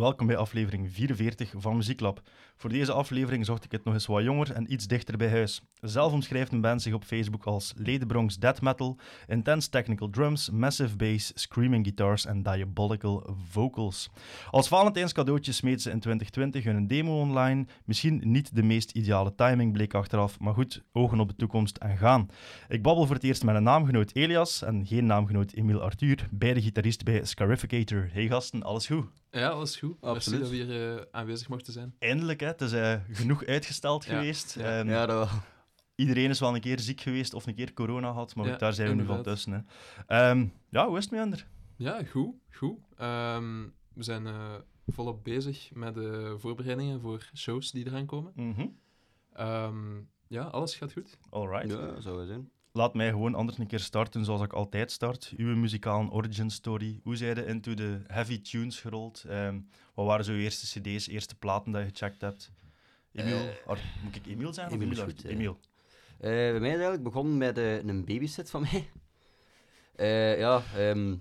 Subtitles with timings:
[0.00, 2.22] welkom bij aflevering 44 van Muzieklab.
[2.56, 5.62] Voor deze aflevering zocht ik het nog eens wat jonger en iets dichter bij huis.
[5.80, 10.96] Zelf omschrijft een band zich op Facebook als Ledebronx Death Metal, Intense Technical Drums, Massive
[10.96, 14.10] Bass, Screaming Guitars en Diabolical Vocals.
[14.50, 17.66] Als Valentijns cadeautje smeet ze in 2020 hun demo online.
[17.84, 21.96] Misschien niet de meest ideale timing, bleek achteraf, maar goed, ogen op de toekomst en
[21.96, 22.28] gaan.
[22.68, 26.62] Ik babbel voor het eerst met een naamgenoot Elias en geen naamgenoot Emile Arthur, beide
[26.62, 28.08] gitarist bij Scarificator.
[28.12, 29.19] Hey gasten, alles goed?
[29.30, 29.96] Ja, alles goed.
[30.00, 30.40] Absoluut.
[30.40, 31.94] Merci dat we hier eh, aanwezig mochten zijn.
[31.98, 32.46] Eindelijk, hè.
[32.46, 34.54] het is eh, genoeg uitgesteld Ja, geweest.
[34.54, 34.78] ja.
[34.78, 35.38] Ehm, Ja, dat wel.
[35.94, 38.72] Iedereen is wel een keer ziek geweest of een keer corona had, maar Ja, daar
[38.72, 39.52] zijn we nu van tussen.
[39.52, 39.60] Hè.
[40.06, 41.46] Ehm, ja, hoe is het met Ander?
[41.76, 42.34] Ja, goed.
[42.50, 42.78] goed.
[42.96, 43.62] Ehm,
[43.94, 44.54] we zijn eh,
[44.86, 48.32] volop bezig met de voorbereidingen voor shows die eraan komen.
[49.32, 51.18] Ehm, ja, alles gaat goed.
[51.30, 51.70] Alright.
[51.70, 52.50] Ja, zou wel zijn.
[52.72, 55.32] Laat mij gewoon anders een keer starten zoals ik altijd start.
[55.36, 57.00] Uw muzikale origin story.
[57.02, 59.24] Hoe zij je into de heavy tunes gerold?
[59.28, 59.58] Ehm,
[59.94, 62.52] wat waren zo eerste cd's, eerste platen dat je gecheckt hebt?
[63.12, 64.66] Emiel, Eh, moet ik Emiel zijn?
[64.66, 65.28] of Emiel is goed, ja.
[65.28, 65.58] Emiel.
[66.18, 68.88] Eh, bij mij is eigenlijk begonnen met eh, een babysit van mij.
[69.96, 71.16] Eh, ja, ehm,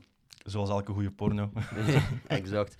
[0.46, 1.52] Zoals elke goede porno.
[2.28, 2.76] exact.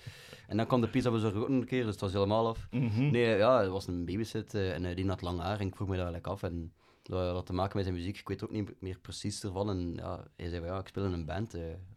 [0.48, 2.68] En dan kwam de pizza bezorger ook nog een keer, dus het was helemaal af.
[2.72, 3.12] Mhm.
[3.12, 5.76] Nee, ja, het was een babysit eh, en eh, die had lang haar en ik
[5.76, 6.44] vroeg me dat eigenlijk af.
[6.50, 6.74] En
[7.10, 9.70] dat had te maken met zijn muziek, ik weet ook niet meer precies ervan.
[9.70, 11.56] En ja, hij zei van ja, ik speel in een band.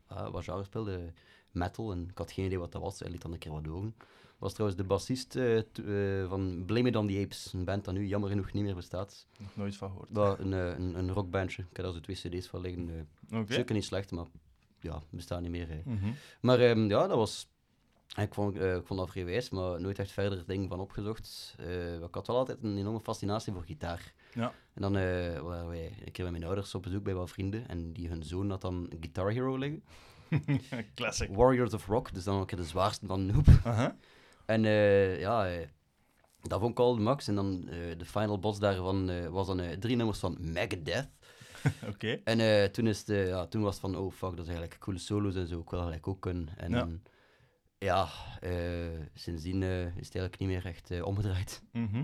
[0.09, 1.13] genre speelde?
[1.51, 1.93] Metal.
[1.93, 3.95] En ik had geen idee wat dat was, hij liet dan een keer wat horen.
[4.39, 7.95] was trouwens de bassist eh, eh, van Blame It On The Apes, een band dat
[7.95, 9.27] nu jammer genoeg niet meer bestaat.
[9.39, 10.15] Nog nooit van gehoord.
[10.15, 13.09] Dat, een, een, een rockbandje, ik heb daar zo twee cd's van liggen.
[13.33, 13.53] Oké.
[13.53, 14.27] Zeker niet slecht, maar
[14.81, 15.83] ja, bestaat niet meer.
[15.85, 16.11] Mhm.
[16.41, 17.51] Maar ehm, ja, dat was...
[18.21, 21.55] Ik vond, eh, ik vond dat vrij wijs, maar nooit echt verder ding van opgezocht.
[21.59, 24.13] Eh, ik had wel altijd een enorme fascinatie voor gitaar.
[24.35, 24.53] Ja.
[24.75, 27.69] En dan eh, waren wij een keer met mijn ouders op bezoek bij wat vrienden.
[27.69, 29.83] En die, hun zoon had dan Guitar Hero liggen.
[30.95, 31.29] Classic.
[31.36, 33.47] Warriors of Rock, dus dan ook de zwaarste van hoep.
[33.64, 33.97] Aha.
[34.47, 34.63] En
[35.19, 35.48] ja,
[36.42, 37.29] dat vond ik al max.
[37.29, 37.61] En dan
[37.98, 41.09] de final boss daarvan was dan drie nummers van Megadeth.
[41.92, 42.20] Oké.
[42.25, 44.98] En toen, is de, ja, toen was het van, oh fuck, dat is eigenlijk coole
[44.98, 45.61] solo's en zo.
[45.61, 46.48] Ik wil dat eigenlijk ook kunnen.
[46.57, 46.89] En Ja.
[47.83, 48.09] Ja,
[48.41, 51.63] eh, sindsdien eh, is het eigenlijk niet meer echt eh, omgedraaid.
[51.73, 51.97] Mhm.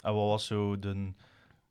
[0.00, 1.12] En wat was zo de...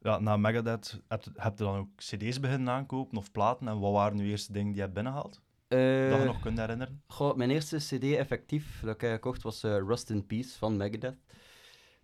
[0.02, 3.68] Ja, na Megadeth, heb, heb je dan ook cd's beginnen aankopen of platen?
[3.68, 5.42] En wat waren uw eerste dingen die je hebt binnengehaald?
[5.68, 7.02] Eh, dat je nog kunt herinneren?
[7.08, 11.18] goh, mijn eerste cd effectief dat ik gekocht was Rust in Peace van Megadeth.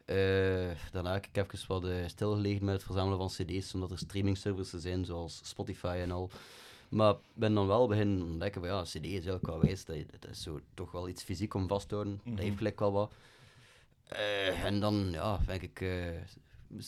[0.06, 4.38] Eh, daarna heb ik even wat stilgelegen met het verzamelen van cd's, omdat er streaming
[4.38, 6.30] services zijn, zoals Spotify en al.
[6.96, 10.32] Maar ik ben dan wel beginnen ontdekken van ja, cd is wel wijs, dat, dat
[10.32, 12.20] is zo toch wel iets fysiek om vast te houden.
[12.24, 12.36] Mhm.
[12.36, 13.14] Dat heeft gelijk wel wat.
[14.04, 16.28] Eh, en dan, ja, denk ik, er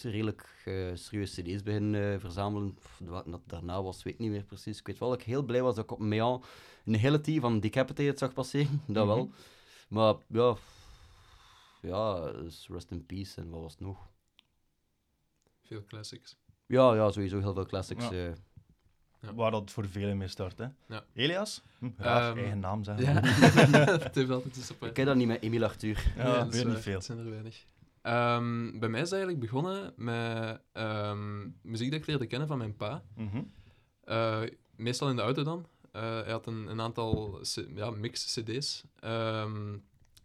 [0.02, 2.78] redelijk eh serieuze cd's beginnen verzamelen.
[3.26, 4.80] Dat daarna was, weet ik niet meer precies.
[4.80, 6.44] Ik weet wel dat ik heel blij was dat ik op Mean
[6.86, 9.16] een hele team van Decapitated zag passeren, dat Mhm.
[9.16, 9.30] wel.
[9.90, 10.56] Maar ja,
[11.82, 13.98] ja, dus Rest in Peace en wat was het nog?
[15.64, 16.38] Veel classics.
[16.66, 18.10] Ja, ja, sowieso heel veel classics.
[18.10, 18.34] Ja.
[19.22, 19.34] Ja.
[19.34, 20.66] Waar dat voor velen mee start, hè?
[20.88, 21.04] Ja.
[21.14, 21.62] Elias?
[21.80, 23.06] Hm, raar, Ehm, eigen naam zeggen.
[23.06, 23.22] Ja,
[24.04, 26.12] het heeft altijd eens op ik ken dat niet met Emile Arthur.
[26.16, 26.94] Ja, dat niet veel.
[26.94, 27.66] Het zijn er weinig.
[28.02, 32.58] Ehm, bij mij is het eigenlijk begonnen met ehm, muziek dat ik leerde kennen van
[32.58, 33.04] mijn pa.
[33.16, 33.42] Mhm.
[34.04, 34.40] Eh,
[34.76, 35.66] meestal in de auto dan.
[35.92, 39.78] Eh, hij had een, een aantal c- ja, mix-cd's, ehm,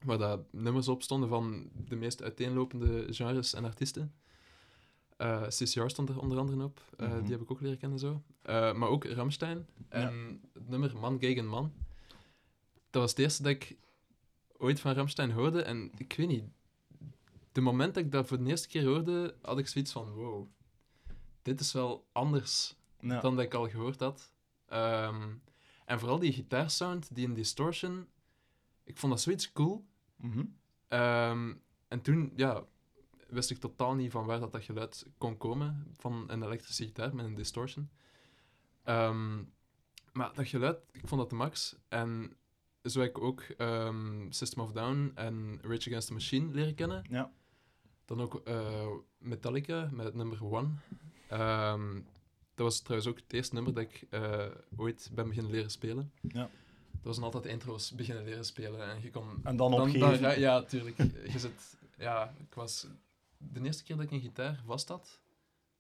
[0.04, 4.12] waar dat nummers op stonden van de meest uiteenlopende genres en artiesten.
[5.22, 7.22] Eh CCR stond er onder andere op, Eh, Mhm.
[7.22, 8.22] die heb ik ook leren kennen zo.
[8.43, 11.72] Eh, maar ook Ramstein en het nummer Man Gegen Man.
[12.91, 13.77] Dat was het eerste dat ik
[14.56, 16.44] ooit van Ramstein hoorde en ik weet niet,
[17.53, 20.47] de moment dat ik dat voor de eerste keer hoorde, had ik zoiets van wow,
[21.43, 23.21] dit is wel anders Ja.
[23.21, 24.32] dan dat ik al gehoord had.
[24.66, 25.28] Ehm,
[25.84, 28.06] en vooral die gitaarsound, die in distortion,
[28.84, 29.84] ik vond dat zoiets cool.
[30.16, 30.44] Mhm.
[30.88, 31.55] Ehm,
[31.88, 32.64] en toen, ja,
[33.32, 37.14] wist ik totaal niet van waar dat, dat geluid kon komen, van een elektrische gitaar
[37.14, 37.90] met een distortion.
[38.82, 39.37] Ehm,
[40.12, 41.76] maar dat geluid, ik vond dat de max.
[41.88, 42.37] En
[42.84, 47.05] zo heb ik ook ehm, System of Down en Rage Against the Machine leren kennen.
[47.11, 47.32] Ja.
[48.05, 48.87] Dan ook eh,
[49.19, 50.69] Metallica met het nummer One.
[51.29, 51.94] Ehm,
[52.55, 54.46] dat was trouwens ook het eerste nummer dat ik eh,
[54.76, 56.12] ooit ben beginnen leren spelen.
[56.20, 56.50] Ja.
[56.93, 58.88] Dat was dan altijd intro's beginnen leren spelen.
[58.90, 59.40] En je kon...
[59.43, 60.19] En dan opgeven.
[60.19, 60.96] ra- ja, tuurlijk.
[61.32, 61.76] Je zit...
[61.99, 62.87] Ja, ik was...
[63.50, 65.21] De eerste keer dat ik een gitaar vast had,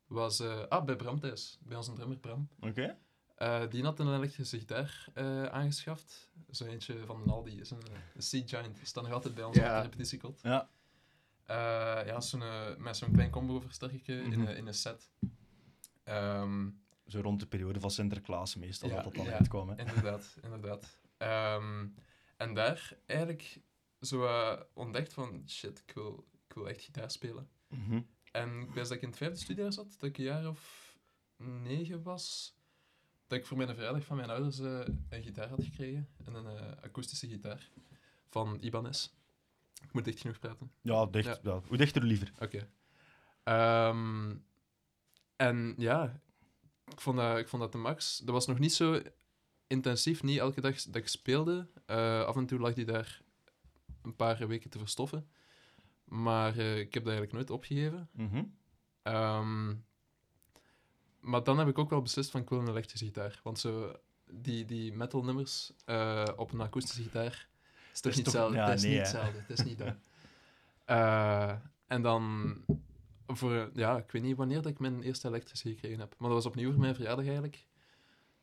[0.06, 0.40] was...
[0.40, 1.58] eh, ah, bij Bram thuis.
[1.62, 2.48] Bij onze drummer Bram.
[2.60, 2.96] Oké.
[3.36, 6.30] Eh, die had een elektrische gitaar eh, aangeschaft.
[6.50, 7.64] Zo eentje van een Aldi.
[7.64, 7.78] Zo'n
[8.14, 8.76] een Sea Giant.
[8.76, 9.70] Die staat nog altijd bij ons Ja.
[9.76, 10.40] op de repetitiekot.
[10.42, 10.68] Ja.
[12.06, 12.42] Ja, zo'n,
[12.78, 14.48] met zo'n klein combo-versterkertje in, Mhm.
[14.48, 15.10] in een set.
[16.04, 16.68] Ehm,
[17.06, 19.32] Zo rond de periode van Sinterklaas meestal Ja, dat dat dan ja.
[19.32, 19.68] uitkwam.
[19.68, 19.78] Hè.
[19.78, 20.98] inderdaad, inderdaad.
[21.16, 21.86] Ehm,
[22.36, 23.60] en daar eigenlijk
[24.00, 24.28] zo
[24.74, 27.48] ontdekt van, shit, wil, ik wil echt gitaar spelen.
[27.68, 28.00] Mhm.
[28.32, 30.96] En ik wist dat ik in het vijfde studiejaar zat, dat ik een jaar of
[31.36, 32.54] negen was,
[33.26, 36.08] dat ik voor mijn verjaardag van mijn ouders eh, een gitaar had gekregen.
[36.24, 37.70] En een eh, akoestische gitaar
[38.28, 39.10] van Ibanez.
[39.82, 40.72] Ik moet dicht genoeg praten.
[40.80, 41.38] Ja, dicht, Ja.
[41.42, 41.62] ja.
[41.66, 42.32] hoe dichter liever.
[42.38, 42.68] Oké.
[43.42, 44.36] Ehm,
[45.36, 46.20] en ja,
[46.86, 48.18] ik vond, dat, ik vond dat de max.
[48.18, 49.02] Dat was nog niet zo
[49.66, 51.68] intensief, niet elke dag dat ik speelde.
[51.86, 53.22] Eh, af en toe lag die daar
[54.02, 55.30] een paar weken te verstoffen.
[56.12, 58.08] Maar eh, ik heb dat eigenlijk nooit opgegeven.
[58.12, 58.44] Mhm.
[59.02, 59.74] Ehm,
[61.20, 63.40] maar dan heb ik ook wel beslist van ik wil een elektrische gitaar.
[63.42, 63.96] Want zo,
[64.30, 67.48] die, die metal nummers eh, op een akoestische gitaar
[67.92, 68.56] is toch niet hetzelfde.
[68.56, 69.38] ja, is nee, niet hetzelfde.
[69.38, 69.94] Het is niet dat.
[70.84, 71.54] Eh,
[71.86, 72.54] en dan
[73.26, 76.14] voor, ja, ik weet niet wanneer dat ik mijn eerste elektrische gekregen heb.
[76.18, 77.66] Maar dat was opnieuw voor mijn verjaardag eigenlijk.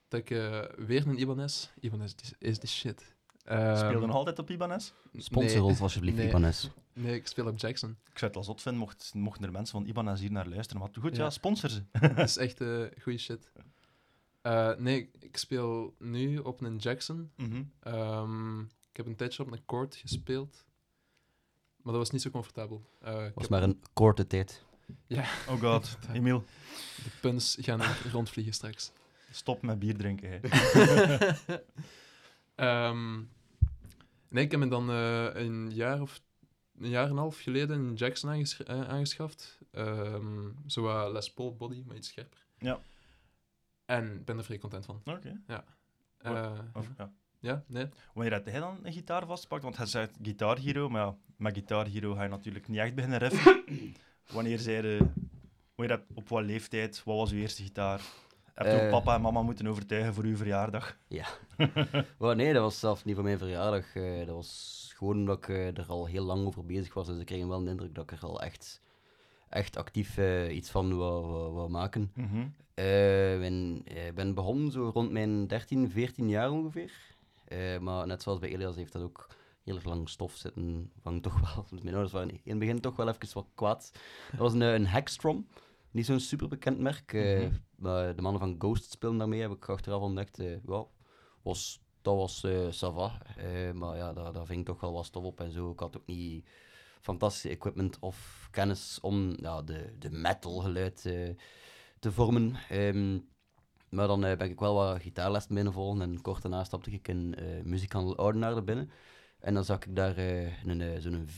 [0.08, 0.28] Dat ik
[0.78, 1.70] weer een Ibanez.
[1.80, 3.16] Ibanez is, is de shit.
[3.46, 4.92] Ehm, Speelde nog altijd op Ibanez?
[5.14, 6.28] Sponsor ons alsjeblieft, nee.
[6.28, 6.70] Ibanez.
[6.94, 7.90] Nee, ik speel op Jackson.
[7.90, 10.82] Ik zou het wel zot vinden mocht, mochten er mensen van Ibanez hier naar luisteren.
[10.82, 11.24] Maar goed, Ja.
[11.24, 11.84] ja, sponsor ze.
[12.16, 13.52] Dat is echt eh goede shit.
[14.42, 17.32] Eh, nee, ik speel nu op een Jackson.
[17.36, 17.64] Mhm.
[17.80, 20.66] Ehm, ik heb een tijdje op een Chord gespeeld.
[21.82, 22.90] Maar dat was niet zo comfortabel.
[23.02, 24.64] Eh, ik was heb- maar een korte tijd.
[25.48, 26.44] Oh god, Emiel,
[27.04, 27.82] De puns gaan
[28.12, 28.92] rondvliegen straks.
[29.32, 30.30] stop met bier drinken.
[30.30, 30.40] hè.
[32.60, 33.16] Ehm,
[34.28, 36.22] nee, ik heb me dan eh, een jaar of
[36.80, 39.60] een jaar en een half geleden een Jackson aanges- eh, aangeschaft.
[39.72, 42.46] Ehm zo Les Paul body, maar iets scherper.
[42.58, 42.80] Ja.
[43.86, 45.02] En ik ben er vrij content van.
[45.06, 45.42] Oké.
[46.18, 47.12] Eh, Of, ja.
[47.40, 47.88] ja, nee.
[48.14, 49.64] Wanneer had hij dan een gitaar vastpakt?
[49.64, 52.96] Want hij zei Guitar Hero, maar ja, met Guitar Hero ga je natuurlijk niet echt
[52.96, 53.64] beginnen riffen.
[54.34, 55.08] Wanneer zei de,
[55.76, 58.02] wanneer op wat leeftijd, wat was uw eerste gitaar?
[58.60, 58.90] Heb je ook Eh.
[58.90, 60.98] papa en mama moeten overtuigen voor uw verjaardag?
[62.18, 63.96] Well, nee, dat was zelfs niet voor mijn verjaardag.
[63.96, 67.08] eh, dat was gewoon omdat ik eh, er al heel lang over bezig was.
[67.08, 68.82] Dus ik kreeg wel de indruk dat ik er al echt,
[69.50, 70.18] echt actief
[70.52, 72.12] iets van wou, maken.
[72.16, 72.40] Mhm.
[72.74, 76.92] Ik ben, eh, ben begonnen zo rond mijn 13, 14 jaar ongeveer.
[77.82, 79.28] Maar net zoals bij Elias heeft dat ook
[79.64, 80.92] heel erg lang stof zitten.
[81.02, 81.66] Vang toch wel.
[81.72, 83.92] Dus mijn ouders waren in het begin toch wel even wat kwaad.
[84.32, 85.48] Dat was een, een Hexstrom.
[85.92, 87.14] Niet zo'n super bekend merk.
[87.14, 87.52] eh, Mhm.
[87.76, 90.40] maar de mannen van Ghost spelen daarmee, heb ik achteraf ontdekt.
[90.40, 90.86] eh ja,
[91.42, 93.22] was, dat was eh ça va.
[93.38, 95.72] Eh, maar ja, daar, daar ving toch wel wat stof op en zo.
[95.72, 96.46] Ik had ook niet
[97.02, 101.02] fantastische equipment of kennis om ja, de, de metal geluid
[102.00, 102.56] te vormen.
[102.70, 103.20] Ehm,
[103.90, 108.18] maar dan ben ik wel wat gitaarlessen binnenvolgen en kort daarna stapte ik in muzikhandel
[108.18, 108.90] Oudenaarde binnen.
[109.40, 111.38] En dan zag ik daar een, zo'n V.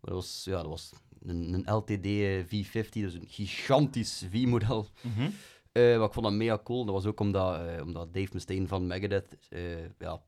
[0.00, 0.92] Maar Dat was, ja, dat was
[1.26, 4.86] een, een LTD eh, V50, dus een gigantisch V-model.
[5.00, 5.30] Mhm.
[5.74, 6.84] Eh, maar ik vond dat mega cool.
[6.84, 10.22] Dat was ook omdat, eh, omdat Dave Mustaine van Megadeth eh, ja,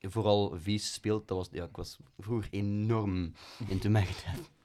[0.00, 1.28] vooral V's speelt.
[1.28, 3.32] Dat was, ja, ik was vroeger enorm
[3.68, 4.50] into Megadeth.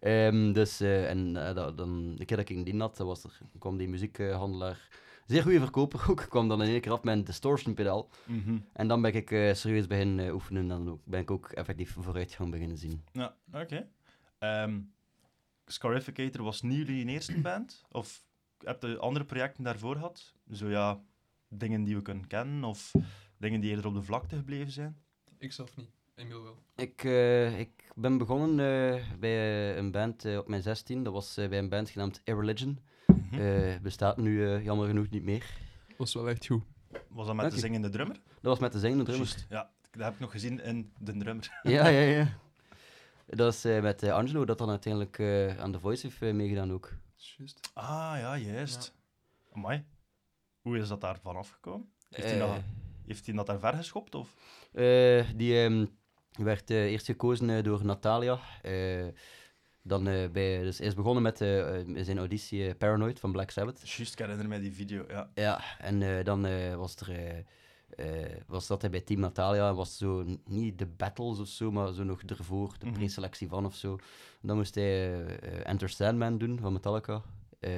[0.00, 3.76] Ehm, dus, en dat, dan, de keer dat ik in die dat was er, kwam
[3.76, 4.88] die muziekhandelaar,
[5.26, 8.08] zeer goede verkoper ook, kwam dan in één keer af met een distortion pedaal.
[8.26, 8.56] Mhm.
[8.72, 12.50] En dan ben ik serieus beginnen eh, oefenen en dan ben ik ook effectief vooruitgang
[12.50, 13.04] beginnen zien.
[13.12, 13.88] Ja, oké.
[14.44, 14.80] Ehm,
[15.66, 17.84] Scarificator was niet jullie eerste band?
[17.90, 18.24] Of
[18.58, 20.32] heb je andere projecten daarvoor gehad?
[20.52, 21.00] Zo ja,
[21.48, 22.92] dingen die we kunnen kennen of
[23.38, 24.96] dingen die eerder op de vlakte gebleven zijn?
[25.38, 25.90] Ik zelf niet.
[26.14, 26.58] Emiel wel.
[26.76, 31.02] Ik, eh, ik ben begonnen eh, bij eh, een band op mijn 16.
[31.02, 32.78] Dat was eh, bij een band genaamd Irreligion.
[33.32, 35.44] Eh, bestaat nu eh, jammer genoeg niet meer.
[35.96, 36.62] Was wel echt goed.
[37.08, 38.16] Was dat met de zingende drummer?
[38.16, 39.46] Dat was met de zingende drummer.
[39.48, 41.60] Ja, dat heb ik nog gezien in de drummer.
[41.62, 42.38] Ja, ja, ja.
[43.26, 46.72] Dat is eh, met eh, Angelo dat dan uiteindelijk eh, aan The Voice heeft meegedaan
[46.72, 46.92] ook.
[47.16, 47.70] Juist.
[47.74, 48.94] Ah, ja, juist.
[49.52, 49.84] Amai.
[50.62, 51.88] Hoe is dat daar vanaf gekomen?
[52.10, 52.50] Heeft hij dat,
[53.06, 54.14] heeft hij dat daar ver geschopt?
[54.14, 54.34] Of?
[54.72, 55.86] eh, die ehm,
[56.32, 58.38] werd eh, eerst gekozen door Natalia.
[58.62, 59.06] Eh,
[59.82, 61.38] dan eh, bij, dus hij is begonnen met
[62.04, 63.88] zijn auditie Paranoid van Black Sabbath.
[63.90, 65.30] Juist, ik herinner mij die video, ja.
[65.34, 67.44] Ja, en eh, dan eh, was er...
[67.96, 68.06] eh,
[68.46, 71.92] was dat hij bij Team Natalia en was zo niet de battles of zo, maar
[71.92, 72.94] zo nog ervoor, de Mhm.
[72.94, 73.98] preselectie van of zo.
[74.40, 77.22] Dan moest hij eh, eh, Enter Sandman doen van Metallica.
[77.60, 77.70] Eh,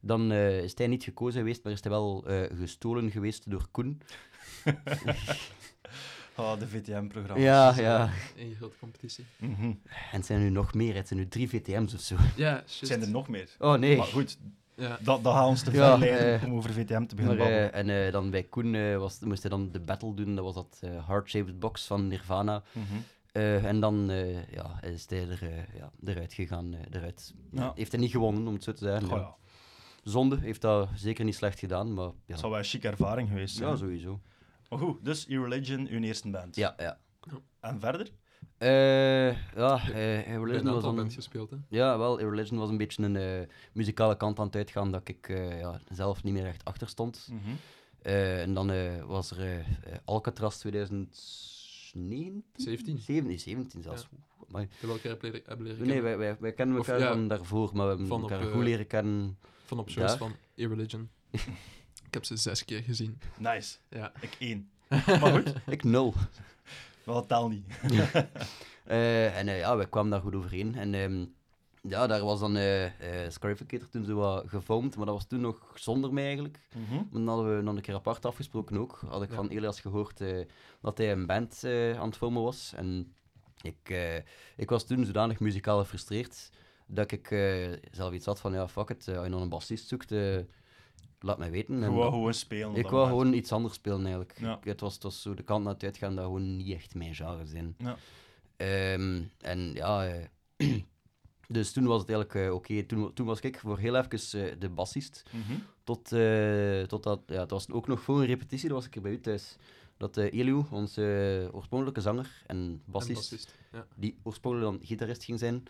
[0.00, 3.66] dan eh, is hij niet gekozen geweest, maar is hij wel eh, gestolen geweest door
[3.70, 4.00] Koen.
[6.34, 7.42] Ah, de VTM-programma's.
[7.44, 8.10] Ja, ja.
[8.36, 9.24] Een grote competitie.
[9.38, 9.62] Mhm.
[9.62, 12.16] En het zijn er nu nog meer, het zijn nu drie VTM's of zo.
[12.16, 12.86] Ja, juist.
[12.86, 13.48] Zijn er nog meer?
[13.58, 13.96] Oh nee.
[13.96, 14.38] Maar goed,
[14.76, 14.98] Ja.
[15.02, 17.36] dat, dat gaat ons te ver Ja, leiden eh, om over VTM te Maar, beginnen
[17.38, 17.72] babbelen.
[17.72, 20.44] eh, en eh, dan bij Koen eh, was, moest hij dan de battle doen, dat
[20.44, 22.62] was dat eh, Heart Shaped Box van Nirvana.
[22.72, 22.84] Mhm.
[23.32, 26.74] Eh, en dan eh, ja, is hij er, eh, ja, eruit gegaan.
[26.74, 27.34] eh, eruit.
[27.52, 27.72] Ja.
[27.74, 29.08] Heeft hij niet gewonnen, om het zo te zeggen.
[29.08, 29.22] Goh, ja.
[29.22, 29.36] ja.
[30.04, 33.28] Zonde, heeft dat zeker niet slecht gedaan, maar ja, Het zou wel een chique ervaring
[33.28, 33.68] geweest zijn.
[33.70, 34.20] ja sowieso.
[34.68, 36.56] Maar goed, dus Irreligion, uw eerste band.
[36.56, 36.98] Ja, ja.
[37.60, 38.10] En verder?
[38.62, 41.56] Eh, ja, eh een was band gespeeld, hè.
[41.68, 45.28] Ja, wel, Irreligion was een beetje een eh, muzikale kant aan het uitgaan dat ik
[45.28, 47.28] eh, ja, zelf niet meer echt achter stond.
[47.30, 47.40] Mhm.
[48.02, 49.66] Eh, en dan eh, was er eh,
[50.04, 52.44] Alcatraz 2019?
[52.56, 52.98] 17.
[52.98, 54.08] 17, 17 zelfs.
[54.48, 54.68] Amai.
[54.80, 56.18] Welke heb je leren- hebben leren Nee, kennen?
[56.18, 58.46] wij, wij, wij kennen Of, elkaar ja, van daarvoor, maar we hebben van op, elkaar
[58.46, 59.38] eh, goed leren kennen.
[59.64, 60.18] Van op shows daar.
[60.18, 61.08] van Irreligion.
[62.06, 63.18] ik heb ze zes keer gezien.
[63.38, 63.76] Nice.
[63.88, 64.12] Ja.
[64.20, 64.70] Ik één.
[65.20, 66.14] Maar goed, Ik nul.
[67.04, 67.66] Wel tel niet.
[68.84, 70.74] Eh, en eh, ja, wij kwamen daar goed overeen.
[70.74, 71.24] En ehm,
[71.92, 72.56] ja, daar was dan
[73.28, 74.44] Scarificator toen zo wat
[74.96, 76.58] maar dat was toen nog zonder mij eigenlijk.
[76.88, 79.00] Maar dan hadden we nog een keer apart afgesproken ook.
[79.08, 79.34] Had ik Ja.
[79.34, 80.46] van Elias gehoord eh,
[80.80, 81.60] dat hij een band
[81.98, 82.72] aan het filmen was.
[82.76, 83.14] En
[83.62, 83.94] ik,
[84.56, 86.50] ik was toen zodanig muzikaal gefrustreerd
[86.86, 87.26] dat ik
[87.90, 90.10] zelf iets had van, ja, fuck it, eh, als je nog een bassist zoekt,
[91.22, 91.78] laat mij weten.
[91.78, 92.74] Je En wou dat- gewoon spelen.
[92.76, 94.38] ik dat wou gewoon iets anders spelen eigenlijk.
[94.40, 94.56] Ja.
[94.56, 96.94] Ik- het, was, het was zo de kant naar het uitgaan dat gewoon niet echt
[96.94, 97.74] mijn genre zijn.
[97.78, 97.96] Ja.
[98.56, 100.24] Ehm, en ja, eh,
[101.48, 102.82] dus toen was het eigenlijk eh, oké.
[102.82, 104.10] Toen, toen was ik voor heel even
[104.50, 105.22] eh, de bassist.
[105.30, 105.58] Mhm.
[105.84, 109.02] Tot, eh, totdat, ja, het was ook nog voor een repetitie, dat was ik er
[109.02, 109.56] bij u thuis.
[109.96, 113.54] Dat eh Eliu, onze oorspronkelijke zanger en bassist.
[113.72, 113.86] Ja.
[113.96, 115.62] die oorspronkelijk dan gitarist ging zijn,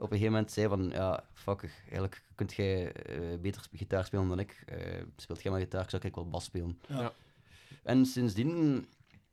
[0.00, 4.28] op een gegeven moment zei van, ja, fuck, eigenlijk kunt jij eh, beter gitaar spelen
[4.28, 4.62] dan ik.
[4.66, 6.78] Eh, speelt jij maar gitaar, zou ik wel bas spelen.
[6.88, 7.12] Ja.
[7.82, 8.86] En sindsdien,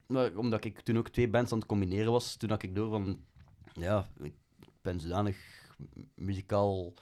[0.08, 2.90] maar omdat ik toen ook twee bands aan het combineren was, toen had ik door
[2.90, 3.26] van,
[3.74, 4.34] ja, ik
[4.82, 5.38] ben zodanig
[6.16, 6.94] muzikaal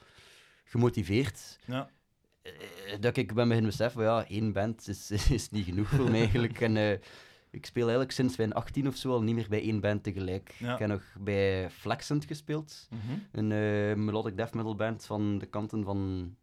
[0.64, 1.90] gemotiveerd, Ja.
[2.42, 2.52] eh,
[3.00, 6.20] dat ik ben beginnen beseffen, van, ja, één band is, is niet genoeg voor mij
[6.20, 6.60] eigenlijk.
[6.60, 6.98] En eh,
[7.50, 10.54] ik speel eigenlijk sinds mijn 18 of zo al niet meer bij één band tegelijk.
[10.58, 10.72] Ja.
[10.72, 13.18] Ik heb nog bij Flexent gespeeld, Mhm.
[13.32, 16.34] een eh, melodic death metal band van de kanten van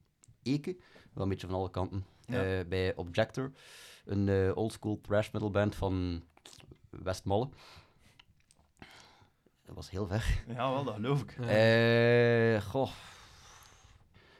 [0.44, 0.76] Eke,
[1.14, 2.06] wel een beetje van alle kanten.
[2.26, 2.44] Ja.
[2.44, 3.52] Eh, bij Objector,
[4.06, 6.24] een eh oldschool thrash metal band van
[6.90, 7.50] Westmalle.
[9.66, 10.42] Dat was heel ver.
[10.56, 11.32] Ja, wel, dat geloof ik.
[11.40, 12.92] Eh, goh.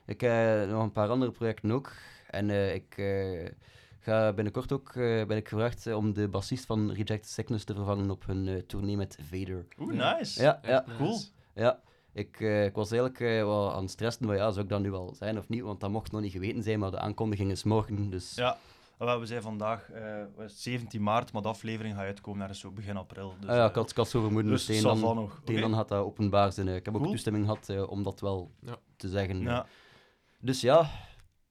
[0.06, 1.92] Ik heb nog een paar andere projecten ook.
[2.30, 3.50] En eh, ik eh,
[4.04, 7.74] ga binnenkort ook eh, ben ik gevraagd eh, om de bassist van Rejected Sickness te
[7.74, 9.66] vervangen op hun eh, tournee met Vader.
[9.80, 10.42] Oeh, nice.
[10.42, 10.98] Ja, ja, nice.
[10.98, 11.20] cool.
[11.56, 11.80] ja.
[12.14, 14.82] Ik, eh, ik was eigenlijk eh, wel aan het stressen, maar ja, zou ik dat
[14.82, 15.62] nu wel zijn of niet?
[15.62, 18.36] Want dat mocht nog niet geweten zijn, maar de aankondiging is morgen, dus...
[18.36, 18.58] Ja.
[18.98, 22.40] Wel, We zijn vandaag eh, wat is het, 17 maart, maar de aflevering gaat uitkomen
[22.40, 23.34] naar zo begin april.
[23.40, 25.42] Dus, Ah ja, ik had, ik had zo vermoeden, dus zal dan, nog.
[25.44, 26.68] dan gaat dat openbaar zijn.
[26.68, 28.76] Ik heb ook toestemming gehad eh, om dat wel Ja.
[28.96, 29.40] te zeggen.
[29.42, 29.66] Ja.
[30.40, 30.90] Dus ja,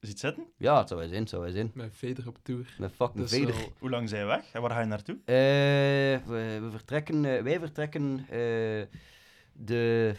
[0.03, 0.45] Is het zitten?
[0.57, 1.71] ja, het zou wel zijn, het zou wel zijn.
[1.75, 2.75] Met Vader op tour.
[2.79, 5.15] Met fucking wel- Hoe lang zijn we weg en waar ga je naartoe?
[5.25, 8.83] Eh, we, we vertrekken, eh, wij vertrekken eh,
[9.53, 10.15] de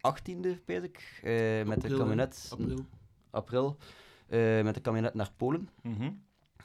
[0.00, 2.48] 18e, weet ik, eh, met de kabinet.
[2.52, 2.84] April.
[3.30, 3.76] april,
[4.28, 5.68] eh, met de kabinet naar Polen.
[5.82, 6.10] Mhm.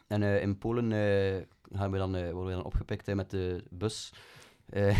[0.07, 3.63] En eh, in Polen eh, gaan we dan, eh, worden we dan opgepikt met de
[3.69, 4.13] bus.
[4.69, 4.97] Eh,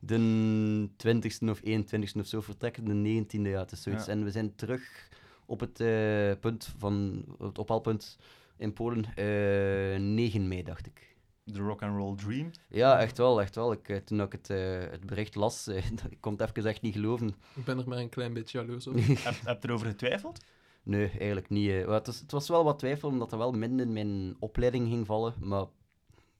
[0.00, 4.06] de 20e of 21e of zo vertrekken, de 19e, ja, het is zoiets.
[4.06, 4.12] Ja.
[4.12, 5.08] En we zijn terug
[5.46, 8.18] op het eh, punt van, het ophaalpunt
[8.56, 11.12] in Polen, eh 9 mei, dacht ik.
[11.44, 12.50] De Rock and Roll Dream.
[12.68, 13.72] Ja, echt wel, echt wel.
[13.72, 15.76] Ik, eh, toen ik het, eh, het bericht las, eh,
[16.10, 17.28] ik kon het even echt niet geloven.
[17.54, 18.94] Ik ben er maar een klein beetje jaloers op.
[18.98, 20.44] Heb, heb je erover getwijfeld?
[20.82, 21.70] Nee, eigenlijk niet.
[21.70, 21.88] eh.
[21.88, 25.06] Het, was, het was wel wat twijfel, omdat er wel midden in mijn opleiding ging
[25.06, 25.34] vallen.
[25.40, 25.68] Maar ik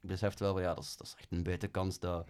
[0.00, 2.28] besefte wel van, ja, dat is, dat is echt een buitenkans dat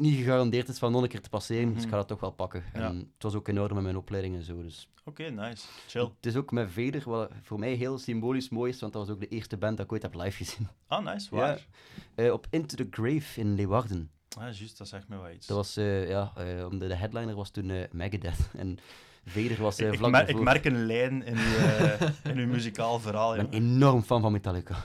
[0.00, 1.64] niet gegarandeerd is van nog een keer te passeren.
[1.68, 1.88] Dus ik Mhm.
[1.90, 2.62] ga dat toch wel pakken.
[2.74, 2.80] Ja.
[2.80, 4.62] En het was ook in orde met mijn opleiding en zo.
[4.62, 4.88] Dus.
[5.04, 5.66] Oké, nice.
[5.88, 6.02] Chill.
[6.16, 9.14] Het is ook met Vader, wat voor mij heel symbolisch mooi is, want dat was
[9.14, 10.68] ook de eerste band dat ik ooit heb live gezien.
[10.86, 11.34] Ah, nice.
[11.36, 11.66] Waar?
[12.14, 14.10] Eh, op Into the Grave in Leeuwarden.
[14.38, 15.46] Ah, juist, dat zegt me wel iets.
[15.46, 18.50] Dat was, eh, ja, eh, omdat de headliner was toen eh, Megadeth.
[18.56, 18.78] En
[19.24, 20.42] Vader was ik, ik, vlak ik daarvoor.
[20.44, 23.36] merk een lijn in uw, in uw muzikaal verhaal.
[23.36, 24.76] Ik ben enorm fan van Metallica.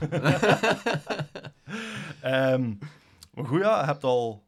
[2.20, 2.72] Ehm,
[3.34, 4.45] maar goed, ja, je hebt al,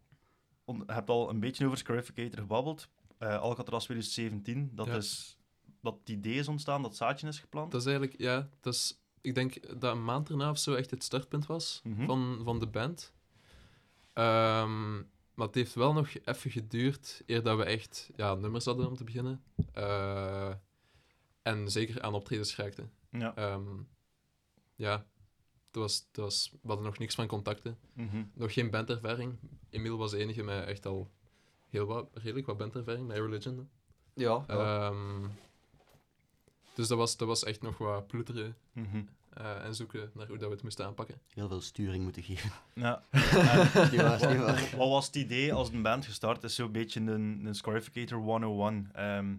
[0.86, 2.88] hebt al een beetje over Scarificator gebabbeld.
[3.18, 4.94] Eh Alcatraz 2017, dat Ja.
[4.96, 5.36] is
[5.82, 7.70] dat het idee is ontstaan, dat zaadje is geplant.
[7.72, 10.90] Dat is eigenlijk, ja, dat is, ik denk dat een maand erna of zo echt
[10.90, 12.06] het startpunt was Mhm.
[12.06, 13.12] van, van de band.
[14.12, 14.96] Ehm,
[15.34, 18.96] maar het heeft wel nog even geduurd eer dat we echt ja, nummers hadden om
[18.96, 19.42] te beginnen.
[19.72, 20.52] Eh,
[21.42, 22.92] en zeker aan optredens geraakten.
[23.10, 23.34] Ja.
[23.36, 23.66] Ehm,
[24.74, 25.06] ja,
[25.80, 27.78] het was, het was, we hadden nog niks van contacten.
[27.92, 28.22] Mhm.
[28.34, 29.36] Nog geen bandervaring.
[29.70, 31.10] Emil was de enige met echt al
[31.68, 33.68] heel wat, redelijk wat bandervaring, met Religion.
[34.14, 34.44] Ja.
[34.46, 35.26] Ehm,
[36.74, 39.02] dus dat was, dat was echt nog wat ploeteren Mhm.
[39.32, 41.20] eh, en zoeken naar hoe dat we het moesten aanpakken.
[41.34, 42.50] Heel veel sturing moeten geven.
[42.74, 43.02] Ja.
[43.12, 44.70] Niet waar, niet waar.
[44.76, 46.54] Wat, was het idee als een band gestart is?
[46.54, 48.90] Zo'n beetje een, een Scarificator 101.
[48.92, 49.36] Ehm,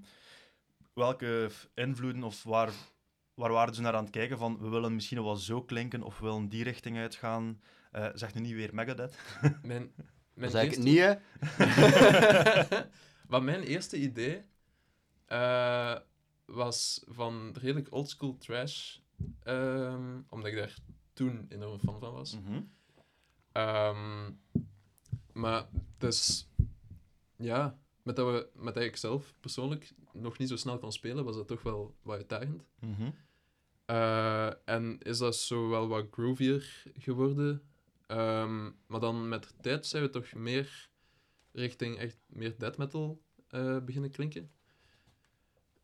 [0.94, 2.72] welke invloeden of waar,
[3.40, 6.20] waar waren ze naar aan het kijken van we willen misschien wel zo klinken of
[6.20, 7.62] we willen die richting uitgaan?
[7.92, 9.18] Eh zeg nu niet weer Megadeth.
[9.64, 11.16] Mijn, Dat mijn is eigenlijk niet, hè?
[13.30, 14.44] maar mijn eerste idee
[15.26, 15.98] eh,
[16.46, 18.98] was van redelijk oldschool trash,
[19.44, 20.76] ehm, omdat ik daar
[21.14, 22.38] toen enorm fan van was.
[23.52, 24.32] Ehm,
[25.34, 25.68] maar
[25.98, 26.48] dus,
[27.36, 31.26] ja, met dat, we, met dat ik zelf persoonlijk nog niet zo snel kon spelen,
[31.26, 32.64] was dat toch wel wat uitdagend.
[32.80, 33.10] Mhm.
[33.90, 37.62] Eh, en is dat zo wel wat groovier geworden.
[38.08, 40.90] Ehm, maar dan met de tijd zijn we toch meer
[41.52, 44.52] richting echt meer death metal eh, beginnen klinken.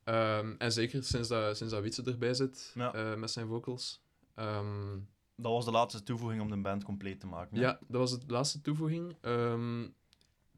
[0.03, 2.93] Ehm, en zeker sinds dat, sinds dat Wietse erbij zit Ja.
[2.93, 4.01] eh, met zijn vocals.
[4.35, 4.97] Ehm,
[5.37, 7.59] Dat was de laatste toevoeging om de band compleet te maken.
[7.59, 9.15] ja, dat was de laatste toevoeging.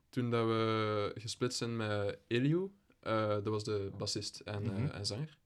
[0.09, 4.85] Toen dat we gesplit zijn met Elio, dat was de bassist en, Mhm.
[4.85, 5.37] en zanger,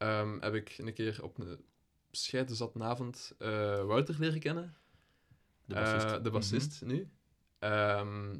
[0.00, 1.64] ehm, heb ik een keer op een
[2.10, 3.48] scheidenzatne avond eh,
[3.84, 4.74] Wouter leren kennen.
[5.64, 6.04] De bassist.
[6.16, 7.08] Eh, de bassist nu.
[7.58, 8.32] Ehm,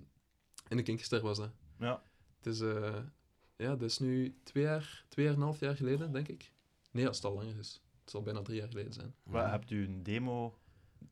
[0.69, 1.51] in de Kinkerster was dat.
[1.79, 2.03] Ja.
[2.37, 2.97] Het is, eh,
[3.57, 6.53] ja, dat is nu twee jaar, twee jaar en een half jaar geleden, denk ik.
[6.91, 7.83] Nee, als het al langer is.
[8.01, 9.15] Het zal bijna drie jaar geleden zijn.
[9.23, 10.59] Wat, hebt u een demo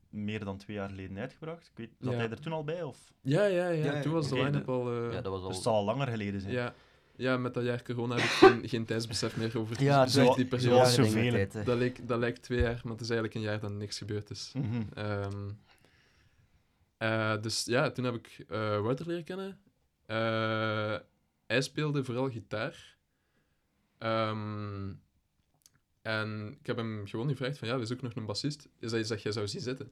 [0.09, 1.67] meer dan twee jaar geleden uitgebracht?
[1.67, 2.17] Ik weet, zat Ja.
[2.17, 2.83] hij er toen al bij?
[2.83, 3.13] Of?
[3.21, 4.01] Ja, ja, ja.
[4.01, 4.91] Toen was de line-up al...
[4.91, 6.53] eh, Ja, dat was Dus het zal al langer geleden zijn.
[6.53, 6.73] Ja,
[7.19, 10.25] ja, met dat jaar corona heb ik geen, geen tijdsbesef meer over Ja, dus zo-
[10.27, 10.89] echt die periode.
[10.89, 11.33] zoveel.
[11.33, 11.63] hè.
[11.63, 14.29] Dat, leek, dat lijkt twee jaar, maar het is eigenlijk een jaar dat niks gebeurd
[14.29, 14.51] is.
[14.93, 15.49] Ehm,
[16.97, 19.59] eh, dus ja, toen heb ik eh Wouter leren kennen.
[20.05, 20.95] Eh,
[21.47, 22.97] hij speelde vooral gitaar.
[23.97, 24.93] Ehm,
[26.01, 28.67] en ik heb hem gewoon gevraagd van, ja, we zoeken nog een bassist.
[28.79, 29.89] Is dat iets dat jij zou zien zitten?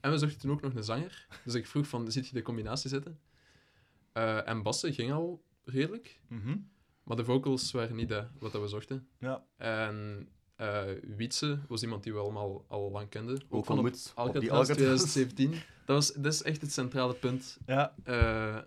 [0.00, 1.26] En we zochten toen ook nog een zanger.
[1.44, 3.20] Dus ik vroeg van, ziet je de combinatie zitten?
[4.12, 6.20] Eh, en bassen ging al redelijk.
[6.28, 6.56] Mhm.
[7.02, 9.08] Maar de vocals waren niet dat, wat dat we zochten.
[9.18, 9.44] Ja.
[9.56, 13.42] En eh Wietse was iemand die we allemaal al lang kenden.
[13.48, 14.76] Ook van op ontmoet op die Alcatraz Alcatraz.
[14.76, 15.50] 2017.
[15.50, 17.94] Dat, was, dat is echt het centrale punt ja.
[18.04, 18.58] eh,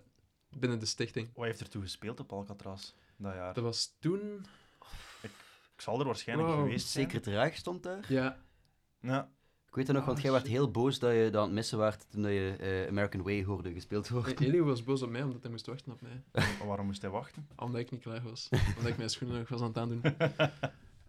[0.58, 1.30] binnen de stichting.
[1.34, 3.54] Wat heeft er toen gespeeld op Alcatraz dat jaar?
[3.54, 4.46] Dat was toen...
[5.22, 6.58] Ik zal er waarschijnlijk Wow.
[6.60, 7.04] geweest zijn.
[7.04, 8.04] Zeker terecht stond daar.
[8.12, 8.38] Ja,
[9.00, 9.30] Ja.
[9.70, 11.52] Ik weet het nog, want Ah, jij werd heel boos dat je dat aan het
[11.52, 14.38] missen waard toen je eh, American Way hoorde gespeeld worden.
[14.38, 16.22] Elio was boos op mij omdat hij moest wachten op mij.
[16.58, 17.48] Maar waarom moest hij wachten?
[17.56, 18.48] Omdat ik niet klaar was.
[18.76, 20.02] Omdat ik mijn schoenen nog was aan het aandoen.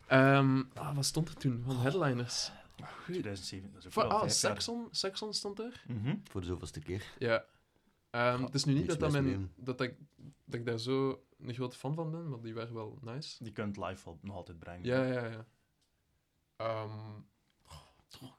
[0.07, 1.63] Ehm ah, wat stond er toen?
[1.65, 2.51] Van headliners.
[2.81, 3.03] Goed.
[3.05, 4.27] 2007, dat is ook ah.
[4.27, 5.83] Saxon, Saxon stond er.
[5.87, 6.15] Mhm.
[6.23, 7.03] Voor de zoveelste keer.
[7.19, 7.45] Ja.
[8.09, 9.95] Ehm, het is nu niet dat, dat, mijn, ik,
[10.45, 13.43] dat ik daar zo een grote fan van ben, maar die waren wel nice.
[13.43, 14.85] Die kunt live nog altijd brengen.
[14.85, 15.45] Ja, ja, ja.
[16.55, 16.89] Ehm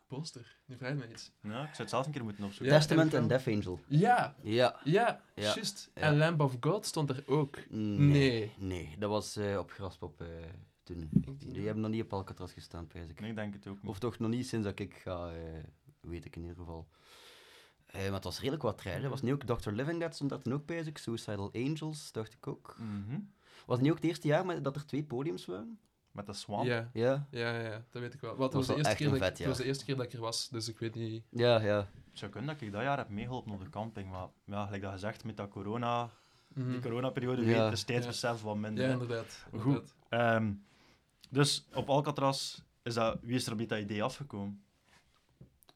[0.06, 1.32] poster, die vraagt mij iets.
[1.42, 2.72] Ja, ik zou het zelf een keer moeten opzoeken.
[2.72, 3.28] Ja, Testament en.
[3.28, 3.80] Death Angel.
[3.86, 4.80] Ja, Ja.
[4.82, 5.90] ja, Ja, juist.
[5.94, 6.00] ja.
[6.00, 7.58] En Lamb of God stond er ook.
[7.68, 7.98] Nee.
[7.98, 8.52] Nee.
[8.58, 10.26] Nee, dat was eh, op Graspop eh,
[10.82, 11.08] toen.
[11.38, 13.20] Die hebben nog niet op Alcatraz gestaan, prijs ik.
[13.20, 13.90] Nee, ik denk het ook niet.
[13.90, 15.64] Of toch nog niet sinds dat ik ga, eh,
[16.00, 16.88] weet ik in ieder geval.
[17.86, 19.10] Eh, maar het was redelijk wat treinen.
[19.10, 19.70] Was niet ook Dr.
[19.70, 20.90] Living Dead stond daar toen ook bij?
[20.94, 22.76] Suicidal Angels, dacht ik ook.
[22.78, 23.20] Mhm.
[23.66, 25.78] Was het niet ook het eerste jaar met, dat er twee podiums waren?
[26.12, 26.64] Met de Swamp.
[26.66, 27.26] Ja, Ja.
[27.30, 28.36] ja, ja, dat weet ik wel.
[28.36, 30.12] Wat was was de eerste keer dat ik, het was de eerste keer dat ik
[30.12, 31.24] er was, dus ik weet niet.
[31.30, 31.76] Ja, ja.
[31.76, 34.82] Het zou kunnen dat ik dat jaar heb meegeholpen op de camping, maar ja, gelijk
[34.82, 36.10] dat gezegd, met dat corona,
[36.54, 36.70] Mhm.
[36.70, 37.62] die coronaperiode, Ja.
[37.64, 38.84] weet, is tijdsbesef wat minder.
[38.86, 39.46] Ja, inderdaad.
[39.50, 39.64] Goed.
[39.64, 39.94] inderdaad.
[40.08, 40.52] Ehm,
[41.30, 44.64] dus op Alcatraz, is dat, wie is er met dat idee afgekomen?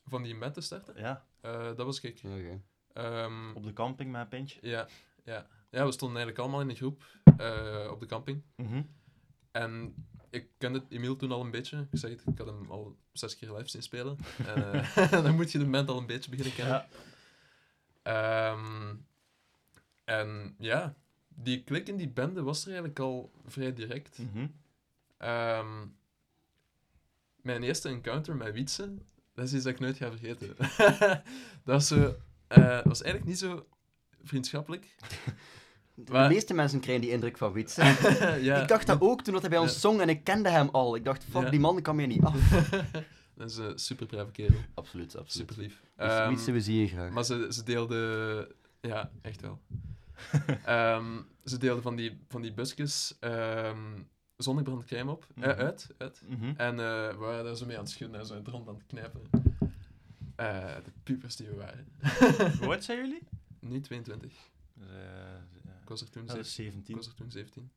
[0.09, 2.21] Van die band te starten, Ja, Eh, dat was ik.
[2.25, 2.61] Oké.
[2.93, 4.59] Ehm, op de camping met een pintje.
[4.63, 4.87] ja,
[5.25, 5.47] ja.
[5.71, 7.05] ja, we stonden eigenlijk allemaal in een groep
[7.37, 8.43] eh, op de camping.
[8.57, 8.83] Mhm.
[9.51, 9.95] En
[10.37, 11.87] ik kende Emiel toen al een beetje.
[11.91, 14.19] Ik zeg het, ik had hem al zes keer live zien spelen.
[14.47, 16.87] En, eh, dan moet je de band al een beetje beginnen kennen.
[18.03, 18.53] Ja.
[18.53, 18.95] Ehm,
[20.05, 20.95] en ja,
[21.29, 24.19] die klik in die bende was er eigenlijk al vrij direct.
[24.19, 24.47] Mhm.
[25.17, 25.87] Ehm,
[27.43, 28.95] mijn eerste encounter met Wietse,
[29.35, 30.57] dat is iets dat ik nooit ga vergeten.
[31.65, 33.67] dat was, zo, eh, was eigenlijk niet zo
[34.23, 34.87] vriendschappelijk.
[35.99, 37.83] De Maar- meeste mensen krijgen die indruk van Wietse.
[38.43, 39.79] ja, ik dacht dat ook toen dat hij bij ons Ja.
[39.79, 40.97] zong en ik kende hem al.
[40.97, 41.51] Ik dacht, fuck, Ja.
[41.51, 42.51] die man kan mij niet af.
[43.37, 44.59] dat is een super brave kerel.
[44.75, 45.49] Absoluut, absoluut.
[45.51, 45.83] Super lief.
[45.97, 47.11] Dus Wietse, we zien je graag.
[47.11, 48.55] Maar ze, ze deelde...
[48.81, 49.61] Ja, echt wel.
[50.65, 55.27] Ehm, ze deelde van die, van die busjes um, zonnebrandcrème op.
[55.35, 55.61] Eh, Mhm.
[55.61, 56.23] uit, uit.
[56.29, 56.53] Mhm.
[56.57, 58.69] En eh, we waren daar zo mee aan het schudden en zo in het rond
[58.69, 59.21] aan het knijpen.
[60.37, 61.87] Eh, de pupers die we waren.
[62.61, 63.23] Hoe oud zijn jullie?
[63.61, 64.33] Nu 22.
[65.89, 66.97] Dus, eh, Ik was er toen, dat is zeven- ik 17.
[66.97, 67.71] was er toen 17.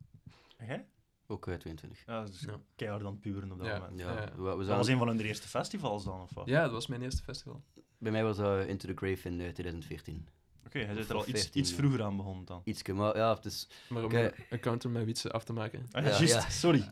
[0.67, 0.85] Jij?
[1.27, 2.03] Ook eh, 22.
[2.05, 2.59] Ja, dat is Ja.
[2.75, 3.79] keihard aan het puren op dat Ja.
[3.79, 3.99] moment.
[3.99, 4.31] Ja, Ja.
[4.35, 6.45] we, we Dat zijn- was een van hun eerste festivals dan, of wat?
[6.47, 7.63] Ja, dat was mijn eerste festival.
[7.97, 10.27] Bij mij was dat Into the Grave in eh, 2014.
[10.65, 11.75] Oké, hij zit er al iets, 15, iets ja.
[11.75, 12.61] vroeger aan begonnen dan.
[12.65, 13.67] Ietske, maar ja, het is...
[13.89, 14.25] Maar om Oké.
[14.25, 15.85] een encounter met Wietse af te maken.
[15.91, 16.49] Ah, Ja, juist, ja.
[16.49, 16.89] sorry.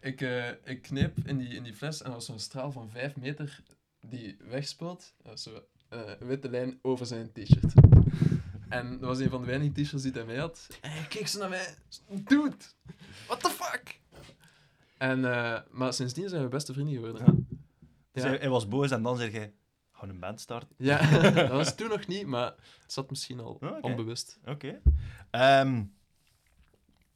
[0.00, 2.90] Ik, eh, ik kneep in die, in die fles en er was zo'n straal van
[2.90, 3.62] 5 meter
[4.00, 5.14] die wegspoelt.
[5.16, 7.72] Dat was zo, eh, een witte lijn over zijn t-shirt.
[8.68, 10.68] En dat was een van de weinige t-shirts die hij mee had.
[10.80, 11.74] En hij keek ze naar mij.
[12.08, 12.56] Dude,
[13.26, 14.00] what the fuck?
[14.98, 17.24] En, eh, maar sindsdien zijn we beste vrienden geworden.
[17.26, 17.56] Ja.
[18.12, 19.52] Dus hij, hij was boos en dan zei hij,
[19.92, 20.74] gaan een band starten.
[20.78, 21.10] ja.
[21.30, 24.38] dat was toen nog niet, maar het zat misschien al onbewust.
[24.44, 24.80] Oké.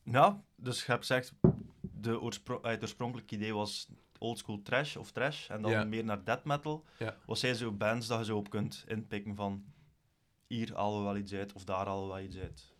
[0.02, 1.32] Nou, dus je hebt gezegd,
[1.80, 5.84] de oorspro- eh, het oorspronkelijke idee was oldschool trash of trash, en dan Ja.
[5.84, 6.84] meer naar death metal.
[6.98, 7.16] Ja.
[7.26, 9.64] Wat zijn zo bands dat je zo op kunt inpikken van,
[10.48, 12.72] hier halen we wel iets uit, of daar halen we wel iets uit?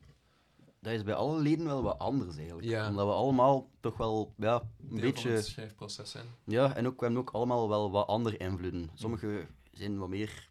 [0.81, 2.67] Dat is bij alle leden wel wat anders eigenlijk.
[2.67, 2.89] Ja.
[2.89, 5.31] Omdat we allemaal toch wel ja, een Deel beetje...
[5.31, 6.27] het schrijfproces zijn.
[6.45, 8.91] Ja, en ook, we hebben ook allemaal wel wat andere invloeden.
[8.95, 10.51] Sommige zijn wat meer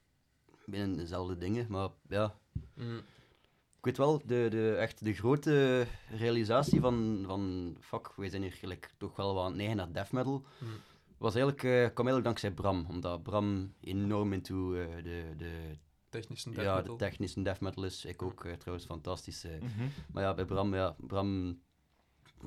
[0.65, 2.35] binnen dezelfde dingen, maar ja...
[2.73, 3.01] Mm.
[3.77, 8.51] Ik weet wel, de, de, echt de grote realisatie van, van fuck, wij zijn hier
[8.51, 10.67] gelijk toch wel wat aan het neigen naar death metal, Mm.
[11.17, 12.85] was eigenlijk, eh, kwam eigenlijk dankzij Bram.
[12.89, 15.77] Omdat Bram enorm into eh, de, de,
[16.19, 18.05] Technische death ja, de technische death metal is.
[18.05, 19.43] Ik ook eh, trouwens, fantastisch.
[19.43, 19.51] eh.
[19.51, 19.87] Mhm.
[20.11, 21.59] Maar ja, bij Bram, ja, Bram,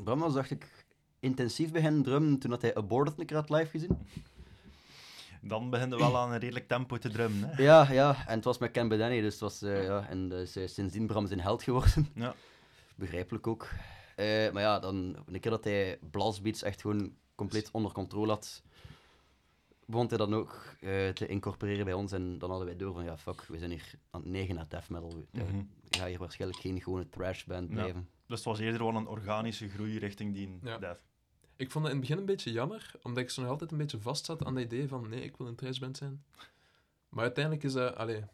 [0.05, 0.87] Bram was, dacht ik,
[1.21, 3.99] intensief beginnen drummen toen dat hij Aborted een keer had live gezien.
[5.43, 7.49] Dan begin je wel aan een redelijk tempo te drummen.
[7.49, 7.63] Hè?
[7.63, 10.53] Ja, ja, en het was met Ken Bedeni, dus het was, eh, ja, en dus,
[10.53, 12.09] sindsdien Bram zijn held geworden.
[12.15, 12.35] Ja.
[12.95, 13.69] Begrijpelijk ook.
[14.17, 18.63] Eh, maar ja, dan, een keer dat hij blastbeats echt gewoon compleet onder controle had,
[19.91, 22.13] begon hij dan ook eh, te incorporeren bij ons.
[22.13, 24.69] En dan hadden wij door van, ja, fuck, we zijn hier aan het negen naar
[24.69, 25.25] death metal.
[25.31, 25.59] Ja, Mhm.
[25.59, 27.75] Ik ga hier waarschijnlijk geen gewone trash band Ja.
[27.75, 28.09] blijven.
[28.27, 30.79] Dus het was eerder wel een organische groei richting die Ja.
[30.79, 31.01] death.
[31.57, 33.79] Ik vond het in het begin een beetje jammer, omdat ik zo nog altijd een
[33.79, 36.25] beetje vast zat aan het idee van nee, ik wil een trashband zijn.
[37.09, 38.25] Maar uiteindelijk is dat, allee,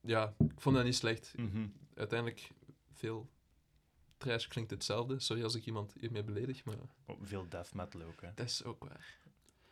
[0.00, 1.32] ja, ik vond dat niet slecht.
[1.36, 1.66] Mhm.
[1.94, 2.50] Uiteindelijk,
[2.92, 3.28] veel
[4.16, 5.20] trash klinkt hetzelfde.
[5.20, 6.76] Sorry als ik iemand hiermee beledig, maar
[7.06, 8.20] Oh, Veel death metal ook.
[8.20, 8.28] Hè.
[8.34, 9.16] dat is ook waar.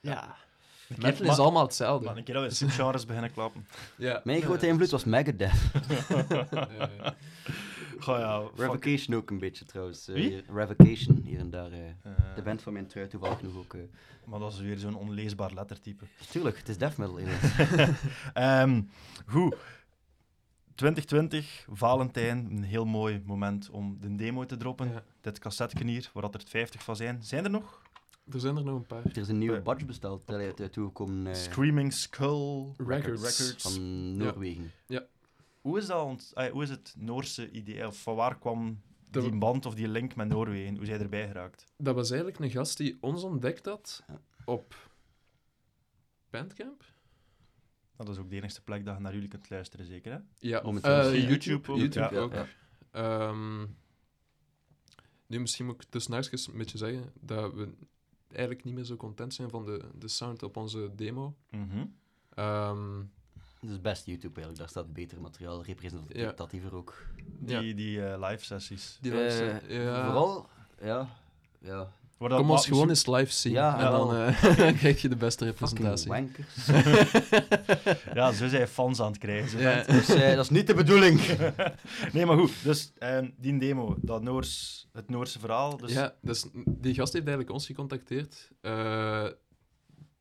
[0.00, 0.36] Ja.
[0.96, 2.06] Metal is allemaal hetzelfde.
[2.06, 3.66] Maar een keer dat we subgenres beginnen klappen.
[3.96, 4.20] Ja.
[4.24, 5.50] Mijn grote Ja, invloed was Megadeth.
[6.38, 7.14] ja.
[7.98, 8.42] Goh ja.
[8.56, 10.08] Revocation ook een beetje trouwens.
[10.08, 10.28] Eh, Wie?
[10.28, 11.72] hier- Revocation, hier en daar.
[11.72, 11.88] eh.
[11.88, 13.74] Eh, de band van mijn trui toevallig nog ook.
[13.74, 13.80] eh.
[14.24, 16.04] Maar dat is weer zo'n onleesbaar lettertype.
[16.30, 17.18] Tuurlijk, het is death metal.
[18.34, 18.82] Ehm,
[19.26, 19.56] goed.
[20.74, 24.90] 2020, Valentijn, een heel mooi moment om de demo te droppen.
[24.92, 25.02] Ja.
[25.20, 27.18] Dit cassetteken hier, waar dat er 50 van zijn.
[27.22, 27.82] Zijn er nog?
[28.32, 29.04] Er zijn er nog een paar.
[29.04, 29.62] er is een nieuwe Eh.
[29.62, 30.24] badge besteld,
[30.70, 33.22] toegekomen eh, Screaming Skull Records.
[33.38, 33.62] Records.
[33.62, 34.72] van Noorwegen.
[35.60, 37.86] Hoe, is dat ont- hoe is het Noorse idee?
[37.86, 40.76] Of van waar kwam Dat- die band of die link met Noorwegen?
[40.76, 41.64] Hoe zijn erbij geraakt?
[41.76, 44.20] Dat was eigenlijk een gast die ons ontdekt had Ja.
[44.44, 44.90] op
[46.30, 46.84] Bandcamp.
[47.96, 50.18] Dat is ook de enige plek dat je naar jullie kunt luisteren, zeker hè?
[50.38, 52.20] Ja, Momenteel eh, is- YouTube, ook, YouTube ja.
[52.20, 52.32] ook.
[52.32, 52.46] Ja.
[52.90, 53.66] Ehm,
[55.26, 56.12] nu, misschien moet ik tussen
[56.52, 57.68] een beetje zeggen dat we
[58.30, 61.34] eigenlijk niet meer zo content zijn van de, de sound op onze demo.
[61.50, 61.84] Mhm.
[62.34, 63.02] Ehm,
[63.60, 67.06] Dat is best YouTube eigenlijk, daar staat beter materiaal, representatiever ook.
[67.38, 67.74] Die, Ja.
[67.74, 68.98] die eh, live sessies.
[69.00, 70.04] die Eh, luisteren- ja.
[70.04, 70.48] Vooral,
[70.82, 71.08] ja,
[71.58, 75.16] ja, Kom ons gewoon eens live zien Ja, en dan eh, dan krijg je de
[75.16, 76.12] beste representatie.
[78.14, 79.50] Ja, zo zijn fans aan het krijgen.
[79.50, 79.58] zo.
[79.58, 79.82] Ja.
[79.82, 81.20] dus, eh, dat is niet de bedoeling.
[82.12, 82.52] Nee, maar goed.
[82.62, 85.76] Dus ehm, die demo, dat Noors, het Noorse verhaal.
[85.76, 88.50] Dus, Ja, dus die gast heeft eigenlijk ons gecontacteerd.
[88.60, 89.24] Eh,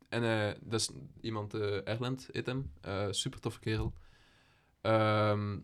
[0.09, 0.89] en eh, dat is
[1.21, 2.71] iemand, eh Erland heet hem.
[2.81, 3.93] Eh, super toffe kerel.
[4.81, 5.57] Ehm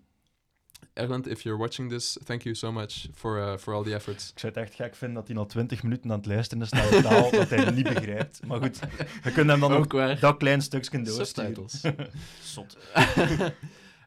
[0.94, 4.32] Erland, if you're watching this, thank you so much for, uh, for all the efforts.
[4.32, 6.70] Ik zou het echt gek vinden dat hij al 20 minuten aan het luisteren is
[6.70, 8.46] naar een taal dat hij niet begrijpt.
[8.46, 8.80] Maar goed,
[9.24, 10.20] we kunnen hem dan Ook waar.
[10.20, 11.70] dat klein stukje doorsturen.
[11.70, 12.14] Subtitles.
[12.54, 12.78] Zot.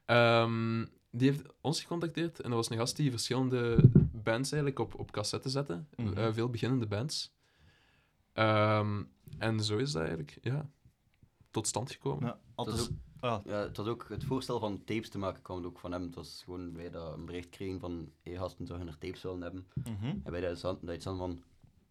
[0.06, 3.78] Ehm, die heeft ons gecontacteerd en dat was een gast die verschillende
[4.12, 5.84] bands eigenlijk op, op cassette zette.
[5.96, 6.18] Mhm.
[6.18, 7.34] Eh, veel beginnende bands.
[8.32, 9.02] Ehm,
[9.38, 10.70] en zo is dat eigenlijk ja,
[11.50, 12.26] tot stand gekomen.
[12.26, 12.90] Ja, altijd...
[13.20, 16.02] ah, Ja, het was ook het voorstel van tapes te maken kwam ook van hem.
[16.02, 19.40] Het was gewoon wij dat een bericht kregen van hey, gasten zouden er tapes willen
[19.40, 19.66] hebben.
[19.74, 20.06] mhm.
[20.24, 21.42] En wij dat dat iets aan van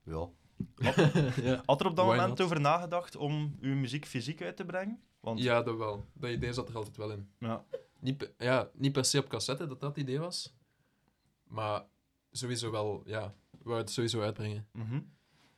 [0.04, 0.30] ja,
[1.50, 1.64] ja.
[1.66, 2.42] Had er op dat Why moment not?
[2.42, 5.00] over nagedacht om uw muziek fysiek uit te brengen?
[5.20, 6.06] Want, ja, dat wel.
[6.14, 7.30] Dat idee zat er altijd wel in.
[7.40, 7.66] ja.
[8.00, 10.56] Niet, ja, niet per se op cassette dat dat het idee was.
[11.44, 11.86] Maar
[12.32, 14.68] sowieso wel, ja, we wou het sowieso uitbrengen.
[14.72, 15.00] Mhm.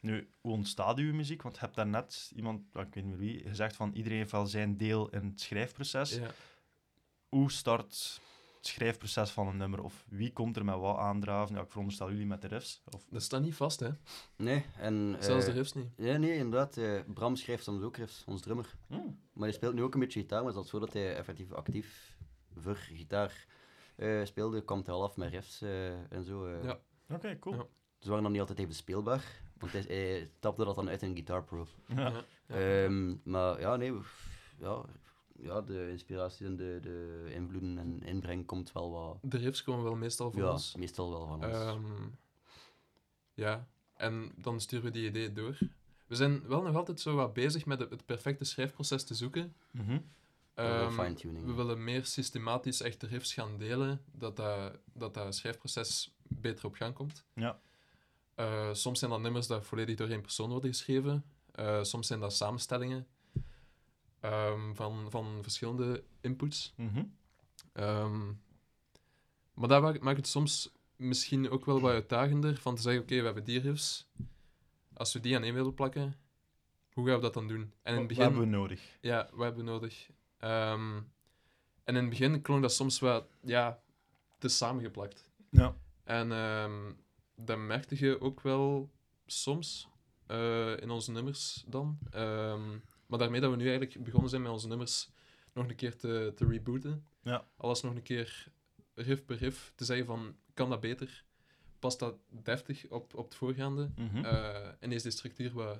[0.02, 1.42] Nu, hoe ontstaat uw muziek?
[1.42, 4.46] Want je hebt daarnet iemand, ik weet niet meer wie, gezegd van iedereen heeft wel
[4.46, 6.16] zijn deel in het schrijfproces.
[6.16, 6.32] Ja.
[7.30, 8.22] Hoe start
[8.58, 9.84] het schrijfproces van een nummer?
[9.84, 11.56] Of wie komt er met wat aandraven?
[11.56, 12.82] Ja, ik veronderstel jullie met de riffs.
[12.90, 13.06] Of...
[13.10, 13.90] Dat staat niet vast, hè?
[14.36, 14.66] nee.
[14.78, 15.88] En, Zelfs eh, de riffs niet.
[15.98, 16.78] Ja, nee, inderdaad.
[16.78, 18.76] eh, Bram schrijft soms ook riffs, ons drummer.
[18.88, 19.20] Hmm.
[19.34, 21.52] Maar hij speelt nu ook een beetje gitaar, maar het is zo dat hij effectief
[21.52, 22.18] actief
[22.56, 23.46] voor gitaar
[23.96, 24.62] eh, speelde.
[24.62, 26.46] Komt hij al af met riffs eh, en zo.
[26.46, 26.64] eh.
[26.64, 26.80] Ja.
[27.10, 27.56] Oké, cool.
[27.56, 27.66] Ja.
[28.00, 31.13] Ze waren nog niet altijd even speelbaar, want hij, hij tapte dat dan uit in
[31.13, 31.67] Guitar Pro.
[31.96, 32.24] Ja.
[32.48, 33.93] Ehm, maar ja, nee,
[34.60, 34.86] ja,
[35.39, 39.17] ja, de inspiraties en de, de invloeden en inbreng komt wel wat...
[39.22, 40.76] De riffs komen wel meestal van ja, ons.
[40.76, 41.56] meestal wel van ons.
[41.56, 42.08] Ehm,
[43.34, 45.58] ja, en dan sturen we die ideeën door.
[46.08, 49.56] We zijn wel nog altijd zo wat bezig met het, perfecte schrijfproces te zoeken.
[49.72, 50.00] Mhm.
[50.54, 51.46] Ehm, fine-tuning.
[51.46, 56.65] we willen meer systematisch echt de riffs gaan delen, dat dat, dat, dat schrijfproces beter
[56.65, 57.24] op gang komt.
[57.34, 57.60] Ja.
[58.38, 61.26] Eh, soms zijn dat nummers dat volledig door één persoon worden geschreven.
[61.52, 63.08] Eh, soms zijn dat samenstellingen
[64.19, 66.73] ehm, van, van verschillende inputs.
[66.76, 67.04] Mhm.
[67.73, 68.26] Ehm,
[69.54, 73.15] maar dat maakt maakt het soms misschien ook wel wat uitdagender van te zeggen, oké,
[73.15, 74.08] we hebben die riffs.
[74.93, 76.15] Als we die aan één willen plakken,
[76.93, 77.62] hoe gaan we dat dan doen?
[77.62, 78.23] En in het Wat begin...
[78.23, 78.97] hebben we nodig?
[79.02, 80.10] Ja, wat hebben we nodig?
[80.38, 80.95] Ehm,
[81.84, 83.82] en in het begin klonk dat soms wat, ja,
[84.38, 85.30] te samengeplakt.
[85.50, 85.76] Ja.
[86.04, 86.91] En ehm
[87.39, 88.91] dat merkte je ook wel
[89.26, 89.88] soms
[90.26, 91.97] eh, in onze nummers dan.
[92.12, 92.69] Ehm,
[93.06, 95.10] maar daarmee dat we nu eigenlijk begonnen zijn met onze nummers
[95.54, 97.06] nog een keer te, te rebooten.
[97.21, 97.45] Ja.
[97.58, 98.47] Alles nog een keer
[98.93, 101.23] riff per riff te zeggen van, kan dat beter?
[101.80, 103.89] Past dat deftig op, op het voorgaande?
[103.95, 104.26] Mhm.
[104.26, 105.80] Eh, en is de structuur wat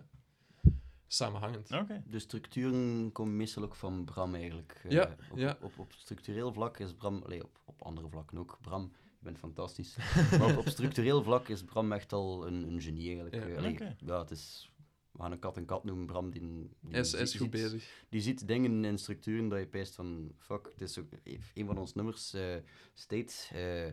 [1.08, 1.70] samenhangend?
[2.06, 4.82] De structuren komen meestal ook van Bram eigenlijk.
[4.84, 5.58] Eh, Ja, op, ja.
[5.62, 9.38] Op, op structureel vlak is Bram, allee, op, op andere vlakken ook, Bram, je bent
[9.38, 9.98] fantastisch.
[10.40, 13.36] maar op, op structureel vlak is Bram echt al een, een genie eigenlijk.
[13.36, 13.42] Ja.
[13.52, 13.96] Eh, allee, Oké.
[14.06, 14.72] ja, het is,
[15.12, 18.04] we gaan een kat en kat noemen, Bram, die, die, is, is goed ziet- bezig.
[18.10, 21.08] Die ziet dingen in structuren dat je pijst van, fuck, het is ook,
[21.54, 22.56] een van ons nummers, eh
[22.94, 23.88] State, eh,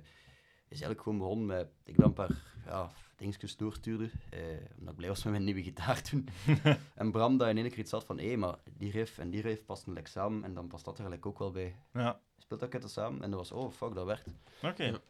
[0.69, 4.41] is eigenlijk gewoon begonnen met, ik dan een paar ja, dingetjes doorstuurde, eh,
[4.79, 6.29] omdat ik blij was met mijn nieuwe gitaar toen.
[6.95, 9.41] en Bram dat in één keer iets had van, hé, maar die riff en die
[9.41, 11.77] riff passen gelijk samen, en dan past dat er gelijk ook wel bij.
[11.93, 12.21] Ja.
[12.39, 13.23] Speelt dat ketten samen?
[13.23, 14.29] En dat was, oh, fuck, dat werkt.
[14.63, 14.85] Oké.
[14.85, 15.01] Ja.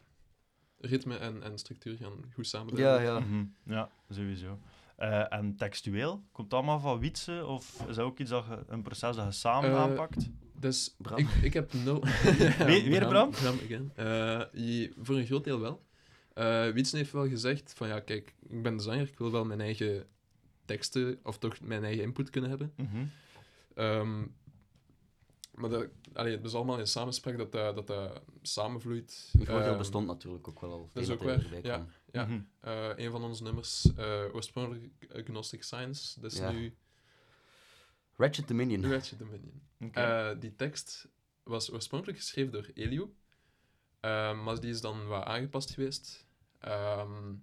[0.85, 2.75] Ritme en, en structuur gaan goed samen.
[2.77, 3.19] Ja, ja.
[3.19, 3.43] Mhm.
[3.63, 4.59] Ja, sowieso.
[4.95, 7.45] Eh, en textueel, komt dat allemaal van Wietse?
[7.45, 10.29] Of is dat ook iets dat je, een proces dat je samen Eh, aanpakt?
[10.59, 11.17] Dus Bram.
[11.19, 11.99] Ik, ik heb nul...
[12.65, 13.29] Weer- weer Bram?
[13.29, 13.91] Bram again.
[13.95, 15.83] Eh, je- voor een groot deel wel.
[16.33, 19.45] Eh Wietsen heeft wel gezegd van ja, kijk, ik ben de zanger, ik wil wel
[19.45, 20.05] mijn eigen
[20.65, 22.73] teksten of toch mijn eigen input kunnen hebben.
[22.77, 23.05] Mhm.
[23.75, 24.23] Ehm,
[25.55, 29.29] maar dat, allee, het is allemaal in samenspraak dat dat, dat, dat samenvloeit.
[29.37, 30.89] Het voordeel Ehm, bestond natuurlijk ook wel al.
[30.93, 31.85] dat is ook waar, erbij ja.
[32.11, 32.27] Ja.
[32.59, 36.51] Eh, een van onze nummers, eh, oorspronkelijk Agnostic Science, dat is Ja.
[36.51, 36.75] nu
[38.15, 38.85] Ratchet Dominion.
[38.91, 39.61] Ratchet Dominion.
[39.79, 39.99] Oké.
[39.99, 41.07] Eh, die tekst
[41.43, 43.13] was oorspronkelijk geschreven door Elio,
[43.99, 46.25] Ehm, maar die is dan wat aangepast geweest.
[46.59, 47.33] Ehm,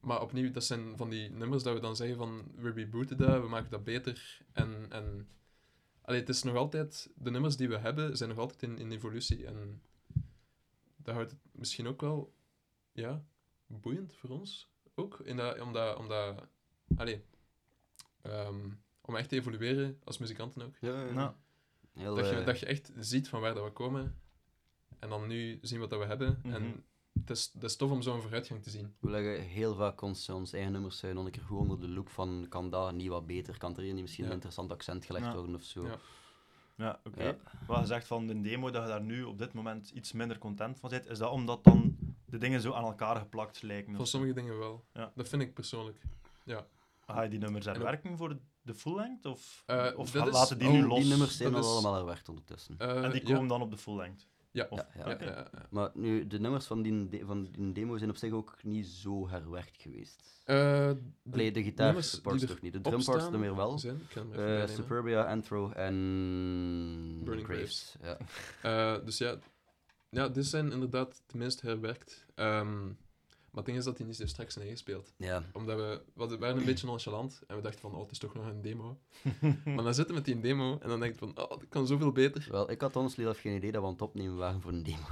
[0.00, 3.40] maar opnieuw, dat zijn van die nummers dat we dan zeggen van we rebooten dat,
[3.42, 4.40] we maken dat beter.
[4.52, 5.28] En, en
[6.02, 8.92] allee, het is nog altijd, de nummers die we hebben zijn nog altijd in, in
[8.92, 9.46] evolutie.
[9.46, 9.82] En
[10.96, 12.34] dat houdt het misschien ook wel
[12.92, 13.24] ja,
[13.66, 14.70] boeiend voor ons.
[14.94, 16.46] Ook, in dat, omdat, omdat
[16.96, 17.24] allee,
[18.22, 20.76] ehm, om echt te evolueren als muzikanten ook.
[20.80, 21.12] Ja, ja.
[21.12, 21.34] Nou,
[21.92, 24.20] Heel, Dat je, eh, dat je echt ziet van waar dat we komen.
[24.98, 26.40] En dan nu zien wat dat we hebben.
[26.42, 26.54] Mhm.
[26.54, 26.84] En
[27.20, 28.94] het is, het is tof om zo'n vooruitgang te zien.
[29.00, 31.88] We leggen heel vaak ons, ons eigen nummers uh, nog een keer goed onder de
[31.88, 34.28] loep van kan dat niet wat beter, kan er hier niet misschien Ja.
[34.30, 35.34] een interessant accent gelegd Ja.
[35.34, 35.84] worden of zo.
[35.86, 35.98] Ja.
[36.76, 37.22] ja, oké.
[37.24, 37.36] Ja.
[37.66, 40.38] Wat je zegt van de demo dat je daar nu op dit moment iets minder
[40.38, 41.96] content van bent, is dat omdat dan
[42.26, 43.96] de dingen zo aan elkaar geplakt lijken?
[43.96, 44.84] Voor sommige dingen wel.
[44.92, 45.12] Ja.
[45.14, 46.02] Dat vind ik persoonlijk.
[47.06, 49.26] Ga je die nummers herwerken voor de full length?
[49.26, 50.98] Of, Eh, of is- laten die Oh, nu los?
[51.00, 52.74] Die nummers zijn al is- allemaal herwerkt ondertussen.
[52.78, 53.34] Eh, en die ja.
[53.34, 54.28] komen dan op de full length?
[54.52, 54.66] Ja.
[54.70, 55.06] Of- Ja, ja.
[55.08, 55.24] Ja, oké.
[55.24, 55.66] ja, ja.
[55.70, 58.86] Maar nu, de nummers van die, de- van die demo zijn op zich ook niet
[58.86, 60.40] zo herwerkt geweest.
[60.44, 60.96] Eh, de
[61.32, 62.72] Allee, de nummers gitaarparts die toch niet.
[62.72, 63.78] De drumparts dan weer wel.
[63.78, 64.00] Zijn,
[64.36, 64.66] Eh.
[64.66, 67.96] Superbia, Anthro en Burning Graves.
[68.02, 68.16] Ja.
[68.62, 69.36] Eh, dus ja,
[70.10, 72.24] ja, dit zijn inderdaad tenminste herwerkt.
[72.34, 72.88] Ehm,
[73.52, 75.12] maar het ding is dat hij niet zo straks zijn gespeeld.
[75.16, 75.42] ja.
[75.52, 78.34] Omdat we, we waren een beetje nonchalant en we dachten van, oh, het is toch
[78.34, 78.98] nog een demo.
[79.64, 81.86] maar dan zitten we met die demo en dan denk je van, oh, dat kan
[81.86, 82.46] zoveel beter.
[82.50, 84.82] Wel, ik had honestly zelf geen idee dat we aan het opnemen waren voor een
[84.82, 85.06] demo.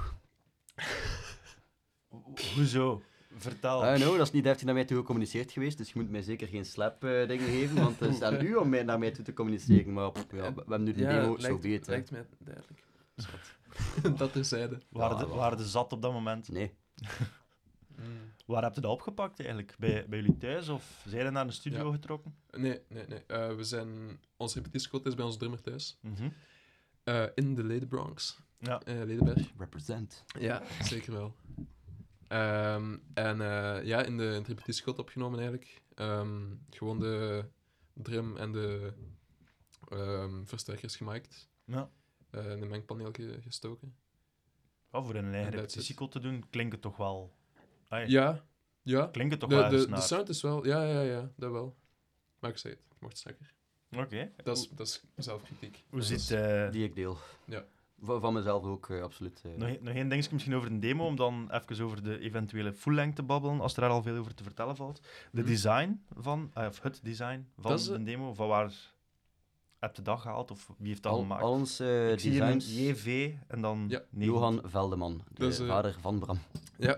[2.07, 3.01] Ho- Hoezo?
[3.37, 3.97] Vertel.
[3.97, 6.47] No, dat is niet deftig naar mij toe gecommuniceerd geweest, dus je moet mij zeker
[6.47, 9.23] geen slap eh, dingen geven, want het is aan u om mij, naar mij toe
[9.25, 9.93] te communiceren.
[9.93, 11.91] Maar pff, ja, we we hebben nu de demo, zo lijkt, weet hè.
[11.91, 12.83] lijkt mij duidelijk.
[13.15, 13.39] Schat.
[14.17, 14.81] dat terzijde.
[14.89, 16.49] waren, Ja, de, waren de zat op dat moment?
[16.51, 16.71] Nee,
[17.95, 18.30] Mm.
[18.51, 19.75] Waar heb je dat opgepakt eigenlijk?
[19.79, 20.69] Bij, bij jullie thuis?
[20.69, 21.91] Of zijn je naar de studio Ja.
[21.91, 22.35] getrokken?
[22.57, 23.23] Nee, nee, nee.
[23.27, 24.19] Eh, we zijn...
[24.37, 25.97] Ons repetitiesquad is bij ons drummer thuis.
[26.01, 26.29] Mhm.
[27.03, 28.39] Eh, in de Lede Bronx.
[28.59, 28.81] Ja.
[28.81, 29.51] Eh, Ledenberg.
[29.57, 30.23] represent.
[30.39, 31.35] Ja, zeker wel.
[32.27, 35.81] Ehm, en eh, ja, in de, in het opgenomen eigenlijk.
[35.95, 37.45] Ehm, gewoon de
[37.93, 38.93] drum en de
[39.89, 41.49] ehm, versterkers gemaikt.
[41.65, 41.89] Ja.
[42.29, 43.95] eh, in een mengpaneel ge- gestoken.
[44.91, 47.39] Ja, voor een eigen repetitiecall te doen, klinkt het toch wel...
[47.91, 48.43] Ai, Ja,
[48.81, 49.05] ja.
[49.11, 50.01] Klinkt het toch De, wel de, eens de naar...
[50.01, 50.65] sound is wel...
[50.65, 51.75] Ja, ja, ja, dat wel.
[52.39, 53.53] Maar ik zei het, het mocht strakker.
[53.97, 54.31] Oké.
[54.43, 55.83] Dat is, dat is zelfkritiek.
[55.89, 57.17] Hoe is- eh, Die ik deel.
[57.45, 57.63] Ja.
[58.03, 59.41] Van, van mezelf ook, eh, absoluut.
[59.45, 59.51] eh.
[59.81, 63.23] nog, één dingetje misschien over de demo, om dan even over de eventuele full-length te
[63.23, 65.01] babbelen, als er daar al veel over te vertellen valt.
[65.31, 65.49] De Mhm.
[65.49, 68.71] design van, of het design van is, de demo, van waar
[69.79, 71.41] heb je dat gehaald, of wie heeft dat Al, gemaakt?
[71.43, 73.85] al Ik een designs, JV en dan...
[73.87, 74.01] Ja.
[74.09, 76.39] Johan Veldeman, de vader van Bram.
[76.77, 76.97] Ja.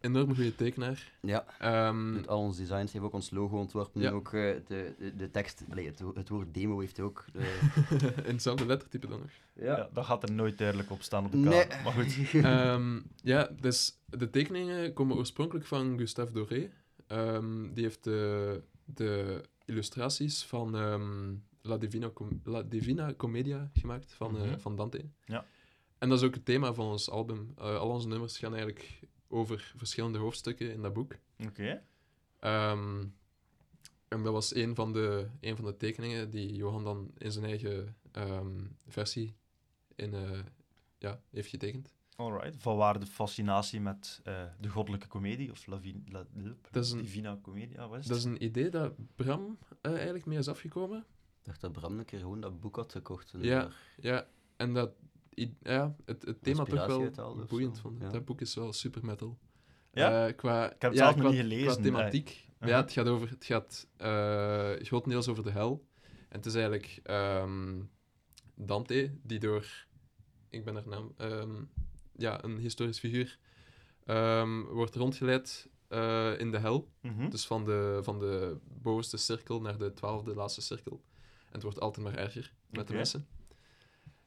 [0.00, 1.12] Enorm goede tekenaar.
[1.20, 4.00] Ja, Ehm, doet al onze designs, heeft ook ons logo ontworpen.
[4.00, 4.10] Ja.
[4.10, 4.32] Ook eh,
[4.66, 7.24] de, de, de tekst, allee, het, wo- het woord demo heeft hij ook.
[7.32, 7.58] De,
[8.26, 9.30] in hetzelfde lettertype dan nog.
[9.52, 9.88] Ja.
[9.92, 11.66] dat gaat er nooit duidelijk op staan op de Nee.
[11.66, 11.82] kaart.
[11.84, 12.16] Maar goed.
[12.44, 16.70] Ehm, ja, dus de tekeningen komen oorspronkelijk van Gustave Doré.
[17.06, 24.12] Ehm, die heeft de, de illustraties van ehm, La, Divina Com- La Divina Commedia gemaakt,
[24.12, 24.58] van, eh, Mhm.
[24.58, 25.04] van Dante.
[25.24, 25.44] Ja.
[25.98, 27.52] En dat is ook het thema van ons album.
[27.58, 31.12] Eh, al onze nummers gaan eigenlijk over verschillende hoofdstukken in dat boek.
[31.46, 31.82] Oké.
[32.40, 33.04] Ehm,
[34.08, 37.44] en dat was een van, de, een van de tekeningen die Johan dan in zijn
[37.44, 39.34] eigen ehm, versie
[39.94, 40.38] in, eh,
[40.98, 41.94] ja, heeft getekend.
[42.16, 42.62] Alright.
[42.62, 46.26] Van waar de fascinatie met eh, de goddelijke komedie, of La, Vi- La,
[46.70, 48.06] Dat is een- Divina is het?
[48.06, 50.98] Dat is een idee dat Bram eh, eigenlijk mee is afgekomen.
[51.38, 53.32] Ik dacht dat Bram een keer gewoon dat boek had gekocht.
[53.32, 53.60] en Ja.
[53.60, 54.90] daar- Ja, en dat
[55.62, 57.12] ja, het, het thema toch wel
[57.48, 58.00] boeiend zo, vond.
[58.00, 58.08] ja.
[58.10, 59.38] Dat boek is wel super metal.
[59.92, 60.26] Ja?
[60.26, 62.48] Eh, qua, Ik heb het ja, zelf qua, niet gelezen, Qua thematiek.
[62.58, 62.68] eh.
[62.68, 65.86] Ja, het gaat, over, het gaat eh, grotendeels over de hel.
[66.28, 67.82] En het is eigenlijk ehm,
[68.54, 69.86] Dante, die door...
[70.48, 71.14] Ik ben haar naam...
[71.16, 71.62] ehm,
[72.16, 73.38] ja, een historisch figuur.
[74.04, 76.88] ehm, wordt rondgeleid eh, in de hel.
[77.00, 77.28] Mhm.
[77.30, 81.02] Dus van de, van de bovenste cirkel naar de twaalfde laatste cirkel.
[81.46, 83.26] En het wordt altijd maar erger met de mensen.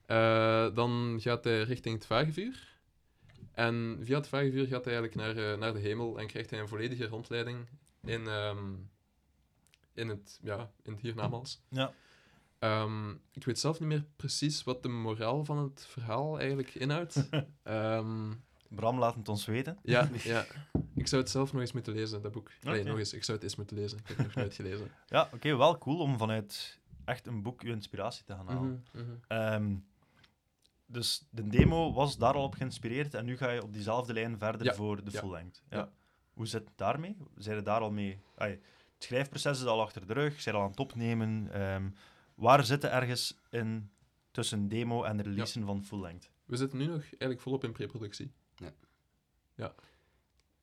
[0.06, 2.72] Eh, dan gaat hij richting het vagevuur.
[3.52, 6.60] En via het vagevuur gaat hij eigenlijk naar, eh, naar de hemel en krijgt hij
[6.60, 7.68] een volledige rondleiding
[8.04, 8.74] in, ehm,
[9.94, 11.62] in, het, ja, in het hiernamaals.
[11.70, 11.94] Ja.
[12.60, 17.30] Ehm, ik weet zelf niet meer precies wat de moraal van het verhaal eigenlijk inhoudt.
[17.64, 18.32] Ehm,
[18.70, 19.78] Bram laat het ons weten.
[19.84, 20.46] ja, ja,
[20.96, 22.52] ik zou het zelf nog eens moeten lezen, dat boek.
[22.62, 23.14] Nee, nog eens.
[23.14, 23.98] Ik zou het eens moeten lezen.
[23.98, 24.92] Ik heb het nog nooit gelezen.
[25.08, 28.86] Ja, oké, wel cool om vanuit echt een boek je inspiratie te gaan halen.
[29.28, 29.76] Ehm,
[30.86, 34.38] dus de demo was daar al op geïnspireerd en nu ga je op diezelfde lijn
[34.38, 35.64] verder Ja, voor de ja, full length.
[35.70, 35.78] Ja.
[35.78, 35.92] ja.
[36.34, 37.18] Hoe zit het daarmee?
[37.36, 38.20] Zijn er daar al mee?
[38.36, 41.52] Ai, het schrijfproces is al achter de rug, zijn al aan het opnemen.
[41.52, 41.90] Ehm,
[42.36, 43.92] waar zitten ergens in
[44.32, 46.32] tussen demo en de releasen van full length?
[46.46, 48.32] We zitten nu nog eigenlijk volop in preproductie.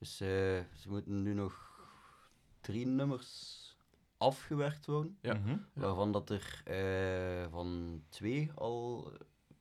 [0.01, 0.29] Dus eh,
[0.75, 1.71] ze moeten nu nog
[2.61, 3.59] drie nummers
[4.17, 5.19] afgewerkt worden.
[5.21, 5.35] Ja.
[5.35, 5.49] Mhm.
[5.49, 5.59] Ja.
[5.73, 9.13] Waarvan dat er eh, van twee al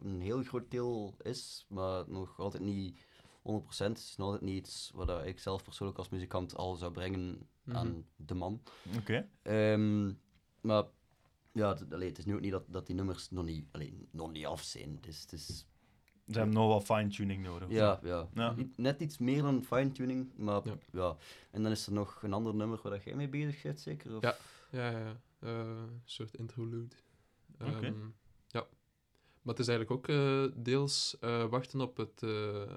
[0.04, 3.00] een heel groot deel is, maar nog altijd niet
[3.42, 3.88] 100%.
[3.88, 7.48] Het is nog altijd niet iets wat ik zelf persoonlijk als muzikant al zou brengen
[7.64, 7.78] Mhm.
[7.78, 8.62] aan de man.
[8.98, 9.30] Oké.
[9.42, 10.12] Ehm,
[10.62, 10.84] maar
[11.52, 14.08] ja, het, allee, het is nu ook niet dat, dat die nummers nog niet, allee,
[14.12, 14.96] nog niet af zijn.
[14.96, 15.48] Het is, het is,
[16.28, 17.70] Ze hebben nog wel fine-tuning nodig.
[17.70, 18.56] ja, ja.
[18.76, 20.78] Net iets meer dan fine-tuning, maar ja.
[20.92, 21.18] Ja.
[21.52, 24.16] En dan is er nog een ander nummer waar dat jij mee bezig bent, zeker?
[24.16, 24.22] Of?
[24.24, 24.36] Ja.
[24.72, 25.20] Ja, ja, ja.
[25.40, 26.96] Eh, een soort interlude.
[27.62, 27.66] Oké.
[27.86, 27.92] Ehm, ja.
[29.41, 32.23] Maar het is eigenlijk ook eh, deels eh, wachten op het...
[32.23, 32.73] eh,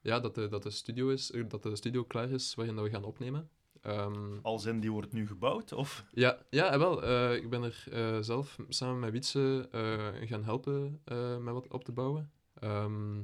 [0.00, 2.90] ja, dat de, dat de studio is, dat de studio klaar is waarin dat we
[2.90, 3.48] gaan opnemen.
[3.80, 5.72] Ehm, Als in, die wordt nu gebouwd?
[5.72, 6.04] Of?
[6.12, 7.02] Ja, ja wel.
[7.02, 11.68] eh, ik ben er eh, zelf samen met Wietse eh, gaan helpen eh, met wat
[11.68, 12.30] op te bouwen.
[12.54, 13.20] Ehm,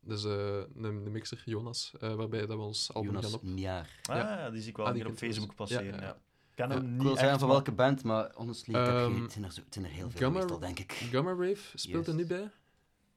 [0.00, 0.30] dus eh,
[0.74, 3.42] de, de mixer Jonas, eh, waarbij dat we ons album Jonas gaan op...
[3.46, 4.00] Njaar.
[4.10, 4.50] Ah, Ja.
[4.50, 5.94] die zie ik wel Ah, hier op Facebook passeren.
[5.94, 6.18] Ja, Ja,
[6.58, 6.70] Ik Ja.
[6.70, 9.22] hem Ik niet wil zeggen echt, van welke band, maar honestly, ik heb Ehm, geen-
[9.22, 10.92] het, zijn er zo, het zijn er heel veel Gamma- meestal, denk ik.
[10.92, 12.22] Gamma Rave speelt er Yes.
[12.22, 12.50] nu bij.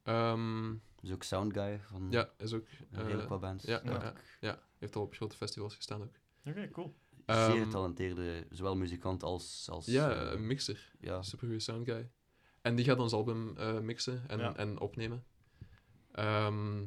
[0.04, 2.66] Ehm, Dus ook Soundguy van ja, is ook...
[2.70, 3.64] een eh, redelijk wat bands.
[3.64, 4.10] ja, ja, Dat ja.
[4.10, 6.16] ook ja, heeft al op grote festivals gestaan ook.
[6.46, 6.96] Oké, cool.
[7.26, 9.68] Zeer Ehm, getalenteerde, zowel muzikant als...
[9.72, 10.92] als Ja, eh, een mixer.
[11.00, 11.22] ja.
[11.22, 12.10] Supergoeie soundguy.
[12.62, 14.56] En die gaat ons album eh, mixen en, Ja.
[14.56, 15.24] en opnemen.
[16.12, 16.84] Ehm,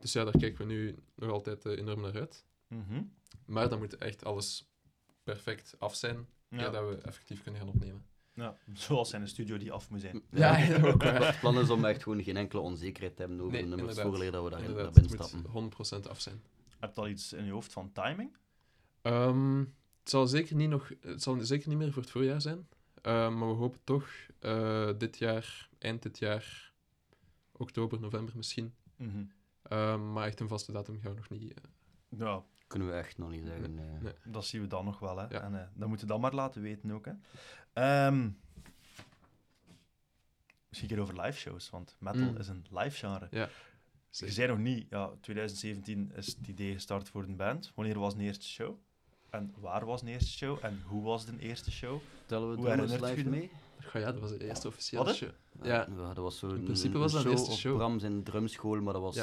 [0.00, 2.44] dus ja, daar kijken we nu nog altijd eh, enorm naar uit.
[2.68, 3.02] Mhm.
[3.46, 4.71] Maar dan moet echt alles
[5.22, 6.70] perfect af zijn, Ja.
[6.70, 8.04] dat we effectief kunnen gaan opnemen.
[8.34, 10.22] Ja, zoals in een studio die af moet zijn.
[10.30, 11.26] Ja, ja, ook waar.
[11.26, 13.88] Het plan is om echt gewoon geen enkele onzekerheid te hebben over Nee, de nummers
[13.88, 14.12] inderdaad.
[14.12, 15.38] voorleer dat we daarin, daarin het stappen.
[15.52, 15.74] moet
[16.06, 16.42] 100% af zijn.
[16.80, 18.36] Heb je al iets in je hoofd van timing?
[19.02, 22.68] Ehm, het, zal zeker niet nog, het zal zeker niet meer voor het voorjaar zijn.
[23.02, 24.08] Ehm, maar we hopen toch
[24.38, 26.72] eh, dit jaar, eind dit jaar,
[27.52, 28.74] oktober, november misschien.
[28.96, 29.24] Mhm.
[29.62, 31.54] Ehm, maar echt een vaste datum gaan we nog niet.
[31.54, 31.64] eh,
[32.18, 33.78] Ja, Kunnen we echt nog niet zeggen.
[33.78, 34.02] eh.
[34.02, 34.12] Nee.
[34.24, 35.18] dat zien we dan nog wel.
[35.18, 35.26] Hè.
[35.28, 35.40] Ja.
[35.40, 37.04] En eh, dat moeten we dan maar laten weten ook.
[37.06, 37.12] Hè.
[37.72, 38.30] Ehm,
[40.68, 42.36] misschien een keer over live shows, want metal Mm.
[42.36, 43.26] is een live genre.
[43.30, 43.48] Je
[44.10, 44.34] zeker.
[44.34, 47.72] zei nog niet, ja, 2017 is het idee gestart voor een band.
[47.74, 48.76] Wanneer was de eerste show?
[49.30, 50.58] En waar was de eerste show?
[50.64, 52.00] En hoe was de eerste show?
[52.26, 53.50] Tellen we Hoe herinnert live mee?
[53.84, 55.30] Goh, ja, dat was de eerste officiële Wat, show.
[55.62, 57.76] Ja, dat was zo in principe een was dat een show eerste op show.
[57.76, 59.14] Bram zijn drumschool, maar dat was...
[59.14, 59.22] Ja.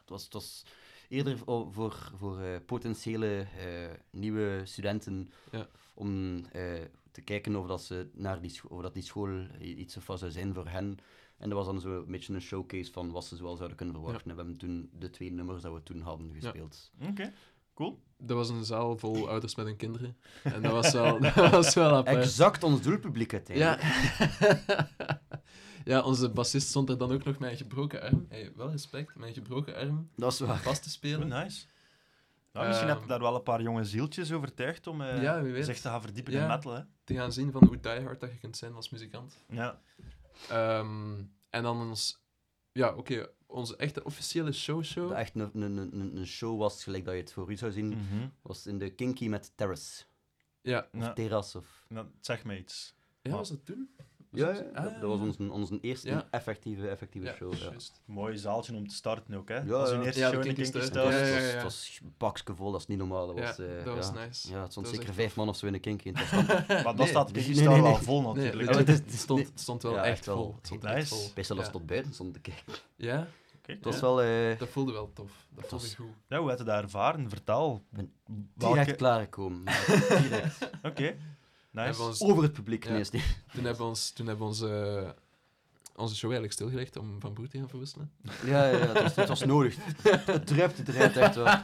[0.00, 0.64] Het was, het was
[1.12, 5.66] eerder voor, voor eh, potentiële eh, nieuwe studenten Ja.
[5.94, 6.62] om eh,
[7.10, 10.30] te kijken of, dat ze naar die, of dat die school iets of wat zou
[10.30, 10.98] zijn voor hen.
[11.38, 13.94] En dat was dan zo een beetje een showcase van wat ze zoal zouden kunnen
[13.94, 14.30] verwachten.
[14.30, 16.90] En we hebben toen de twee nummers dat we toen hadden gespeeld.
[17.08, 17.32] Oké,
[17.74, 18.02] cool.
[18.16, 20.16] dat was een zaal vol ouders met hun kinderen.
[20.42, 22.16] En dat was wel, dat was wel apart.
[22.16, 23.82] Exact ons doelpubliek uiteindelijk.
[23.82, 24.80] Ja.
[25.84, 28.26] ja, onze bassist stond er dan ook nog met een gebroken arm.
[28.28, 30.58] Hey, wel respect, met een gebroken arm Dat is waar.
[30.62, 31.28] vast te Oh, spelen.
[31.28, 31.66] nice.
[32.52, 35.42] Nou, misschien heb je Ehm, daar wel een paar jonge zieltjes overtuigd om eh, Ja,
[35.42, 35.64] wie weet.
[35.64, 36.72] zich te gaan verdiepen in metal.
[36.72, 36.82] Hè?
[37.04, 39.36] Te gaan zien van hoe diehard dat je kunt zijn als muzikant.
[39.48, 39.80] Ja.
[40.48, 41.14] Ehm,
[41.50, 42.20] en dan ons...
[42.72, 45.08] Ja, oké, onze echte officiële show-show.
[45.08, 47.72] Dat echt een, een, een, een show was, gelijk dat je het voor u zou
[47.72, 48.28] zien, Mhm.
[48.42, 50.04] was in de Kinky met Terrace.
[50.62, 51.12] Ja, Of Ja.
[51.12, 51.84] Terras, of...
[51.88, 52.94] Nou, zeg me iets.
[53.22, 53.90] ja, was dat toen?
[54.32, 56.26] Was Ja, dat- ja, Ah, dat, dat was onze, onze eerste Ja.
[56.30, 57.52] effectieve, effectieve ja, show.
[58.04, 59.56] Mooi zaaltje om te starten ook, hè?
[59.58, 60.02] Ja, Als ja.
[60.02, 60.60] eerste Ja, show in de.
[60.72, 61.12] Ja, Het ja, was,
[61.50, 61.54] ja.
[61.54, 63.26] het was bakskevol, dat is niet normaal.
[63.26, 64.24] Dat was, eh, dat was ja.
[64.26, 64.50] nice.
[64.50, 66.10] Ja, het stond Dat zeker echt vijf man of zo in de Kinky.
[66.84, 68.86] Maar Nee, staat wel vol natuurlijk.
[68.88, 69.48] het stond, nee.
[69.50, 70.36] het stond wel Ja, echt wel.
[70.36, 70.54] vol.
[70.56, 71.06] Het stond Nice.
[71.14, 71.30] vol.
[71.44, 71.70] zelfs Ja.
[71.70, 72.72] tot buiten stond te kijken.
[72.96, 73.26] Ja,
[73.82, 74.00] was Ja.
[74.00, 75.46] wel eh, dat voelde wel tof.
[75.54, 76.06] Dat voelde was- goed.
[76.28, 77.28] Ja, hoe heb je dat ervaren?
[77.28, 77.84] Vertel.
[77.90, 78.12] Ben
[78.54, 79.62] Welke- direct klaargekomen.
[80.82, 81.16] Oké,
[81.72, 81.98] nice.
[82.00, 82.92] we ons- Over het publiek Ja.
[82.96, 83.10] niet.
[83.54, 85.14] Toen hebben we, ons, toen hebben we onze,
[85.96, 88.12] onze show eigenlijk stilgelegd om van broer te gaan verwisselen.
[88.44, 89.76] Ja, ja, ja, het, was, het was nodig.
[90.26, 91.46] Het druipte eruit, echt wel.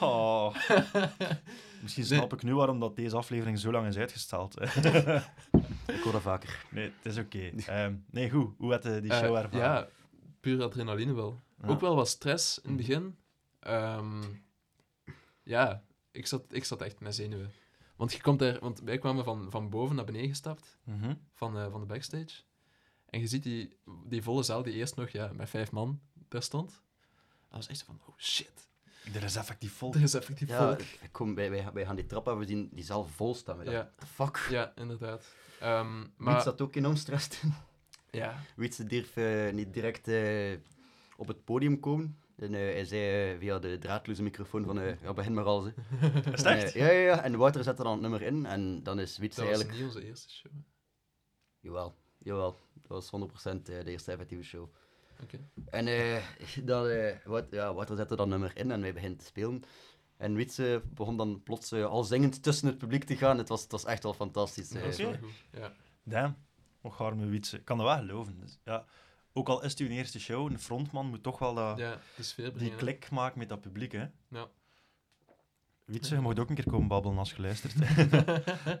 [0.00, 0.54] Oh.
[1.82, 2.18] Misschien Nee.
[2.18, 4.60] snap ik nu waarom dat deze aflevering zo lang is uitgesteld.
[5.86, 6.64] Ik hoor dat vaker.
[6.70, 7.50] nee, het is oké.
[7.66, 8.54] Ehm, nee, goed.
[8.58, 9.58] Hoe heb je die Eh, show ervaren?
[9.58, 9.88] ja,
[10.40, 11.40] puur adrenaline wel.
[11.62, 11.68] Ja.
[11.68, 13.16] Ook wel wat stress in het begin.
[13.60, 14.22] Ehm,
[15.42, 17.50] ja, ik zat, ik zat echt met zenuwen.
[17.96, 21.14] Want, je komt daar, want wij kwamen van, van boven naar beneden gestapt, Mhm.
[21.34, 22.42] van, eh, van de backstage.
[23.10, 23.76] En je ziet die,
[24.06, 26.70] die volle zaal die eerst nog ja, met vijf man daar stond.
[27.48, 28.68] Dat was echt zo van, oh shit,
[29.14, 29.94] Er is effectief vol.
[29.94, 30.80] er is effectief Ja, volk.
[31.12, 33.58] kom, wij, wij, wij gaan die trap af, we zien die zaal vol staan.
[33.64, 33.64] Ja.
[33.64, 34.46] dachten, the fuck?
[34.50, 35.34] Ja, inderdaad.
[35.60, 36.42] Ehm, Maar...
[36.42, 37.54] zat ook enorm stress in.
[38.10, 40.58] ja, Wietse durf eh, niet direct eh,
[41.16, 42.18] op het podium komen.
[42.36, 45.62] En eh, hij zei eh, via de draadloze microfoon van, eh, ja, begin maar al.
[45.62, 45.72] ze.
[46.32, 46.72] Is het echt?
[46.72, 49.48] Ja, ja, ja, en Wouter zette dan het nummer in en dan is Wietse dat
[49.48, 49.86] was eigenlijk...
[49.86, 50.52] niet onze eerste show.
[51.60, 52.58] Jawel, jawel.
[52.82, 54.68] Dat was 100% de eerste effectieve show.
[55.22, 55.38] Oké.
[55.70, 56.22] En eh,
[56.70, 59.62] dan, eh, wat, ja, Wouter zette dat nummer in en wij beginnen te spelen.
[60.16, 63.38] En Wietse begon dan plots al zingend tussen het publiek te gaan.
[63.38, 64.68] Het was, het was echt wel fantastisch.
[64.68, 65.18] Dat was wel Oké.
[65.18, 65.32] goed.
[65.50, 65.72] Ja.
[66.02, 66.36] Damn.
[66.80, 67.56] Och, arme Wietse.
[67.56, 68.40] Ik kan dat wel geloven.
[68.40, 68.84] Dus, ja.
[69.36, 72.22] Ook al is het uw eerste show, een frontman moet toch wel dat, ja, de
[72.22, 73.92] sfeer die klik maken met dat publiek.
[73.92, 74.04] Hè?
[74.28, 74.46] Ja.
[75.84, 77.74] Wietse, je mag ook een keer komen babbelen als je luistert.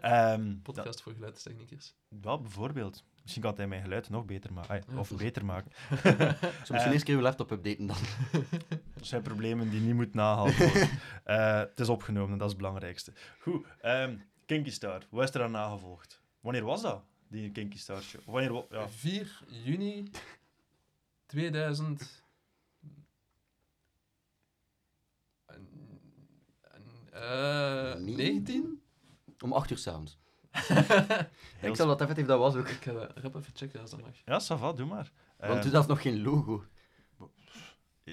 [0.00, 1.94] Ehm, dat- Podcast voor geluidstechnicus.
[2.08, 3.04] wel, bijvoorbeeld.
[3.22, 4.84] Misschien kan hij mijn geluid nog beter maken.
[4.88, 4.98] Ja.
[4.98, 5.70] Of beter maken.
[5.90, 6.92] Zou misschien Eh.
[6.92, 7.96] eens keer uw laptop updaten dan.
[8.94, 10.88] Dat zijn problemen die niet moeten nagehaald worden.
[11.24, 13.12] Eh, het is opgenomen, dat is het belangrijkste.
[13.40, 15.02] Goed, ehm, Kinky Star.
[15.10, 16.20] Wat is er aan nagevolgd?
[16.40, 18.20] Wanneer was dat, die Kinky Star show?
[18.24, 18.88] Wanneer, wa- ja.
[18.88, 20.10] 4 juni
[21.26, 22.22] 2000.
[25.46, 25.68] en-
[26.60, 28.14] en, eh, Nee.
[28.16, 28.82] 19?
[29.40, 30.18] Om 8 uur s'avonds.
[31.62, 32.68] Ik zal dat effectief dat was ook.
[32.68, 34.16] Ik ga dat rap even checken als dat mag.
[34.24, 35.12] Ja, ça va, doe maar.
[35.38, 36.64] Want Ehm, toen was nog geen logo.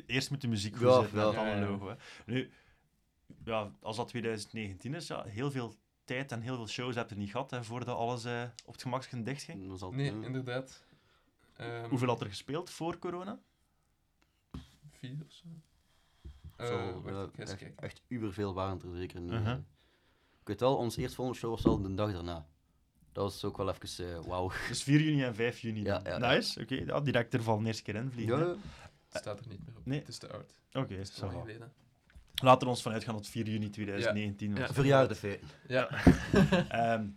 [0.06, 1.88] Eerst moet de muziek goed Ja, dan Ja, een logo.
[1.90, 1.96] Hè.
[2.26, 2.52] Nu,
[3.46, 7.16] ja, als dat 2019 is, ja, heel veel tijd en heel veel shows heb je
[7.16, 9.80] niet gehad hè, voordat alles eh, op het gemakje dicht ging.
[9.80, 10.84] Dat Nee, inderdaad.
[11.62, 13.40] Ehm, Hoeveel had er gespeeld voor corona?
[14.92, 15.46] Vier of zo.
[16.58, 17.78] Zo, Eh, eens echt, kijken.
[17.84, 19.22] echt uberveel waren er zeker.
[19.22, 19.32] niet.
[19.32, 19.58] Uh-huh.
[20.42, 22.48] Ik weet wel, onze eerstvolgende show was al de dag daarna.
[23.12, 24.52] Dat was ook wel even eh, wauw.
[24.68, 25.84] Dus 4 juni en 5 juni.
[25.84, 26.76] Ja, nice, oké.
[26.76, 28.38] Ja, direct er van de eerste keer in vliegen.
[28.40, 28.46] Ja,
[29.10, 29.86] Het staat er niet meer op.
[29.86, 30.00] Nee.
[30.00, 30.62] Het is te oud.
[30.74, 31.30] Oké, va.
[31.30, 31.74] geleden.
[32.44, 34.60] Laten we ons vanuit gaan dat 4 juni 2019 Ja.
[34.62, 34.72] was.
[34.72, 35.48] verjaardenfeiten.
[35.68, 35.90] Ja.
[36.70, 37.08] Ehm,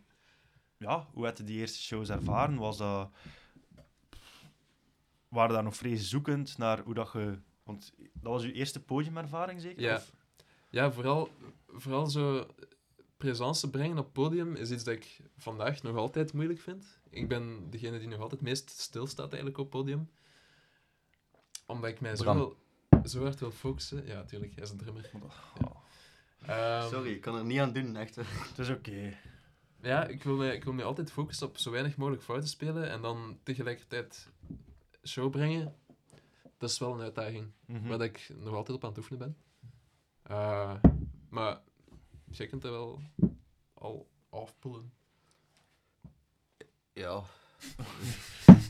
[0.76, 2.56] ja, hoe had je die eerste shows ervaren?
[2.56, 3.10] Was dat...
[5.34, 7.38] Waren daar nog vrees zoekend naar hoe dat je...
[7.64, 9.82] Want dat was uw eerste podiumervaring, zeker?
[9.82, 9.94] Ja.
[9.96, 10.12] Of-
[10.70, 11.28] Ja, vooral,
[11.68, 12.46] vooral zo
[13.16, 17.00] presence brengen op podium is iets dat ik vandaag nog altijd moeilijk vind.
[17.10, 20.10] Ik ben degene die nog altijd het meest stilstaat eigenlijk op podium.
[21.66, 22.56] Omdat ik mij zo,
[23.04, 24.06] zo hard wil focussen.
[24.06, 25.10] Ja, natuurlijk, hij is een drummer.
[25.64, 25.76] Oh,
[26.46, 28.14] Ehm, Sorry, ik kan er niet aan doen, echt.
[28.16, 29.16] het is oké.
[29.82, 32.90] Ja, ik wil, mij, ik wil mij altijd focussen op zo weinig mogelijk fouten spelen
[32.90, 34.28] en dan tegelijkertijd
[35.04, 35.74] show brengen.
[36.58, 37.52] Dat is wel een uitdaging.
[37.66, 37.88] Mhm.
[37.88, 39.36] waar ik nog altijd op aan het oefenen ben.
[40.22, 40.74] Eh,
[41.28, 41.60] maar
[42.30, 43.00] jij kunt dat wel
[43.74, 44.92] al afpullen.
[46.92, 47.22] Ja.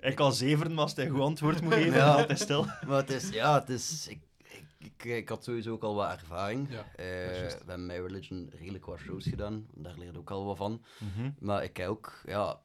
[0.00, 2.06] Ik al zeven als hij goed antwoord moet geven, Ja.
[2.06, 2.64] dan altijd stil.
[2.64, 4.08] Maar het is, ja, het is...
[4.08, 6.70] Ik, ik, ik, ik had sowieso ook al wat ervaring.
[6.70, 9.66] Ja, Eh, we hebben met Religion redelijk wat shows gedaan.
[9.74, 10.84] Daar leerde ik ook al wat van.
[10.98, 11.30] Mhm.
[11.38, 12.60] Maar ik heb ook ja,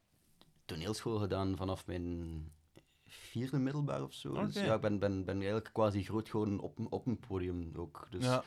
[0.66, 2.52] toneelschool gedaan vanaf mijn
[3.40, 4.46] vierde middelbaar of zo.
[4.46, 7.72] Dus ja, ik ben, ben, ben eigenlijk quasi groot geworden op, een- op een podium
[7.76, 8.08] ook.
[8.10, 8.44] Dus Ja.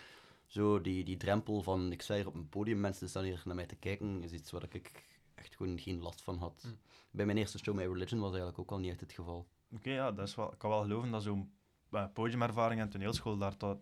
[0.47, 3.55] zo die, die drempel van ik sta hier op een podium, mensen staan hier naar
[3.55, 6.61] mij te kijken, is iets waar ik echt gewoon geen last van had.
[6.63, 6.69] Hm.
[7.11, 9.47] Bij mijn eerste show met Religion was eigenlijk ook al niet echt het geval.
[9.75, 11.53] Oké, ja, dat is wel, ik kan wel geloven dat zo'n
[11.91, 13.79] eh, podiumervaring en toneelschool daar dat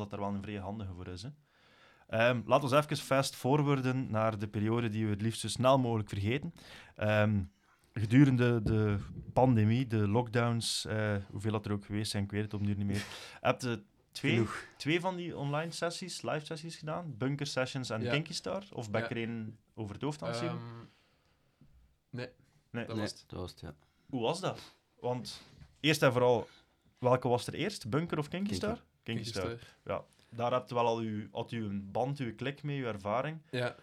[0.00, 1.22] het daar wel een vrij handige voor is.
[1.22, 1.28] Hè.
[2.08, 5.78] Ehm, laten we even fast forwarden naar de periode die we het liefst zo snel
[5.78, 6.52] mogelijk vergeten.
[6.94, 7.42] Ehm,
[7.92, 8.98] gedurende de
[9.32, 12.74] pandemie, de lockdowns, eh, hoeveel dat er ook geweest zijn, ik weet het op nu
[12.74, 13.04] niet meer,
[13.40, 13.82] heb je
[14.12, 14.64] twee, Genoeg.
[14.76, 18.10] twee van die online sessies, live sessies gedaan, Bunker Sessions en Ja.
[18.10, 19.14] Kinky Star, of ben ik Ja.
[19.16, 20.48] er één over het hoofd aan het zien?
[20.48, 20.58] Ehm,
[22.10, 22.28] nee,
[22.70, 22.86] Nee.
[22.86, 23.24] dat nee, was het.
[23.26, 23.74] dat was het, ja.
[24.10, 24.74] Hoe was dat?
[25.00, 25.42] Want
[25.80, 26.48] eerst en vooral,
[26.98, 27.88] welke was er eerst?
[27.90, 28.66] Bunker of Kinky Kinky.
[28.66, 28.82] Star?
[29.02, 29.48] Kinky Star.
[29.50, 30.04] Gisteren.
[30.34, 33.38] Daar hebt u wel al uw, had u een band, uw klik mee, uw ervaring.
[33.50, 33.76] Ja,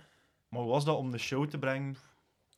[0.49, 1.95] Maar hoe was dat om de show te brengen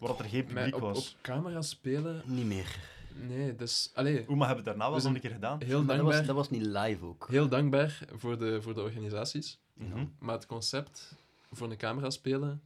[0.07, 1.11] waar er geen publiek op, was?
[1.11, 2.79] op camera spelen, Niet meer.
[3.13, 3.91] nee, dus...
[3.93, 5.61] Allee, Hoe, maar hebben we het daarna wel zijn een keer gedaan?
[5.63, 7.27] heel Maar dat was, dankbaar, dat was niet live ook.
[7.29, 9.59] heel dankbaar voor de, voor de organisaties.
[9.73, 10.05] Mhm.
[10.19, 11.15] Maar het concept
[11.51, 12.61] voor een camera spelen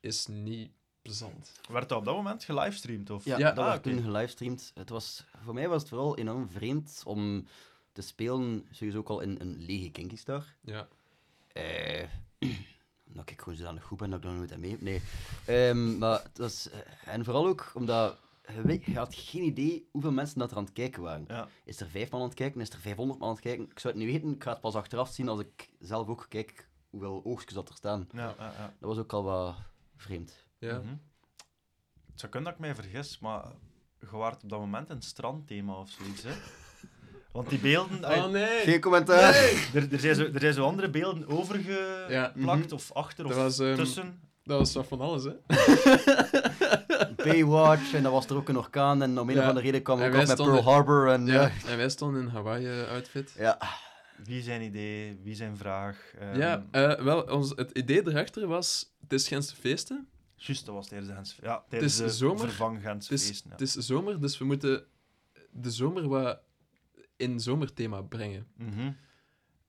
[0.00, 0.70] is niet
[1.02, 1.60] plezant.
[1.68, 3.10] Werd dat op dat moment gelivestreamd?
[3.10, 3.24] Of?
[3.24, 3.90] Ja, Ja, dat ah, werd oké.
[3.90, 4.70] toen gelivestreamd.
[4.74, 7.46] Het was, voor mij was het vooral enorm vreemd om
[7.92, 10.44] te spelen, sowieso ook al in een lege Kinky Star.
[10.60, 10.88] Ja.
[11.52, 12.04] Eh,
[13.12, 14.80] dat ik gewoon zodanig goed ben dat ik dan nooit aan mee heb.
[14.80, 15.02] Nee.
[15.46, 18.18] Ehm, maar het was, eh, en vooral ook omdat
[18.84, 21.24] je, had geen idee hoeveel mensen dat er aan het kijken waren.
[21.28, 21.48] Ja.
[21.64, 22.60] Is er vijf man aan het kijken?
[22.60, 23.64] Is er 500 man aan het kijken?
[23.70, 24.34] Ik zou het niet weten.
[24.34, 27.74] Ik ga het pas achteraf zien als ik zelf ook kijk hoeveel oogstjes dat er
[27.74, 28.08] staan.
[28.12, 28.74] Ja, ja, ja.
[28.80, 29.56] Dat was ook al wat
[29.96, 30.46] vreemd.
[30.58, 30.78] Ja.
[30.78, 30.96] Mhm.
[32.10, 33.52] Het zou kunnen dat ik mij vergis, maar
[34.00, 36.22] je waart op dat moment een strandthema of zoiets.
[36.22, 36.32] Hè?
[37.38, 38.04] Want die beelden...
[38.04, 38.60] Oh nee!
[38.64, 39.34] Geen commentaar!
[39.74, 42.74] Er, er, zijn zo, er zijn zo andere beelden overgeplakt Mhm.
[42.74, 44.20] of achter of Dat was, ehm, tussen.
[44.44, 45.32] Dat was wat van alles, hè?
[47.24, 49.40] Baywatch en dan was er ook een orkaan en om een Ja.
[49.42, 51.32] of andere reden kwam ik op met Pearl Harbor en ja.
[51.42, 51.50] Ja.
[51.66, 53.32] En wij stonden in Hawaii-outfit.
[53.36, 53.58] ja.
[54.24, 56.12] Wie zijn idee, wie zijn vraag.
[56.18, 60.74] ehm, Ja, eh, wel, ons, het idee erachter was, het is Gentse feesten, Juist, dat
[60.74, 62.38] was tijdens de, Gens, ja, tijdens is de zomer.
[62.38, 63.46] vervang Gentse het is, feesten.
[63.50, 63.52] Ja.
[63.56, 64.84] het is zomer, dus we moeten
[65.50, 66.38] de zomer wat
[67.18, 68.46] in zomerthema brengen.
[68.56, 68.92] Mhm.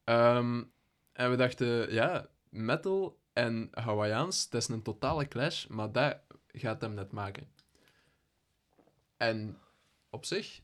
[0.04, 0.64] Ehm,
[1.12, 6.82] en we dachten, ja, metal en Hawaiiaans, dat is een totale clash, maar dat gaat
[6.82, 7.48] hem net maken.
[9.18, 9.58] En
[10.10, 10.62] op zich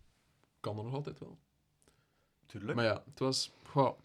[0.60, 1.38] kan dat nog altijd wel.
[2.46, 2.76] Tuurlijk.
[2.76, 4.00] Maar ja, het was, goh,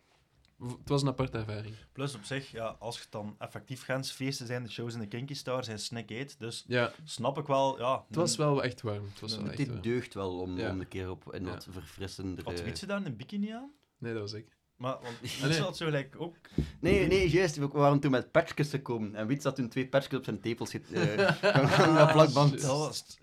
[0.61, 1.74] het was een aparte ervaring.
[1.92, 5.06] Plus op zich, ja, als het dan effectief Gentse feesten zijn, de shows in de
[5.06, 8.04] Kinky Star zijn snack eat, dus Ja, snap ik wel, ja.
[8.06, 9.04] het was wel echt warm.
[9.04, 9.80] Het was wel echt dit warm.
[9.80, 10.70] deugt wel om, Ja.
[10.70, 11.50] om een keer op een Ja.
[11.50, 12.44] wat verfrissender...
[12.44, 13.70] Wat eh, weet je daar een bikini aan?
[13.98, 14.58] Nee, dat was ik.
[14.76, 15.48] Maar, want nee.
[15.50, 16.36] iets had zo gelijk ook...
[16.80, 17.56] Nee, nee, juist.
[17.56, 19.14] We waren toen met patchjes gekomen.
[19.14, 20.82] En Wiets had toen twee patchjes op zijn tepels eh
[21.94, 22.61] met plakband.
[22.61, 23.18] Dat was het.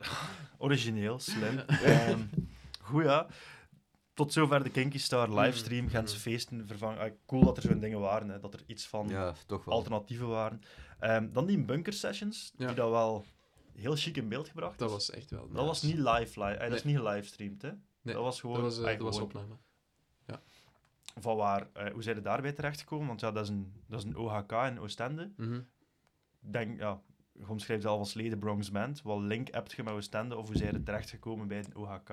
[0.57, 1.57] origineel, slim.
[1.59, 2.19] Ehm
[2.81, 3.27] goed, ja.
[4.17, 6.21] Tot zover de Kinky Star livestream, Gentse Mm.
[6.21, 6.99] feesten vervangen.
[6.99, 9.33] Ah, cool dat er zo'n dingen waren, hè, dat er iets van Ja,
[9.65, 10.61] alternatieven waren.
[10.99, 12.65] Ehm, dan die bunker sessions, Ja.
[12.67, 13.25] die dat wel
[13.73, 16.57] heel chic in beeld gebracht Dat was echt wel Dat was niet live, live.
[16.57, 17.71] eh, dat is niet gelivestreamd, hè?
[18.01, 18.55] Nee, dat was gewoon...
[18.61, 19.55] Dat was, ah, dat was opname.
[21.19, 23.07] Van waar, eh, hoe zijn je daarbij terechtgekomen?
[23.07, 25.31] Want ja, dat is een, dat is een OHK in Oostende.
[25.37, 25.53] Mhm.
[26.41, 27.01] Ik denk, ja,
[27.37, 29.01] je omschrijft zelf als leden Bronx Band.
[29.01, 30.35] Wat link hebt je met Oostende?
[30.37, 32.09] Of hoe zijn je terechtgekomen bij een OHK?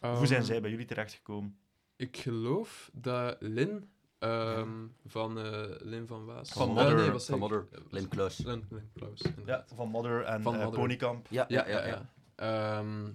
[0.00, 1.56] Hoe zijn Ehm, zij bij jullie terechtgekomen?
[1.96, 4.70] Ik geloof dat Lin ehm,
[5.06, 6.50] van eh, Lin van Waas.
[6.52, 7.38] Van Mother- nee, van?
[7.38, 8.38] Mother, Eh, Lin Kluis.
[8.38, 10.78] Lin, Lin Klaus, Ja, van Mother en Van Mother.
[10.80, 11.26] Ponykamp.
[11.30, 12.10] Ja, Ja, ja, ja.
[12.34, 13.10] Ehm,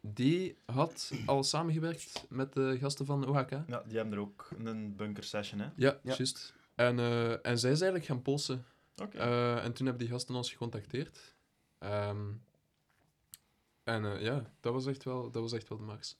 [0.00, 3.50] die had al samengewerkt met de gasten van OHK.
[3.66, 5.66] Ja, die hebben er ook een bunker session, hè?
[5.76, 6.14] Ja, Ja.
[6.16, 6.54] juist.
[6.74, 8.64] En, eh, en zij is eigenlijk gaan polsen.
[9.02, 9.18] Oké.
[9.18, 11.34] Eh, en toen hebben die gasten ons gecontacteerd.
[11.78, 12.32] Ehm,
[13.82, 16.18] en eh, ja, dat was, echt wel, dat was echt wel de max.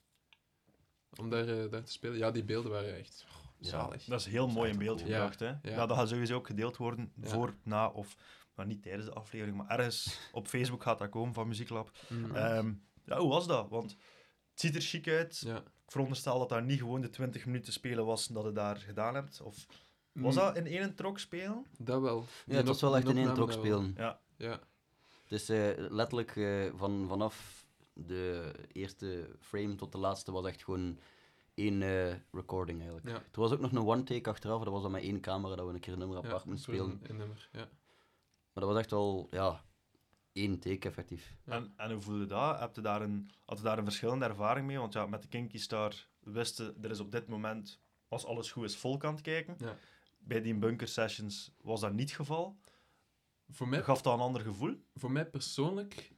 [1.19, 2.17] Om daar, eh, daar te spelen.
[2.17, 4.03] Ja, die beelden waren echt oh, Ja, zalig.
[4.03, 5.11] dat is heel mooi in beeld cool.
[5.11, 5.53] gebracht, hè?
[5.61, 7.27] Ja, dat gaat sowieso ook gedeeld worden Ja.
[7.27, 8.15] voor, na of...
[8.55, 11.91] Maar niet tijdens de aflevering, maar ergens op Facebook gaat dat komen van Muzieklab.
[12.09, 12.35] Mhm.
[12.35, 12.73] Ehm,
[13.05, 13.69] ja, hoe was dat?
[13.69, 13.91] Want
[14.51, 15.39] het ziet er chic uit.
[15.39, 15.57] ja.
[15.57, 19.15] Ik veronderstel dat daar niet gewoon de 20 minuten spelen was dat je daar gedaan
[19.15, 19.41] hebt.
[19.41, 19.65] Of
[20.15, 21.65] was Mm, dat in één trok spelen?
[21.77, 22.25] Dat wel.
[22.45, 23.93] Ja, het was wel echt in één trok spelen.
[23.97, 24.19] Ja.
[24.37, 24.59] Ja.
[25.27, 30.97] Dus eh, letterlijk eh, van, vanaf de eerste frame tot de laatste was echt gewoon
[31.53, 33.07] één eh, recording eigenlijk.
[33.07, 33.15] Ja.
[33.15, 35.73] Er was ook nog een one-take achteraf, dat was dan met één camera dat we
[35.73, 36.91] een keer een nummer apart Ja, moesten spelen.
[36.91, 37.59] Een, een nummer, ja.
[38.53, 39.63] Maar dat was echt wel, ja,
[40.33, 41.35] één take effectief.
[41.45, 41.51] Ja.
[41.51, 42.59] En, en hoe voelde dat?
[42.59, 44.79] Heb je daar een, had je daar een verschillende ervaring mee?
[44.79, 48.63] Want ja, met de Kinky Star wisten er is op dit moment, als alles goed
[48.63, 49.55] is, volk aan het kijken.
[49.59, 49.77] Ja.
[50.27, 52.57] Bij die bunker sessions was dat niet het geval.
[53.49, 54.75] Voor mij Gaf dat een ander gevoel?
[54.95, 56.11] voor mij persoonlijk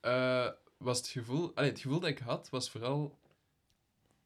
[0.00, 1.54] eh, was het gevoel...
[1.54, 3.18] Allee, het gevoel dat ik had, was vooral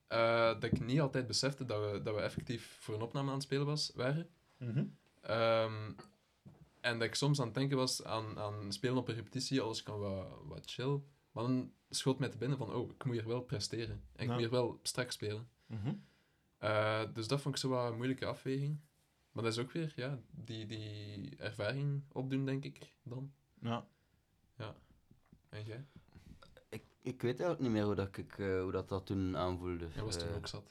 [0.06, 3.34] eh, dat ik niet altijd besefte dat we, dat we effectief voor een opname aan
[3.34, 4.28] het spelen was, waren.
[5.20, 5.92] Ehm,
[6.80, 9.82] en dat ik soms aan het denken was aan, aan spelen op een repetitie, alles
[9.82, 11.00] kan wat, wat chill.
[11.32, 14.02] Maar dan schoot mij te binnen van, oh, ik moet hier wel presteren.
[14.12, 14.32] En ik Ja.
[14.32, 15.48] moet hier wel strak spelen.
[15.66, 15.94] Mhm.
[16.58, 18.80] Eh, dus dat vond ik zo wat een moeilijke afweging.
[19.38, 23.32] Maar dat is ook weer, ja, die, die ervaring opdoen, denk ik, dan.
[23.60, 23.86] Ja.
[25.48, 25.84] En jij?
[26.68, 29.88] Ik, ik weet eigenlijk niet meer hoe dat, ik, eh, hoe dat, dat toen aanvoelde.
[29.94, 30.70] Jij was toen Eh, ook zat.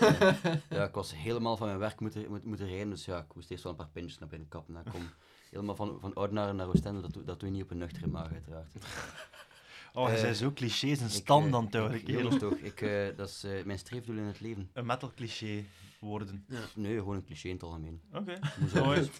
[0.70, 3.50] Ja, ik was helemaal van mijn werk moeten, moeten, moeten rijden, dus ja, ik moest
[3.50, 4.76] eerst wel een paar pintjes naar binnen kappen.
[4.76, 5.02] Ik kom
[5.50, 8.06] helemaal van, van Oudenaarde naar Oostende, dat, doe- dat doe je niet op een nuchtere
[8.06, 8.72] maag, uiteraard.
[9.96, 13.16] Oh, je Eh, zei zo clichés en stand dan houden, ik- jongens toch, ik, eh,
[13.16, 14.70] dat is eh, mijn streefdoel in het leven.
[14.72, 15.64] Een metal cliché
[16.04, 16.46] worden.
[16.74, 18.00] Nee, gewoon een cliché in het algemeen.
[18.12, 18.38] Oké.
[18.74, 19.10] Mooi.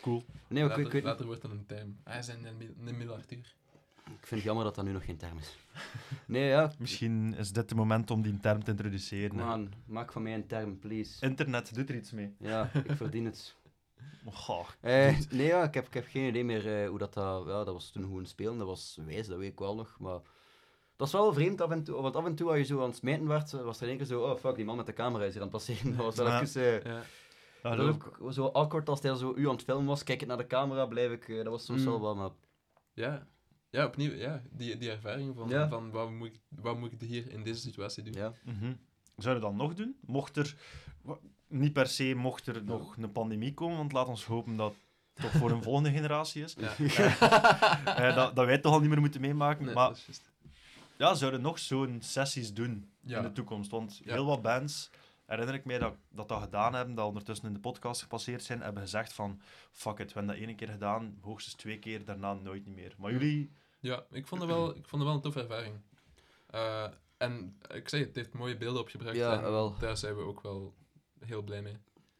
[0.00, 0.24] Cool.
[0.48, 1.96] Nee, later, ik, weet- later wordt het een term.
[2.04, 2.46] Hij is een,
[2.86, 3.38] een, Arthur.
[4.04, 5.56] ik vind het jammer dat dat nu nog geen term is.
[6.26, 9.38] Nee, ja, Misschien is dit het moment om die term te introduceren.
[9.38, 9.44] hè.
[9.44, 11.26] man, maak van mij een term, please.
[11.26, 12.34] Internet doet er iets mee.
[12.38, 13.54] Ja, ik verdien het.
[14.32, 14.68] Goh.
[14.80, 17.46] Eh, nee, ja, ik, heb, ik heb geen idee meer eh, hoe dat, dat...
[17.46, 20.20] Ja, dat was toen gewoon spelen, dat was wijs, dat weet ik wel nog, maar...
[21.04, 22.86] Dat is wel vreemd af en toe, want af en toe als je zo aan
[22.88, 24.92] het smijten werd, was er in één keer zo, oh fuck, die man met de
[24.92, 25.96] camera is hier aan het passeren.
[25.96, 26.40] Dat was wel Ja.
[26.40, 26.84] even...
[26.84, 26.92] eh,
[27.62, 27.76] Ja.
[27.76, 27.88] Dat was
[28.22, 30.86] ook zo awkward als hij zo u aan het filmen was, kijkend naar de camera,
[30.86, 31.28] blijf ik...
[31.28, 31.86] eh, dat was soms Mm.
[31.86, 32.30] wel wat, maar...
[32.92, 33.26] Ja.
[33.70, 34.42] ja, opnieuw, ja.
[34.50, 35.68] Die, die ervaring van, Ja.
[35.68, 38.12] van wat, moet ik, wat moet ik hier in deze situatie doen.
[38.12, 38.32] Ja.
[38.44, 38.72] Mhm.
[39.16, 39.96] Zou je dat nog doen?
[40.06, 40.54] Mocht er,
[41.48, 44.74] niet per se mocht er nog een pandemie komen, want laat ons hopen dat
[45.14, 46.56] het toch voor een volgende generatie is.
[46.58, 46.74] Ja.
[47.96, 49.64] Eh, dat, dat wij het toch al niet meer moeten meemaken.
[49.64, 50.32] Nee, maar dat is juist.
[50.98, 53.16] Ja, zouden nog zo'n sessies doen Ja.
[53.16, 53.70] in de toekomst?
[53.70, 54.12] Want Ja.
[54.12, 54.90] heel wat bands,
[55.26, 58.60] herinner ik mij dat, dat dat gedaan hebben, dat ondertussen in de podcast gepasseerd zijn,
[58.60, 59.40] hebben gezegd van
[59.70, 62.94] fuck it, we hebben dat één keer gedaan, hoogstens twee keer, daarna nooit niet meer.
[62.98, 63.50] Maar jullie...
[63.80, 65.74] Ja, ik vond het wel, ik vond het wel een toffe ervaring.
[66.46, 66.86] Eh,
[67.16, 69.16] en ik zeg, het heeft mooie beelden opgebracht.
[69.16, 69.78] Ja, en wel.
[69.78, 70.74] daar zijn we ook wel
[71.18, 71.76] heel blij mee.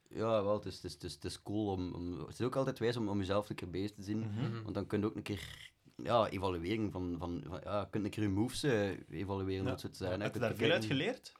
[0.09, 2.19] Ja, wel, het is, het is, het is, het is cool om, om...
[2.19, 4.19] Het is ook altijd wijs om, om jezelf een keer bezig te zien.
[4.19, 4.41] Mhm.
[4.51, 4.63] Mhm.
[4.63, 5.73] Want dan kun je ook een keer...
[5.97, 7.17] Ja, evaluering van...
[7.19, 9.71] van, van ja, je kunt een keer je moves eh, evalueren, Ja.
[9.71, 10.21] dat soort zaken.
[10.21, 11.33] Heb je daar veel uit geleerd?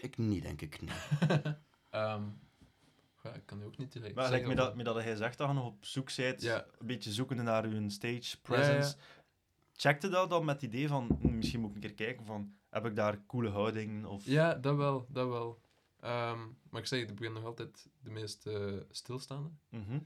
[0.00, 0.80] Ik niet, denk ik.
[0.82, 0.96] Nee.
[1.90, 2.22] Ehm,
[3.22, 4.48] ja, ik kan nu ook niet direct Maar zeggen.
[4.48, 6.66] met, dat, met dat hij zegt dat je nog op zoek bent, Ja.
[6.78, 8.96] een beetje zoekende naar uw stage Ja, ja, presence.
[9.72, 12.54] Checkte dat dan met het idee van, hm, misschien moet ik een keer kijken van,
[12.70, 14.04] heb ik daar coole houdingen?
[14.04, 14.24] Of...
[14.24, 15.60] Ja, dat wel, dat wel.
[16.00, 16.38] Ehm,
[16.70, 19.50] maar ik zeg, ik ben nog altijd de meest eh, stilstaande.
[19.68, 19.98] Mhm.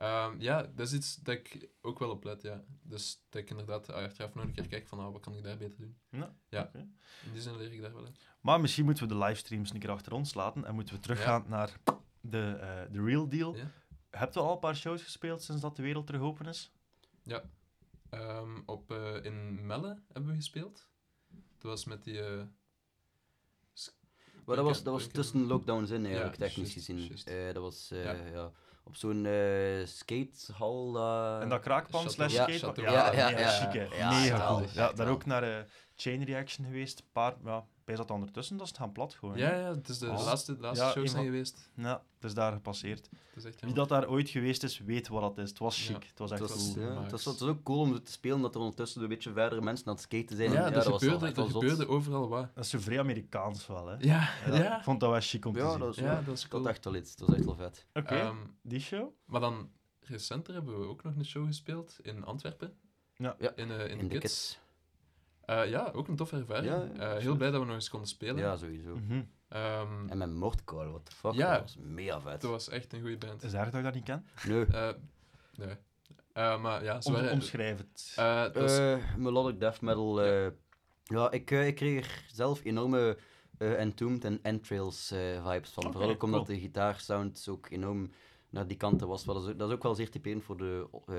[0.00, 2.64] Ehm, ja, dat is iets dat ik ook wel op let, ja.
[2.82, 5.56] Dus dat ik inderdaad achteraf nog een keer kijk van, ah, wat kan ik daar
[5.56, 5.96] beter doen.
[6.10, 6.70] Ja, Ja.
[6.74, 8.18] In die zin leer ik daar wel uit.
[8.40, 11.44] Maar misschien moeten we de livestreams een keer achter ons laten en moeten we teruggaan
[11.48, 11.76] naar
[12.20, 13.56] de, eh, de real deal.
[13.56, 13.70] Ja.
[14.10, 16.72] Heb je al een paar shows gespeeld sinds dat de wereld terug open is?
[18.10, 20.88] Ehm, op, eh, in Melle hebben we gespeeld.
[21.58, 22.20] Dat was met die...
[22.22, 22.42] eh,
[24.44, 27.12] Maar dat was, dat was tussen lockdowns in, eigenlijk, Ja, technisch gezien.
[27.24, 28.52] Eh, dat was eh, Ja.
[28.90, 28.96] Ja.
[28.96, 30.96] op zo'n eh, skatehal.
[30.96, 32.80] eh, en dat kraakpan Chateau- slash Ja, skate?
[32.82, 33.72] Ja, Ja, ja, ja.
[33.96, 34.66] Ja, mega cool.
[34.72, 35.64] Ja, echt daar ook naar de
[35.96, 37.02] chain reaction geweest.
[37.12, 39.36] Paar, ja, bij zat ondertussen, dat is het gaan plat gewoon.
[39.36, 40.24] ja, ja, het is de Oh.
[40.24, 41.70] laatste, laatste Ja, een zijn geweest.
[41.74, 43.08] Ja, het is daar gepasseerd.
[43.10, 45.48] Het is echt Wie dat daar ooit geweest is, weet wat dat is.
[45.48, 46.02] Het was chic.
[46.02, 46.08] Ja.
[46.08, 46.86] Het was echt Het was, cool.
[47.02, 49.60] het, was, het was ook cool om te spelen dat er ondertussen een beetje verdere
[49.60, 50.52] mensen aan het skaten zijn.
[50.52, 51.50] Ja, dat was gebeurde, er zot.
[51.50, 52.48] gebeurde overal wat.
[52.54, 53.94] Dat is zo vrij Amerikaans wel, hè.
[53.98, 54.76] Ja, Ja, ja.
[54.78, 55.78] Ik vond dat wel chic om te Ja, zien.
[55.78, 56.62] dat is, Ja, dat is dat cool.
[56.62, 57.16] was echt wel iets.
[57.16, 57.86] Dat was echt wel vet.
[57.94, 59.08] Oké, Ehm, die show?
[59.24, 59.70] maar dan,
[60.00, 62.74] recenter hebben we ook nog een show gespeeld in Antwerpen.
[63.16, 63.36] Ja.
[63.38, 64.22] In, eh, in, In de de Kids.
[64.22, 64.58] kids.
[65.50, 66.66] Eh, ja, ook een toffe ervaring.
[66.66, 68.36] Ja, ja, Eh, heel blij dat we nog eens konden spelen.
[68.36, 68.94] Ja, sowieso.
[68.96, 69.22] Mhm.
[69.48, 71.32] Ehm, En met Mordcall, what the fuck.
[71.32, 71.52] Ja.
[71.52, 72.40] Dat was mega vet.
[72.40, 73.42] dat was echt een goede band.
[73.42, 74.26] Is dat dat ik dat niet ken?
[74.46, 74.64] Nee.
[74.64, 74.88] Eh,
[75.56, 75.74] nee.
[76.32, 77.32] Eh, maar ja, ze Om, waren...
[77.32, 78.12] omschrijf het.
[78.16, 80.22] eh, Eh, melodic death metal.
[80.22, 80.46] eh,
[81.04, 83.18] ja, ik, ik kreeg er zelf enorme
[83.58, 85.92] eh Entombed en Entrails eh, vibes van.
[85.92, 86.54] Vooral ook omdat cool.
[86.56, 88.10] de gitaarsounds ook enorm
[88.50, 89.24] naar die kanten was.
[89.24, 91.14] Wel, dat, is, dat is ook wel zeer typerend voor de, eh,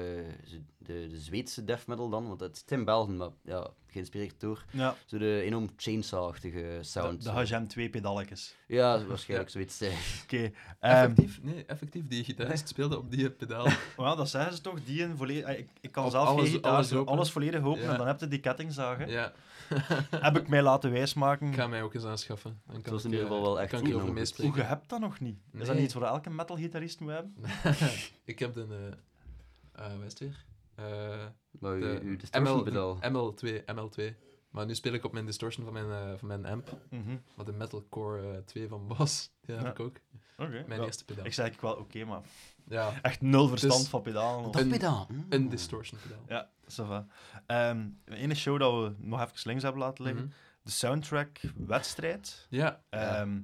[0.47, 4.65] ze- de, de Zweedse death metal dan, want het in België, maar ja, geïnspireerd door
[4.71, 7.23] Ja, zo de enorm chainsaw-achtige de, sound.
[7.23, 8.55] de HGM 2 pedalletjes.
[8.67, 9.81] Ja, waarschijnlijk zoiets.
[9.81, 9.89] eh.
[10.23, 10.37] Oké.
[10.37, 13.65] ehm, Effectief, nee, effectief, die gitarist speelde op die pedaal.
[13.97, 15.57] well, dat zeggen ze toch, die een volledig...
[15.57, 17.13] Ik, ik kan Op zelf alles- geen gitaar, alles open.
[17.13, 17.91] alles volledig open Ja.
[17.91, 19.09] en dan heb je die kettingzagen.
[19.09, 19.33] ja,
[20.09, 21.47] Heb ik mij laten wijsmaken.
[21.47, 22.61] ik ga mij ook eens aanschaffen.
[22.67, 24.03] Dan kan was ik, in ieder eh, geval wel echt kan enorm goed.
[24.09, 24.55] Hoe, meespreken.
[24.55, 25.37] je hebt dat nog niet?
[25.53, 27.35] Is dat niet iets voor elke metalgitarist moet hebben?
[28.23, 28.65] ik heb de...
[29.75, 30.45] eh eh, wat is het weer?
[30.81, 31.25] Eh,
[31.59, 32.97] Maar de distortion ML, pedaal.
[33.01, 34.15] ML2, ML2.
[34.49, 36.77] Maar nu speel ik op mijn distortion van mijn, eh, van mijn amp.
[36.89, 37.17] Mhm.
[37.35, 39.29] Wat de Metalcore eh 2 van Bas.
[39.45, 39.71] Die heb Ja.
[39.71, 39.95] ik ook.
[40.37, 40.49] Oké.
[40.49, 41.25] Mijn wel, eerste pedaal.
[41.25, 42.21] Ik zeg ik wel, oké, maar
[42.67, 44.45] Ja, echt nul verstand Dus- van pedalen.
[44.49, 45.07] of- Een- pedaal.
[45.11, 45.25] mm.
[45.29, 46.19] een distortion pedaal.
[46.27, 47.05] Ja, ça va.
[47.45, 50.33] Ehm, de ene show dat we nog even links hebben laten liggen, Mhm.
[50.63, 52.47] de soundtrack-wedstrijd.
[52.49, 53.39] Ja, Ehm,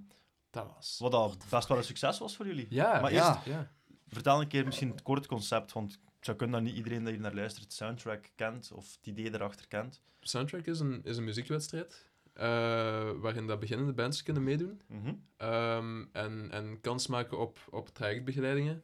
[0.50, 0.98] dat was...
[1.00, 2.68] wat dat best wel een succes was voor jullie.
[2.70, 3.34] Ja, Maar ja.
[3.34, 3.68] eerst, ja.
[4.08, 7.13] Vertel een keer misschien het kort concept, want het zou kunnen dat niet iedereen die
[7.13, 10.01] hier naar luistert het soundtrack kent of het idee erachter kent.
[10.20, 12.05] Soundtrack is een, is een muziekwedstrijd.
[12.34, 14.82] eh, waarin dat beginnende bands kunnen meedoen.
[14.88, 15.13] Mhm.
[15.38, 18.84] Ehm, en, en kans maken op, op trajectbegeleidingen.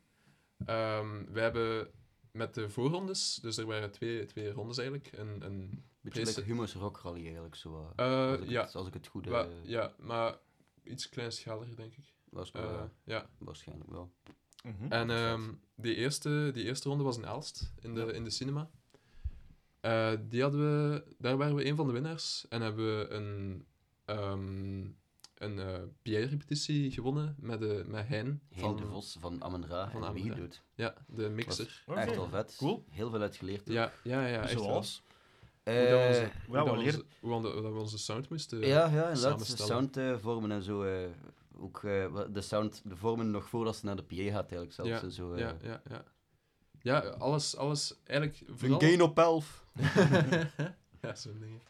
[0.66, 1.88] Ehm, wij hebben
[2.32, 5.18] met de voorrondes, dus er waren twee, twee rondes eigenlijk.
[5.18, 7.92] Een, een, Beetje like Humus Rock Rally eigenlijk, zo.
[7.96, 9.28] eh, eh, als, ik ja, het, als ik het goed...
[9.28, 10.38] eh, ja, maar
[10.84, 12.14] iets kleinschaliger, denk ik.
[12.30, 12.52] was,
[13.04, 13.30] ja.
[13.38, 14.12] waarschijnlijk wel.
[14.64, 14.92] Mhm.
[14.92, 15.42] En ehm,
[15.76, 18.12] die, eerste, die eerste ronde was in Aalst, in de, Ja.
[18.12, 18.70] in de cinema.
[19.80, 20.60] Eh, die hadden
[20.92, 22.46] we, daar waren we een van de winnaars.
[22.50, 23.66] En hebben we een,
[24.06, 24.86] ehm
[25.34, 28.42] een eh PA-repetitie gewonnen met, de, met Hein.
[28.50, 30.28] Hein de Vos van Amen-Ra van en Amen-Ra.
[30.28, 30.62] Wigedood.
[30.76, 31.84] Ja, de mixer.
[31.96, 32.56] Echt wel vet.
[32.58, 32.84] Cool.
[32.90, 33.68] Heel veel uitgeleerd.
[33.70, 34.64] Ja, ja, ja, echt wel.
[34.64, 35.02] Zoals?
[35.64, 38.60] Hoe dat we onze, Eh, hoe ja, dat onze, hoe dat we onze sound moesten
[38.60, 39.18] ja, ja, inderdaad.
[39.18, 39.92] samenstellen.
[39.94, 40.84] Sound vormen en zo.
[41.58, 44.90] Ook eh, de sound, de vormen nog voordat ze naar de PA gaat eigenlijk zelfs.
[44.90, 45.40] Ja, en zo, eh.
[45.40, 46.04] Ja, ja, ja.
[46.82, 48.80] Ja, alles, alles eigenlijk Een vooral...
[48.80, 49.66] gain op 11.
[51.02, 51.62] ja, zo'n dingen.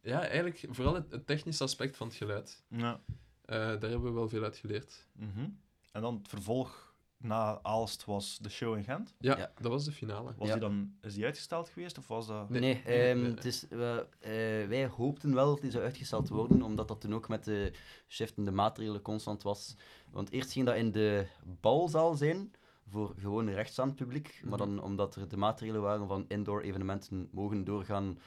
[0.00, 2.64] Ja, eigenlijk vooral het, het technische aspect van het geluid.
[2.68, 3.00] Ja.
[3.44, 5.06] Eh, daar hebben we wel veel uit geleerd.
[5.12, 5.48] Mhm.
[5.92, 6.93] En dan het vervolg
[7.24, 9.14] na Aalst was de show in Gent.
[9.18, 9.52] Ja, Ja.
[9.60, 10.34] dat was de finale.
[10.36, 10.52] Was Ja.
[10.52, 12.48] die dan, is die uitgesteld geweest of was dat...
[12.50, 13.30] Nee, Nee, nee, ehm, nee.
[13.30, 14.30] Het is, we- eh,
[14.68, 17.72] wij hoopten wel dat die zou uitgesteld worden, omdat dat toen ook met de
[18.08, 19.76] shiftende maatregelen constant was.
[20.10, 21.26] Want eerst ging dat in de
[21.60, 22.52] balzaal zijn,
[22.88, 24.40] voor gewoon rechtstaand publiek.
[24.44, 28.18] Maar dan omdat er de maatregelen waren van indoor evenementen mogen doorgaan,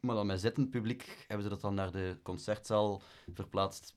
[0.00, 3.02] maar dan met zittend publiek, hebben ze dat dan naar de concertzaal
[3.32, 3.94] verplaatst.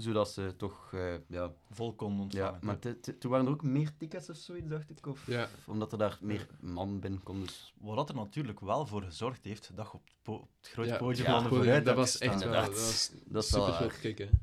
[0.00, 1.52] Zodat ze toch, eh, ja...
[1.70, 2.58] vol kon ja ontvangen?
[2.62, 5.06] maar te- te- toen waren er ook meer tickets of zoiets, dacht ik.
[5.06, 5.48] Of, Ja.
[5.66, 7.40] omdat er daar meer man binnen kon.
[7.40, 10.48] Dus Wat dat er natuurlijk wel voor gezorgd heeft dat je op het, po- op
[10.60, 12.42] het grote Ja, podium ja, van de podium, vooruit dat was echt wel...
[12.42, 12.66] Inderdaad.
[12.66, 14.40] Dat was dat is super goed kijken.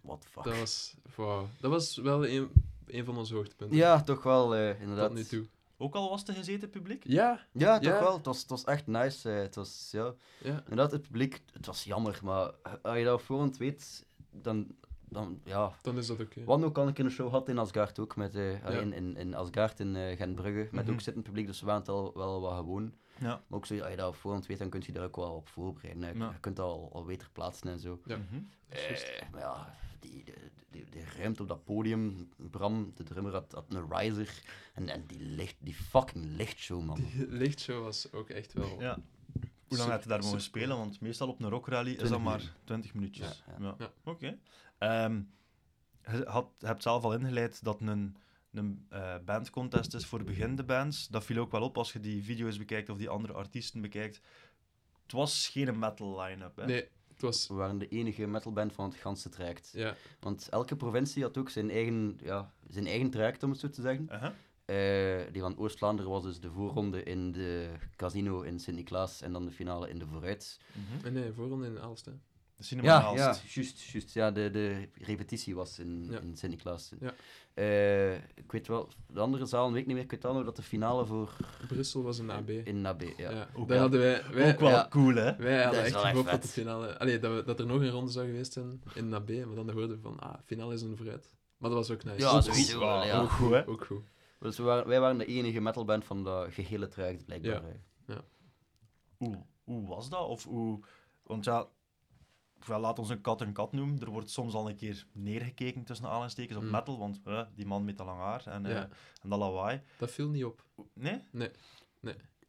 [0.00, 0.44] What the fuck.
[0.44, 2.50] Dat was, wow, dat was wel een,
[2.86, 3.76] een van onze hoogtepunten.
[3.76, 5.06] Ja, toch wel, eh, inderdaad.
[5.08, 5.46] Tot nu toe.
[5.82, 7.04] Ook al was het gezeten publiek?
[7.06, 8.00] Ja, Ja, toch Ja.
[8.00, 8.16] wel.
[8.16, 9.30] Het was, het was echt nice.
[9.30, 10.58] eh, het was, ja, ja.
[10.58, 12.50] inderdaad, het publiek, het was jammer, maar
[12.82, 14.66] als je dat op voorhand weet, dan,
[15.10, 15.72] dan ja...
[15.82, 16.44] Dan is dat oké.
[16.44, 18.68] Wat ook al een keer een show had in Asgard ook, met, eh, Ja.
[18.68, 20.92] in, in, in Asgard in eh Gentbrugge, met Mhm.
[20.94, 22.94] ook zittend publiek, dus we waren het al wel wat gewoon.
[23.18, 23.26] Ja.
[23.46, 25.34] Maar ook zo, als je dat op voorhand weet, dan kun je daar ook wel
[25.34, 26.18] op voorbereiden.
[26.18, 26.30] Ja.
[26.30, 28.00] Je kunt dat al, al beter plaatsen en zo.
[28.04, 28.18] Ja.
[28.68, 29.00] Eh,
[29.32, 30.32] maar ja, die, de,
[30.70, 34.42] de, de ruimte op dat podium, Bram, de drummer, had, had een riser.
[34.74, 36.96] En, en die, licht, die fucking lichtshow, man.
[36.96, 38.80] Die lichtshow was ook echt wel...
[38.80, 38.98] Ja.
[39.68, 40.76] Hoe lang heb je daar mogen spelen?
[40.76, 42.60] Want meestal op een rockrally is 20 dat maar minuten.
[42.64, 43.42] 20 minuutjes.
[43.46, 43.74] Ja, Ja, ja.
[43.78, 43.90] Ja.
[44.04, 44.38] Oké.
[44.80, 45.20] Ehm,
[46.10, 48.16] je had, hebt zelf al ingeleid dat een,
[48.52, 51.08] een eh, bandcontest is voor beginnende bands.
[51.08, 54.20] Dat viel ook wel op als je die video's bekijkt of die andere artiesten bekijkt.
[55.02, 56.56] Het was geen metal line-up.
[56.56, 56.66] Hè?
[56.66, 57.48] Nee, het was...
[57.48, 59.70] We waren de enige metalband van het ganse traject.
[59.72, 63.70] Ja, Want elke provincie had ook zijn eigen, ja, zijn eigen traject, om het zo
[63.70, 64.08] te zeggen.
[64.10, 64.30] Uh-huh.
[64.64, 69.44] Eh, die van Oost-Vlaanderen was dus de voorronde in de casino in Sint-Niklaas en dan
[69.44, 70.60] de finale in de Vooruit.
[70.72, 71.06] Mhm.
[71.06, 72.08] en nee, voorronde in Aalst.
[72.60, 73.14] De cinema Ja, ja,
[73.54, 74.12] juist, juist.
[74.14, 76.18] Ja, de, de repetitie was in, Ja.
[76.18, 76.92] in Sint-Niklaas.
[77.00, 77.12] Ja.
[77.54, 80.44] Eh, ik weet wel, de andere zaal, weet ik niet meer, ik weet wel nog
[80.44, 81.36] dat de finale voor
[81.68, 82.48] Brussel was een AB.
[82.50, 83.30] in Nabé, ja.
[83.30, 84.22] Ja, Ook daar wel- hadden wij...
[84.32, 84.86] wij Ook wel ja.
[84.90, 85.36] cool, hè?
[85.36, 86.98] Wij Dat hadden is echt wel echt gehoopt dat de finale...
[86.98, 89.70] Allee, dat, we, dat er nog een ronde zou geweest zijn in Nabé, maar dan
[89.70, 91.34] hoorden we van, ah, finale is een vooruit.
[91.58, 92.18] Maar dat was ook nice.
[92.18, 92.80] Ja, ook, sowieso goed.
[92.86, 93.20] wel, ja.
[93.20, 93.68] Ook goed, hè?
[93.68, 94.02] Ook goed.
[94.38, 97.62] Dus we waren, wij waren de enige metalband van dat gehele traject, blijkbaar.
[98.06, 98.24] Ja.
[99.16, 100.26] Hoe, hoe was dat?
[100.28, 100.80] Of hoe...
[101.22, 101.66] Want ja,
[102.66, 104.00] wel, laat ons een kat een kat noemen.
[104.00, 106.70] Er wordt soms al een keer neergekeken tussen aanhalingstekens op Mm.
[106.70, 107.20] metal, want
[107.54, 108.88] die man met dat lang haar en, eh, Ja.
[109.22, 109.80] en dat lawaai.
[109.98, 110.64] Dat viel niet op.
[110.94, 111.20] Nee?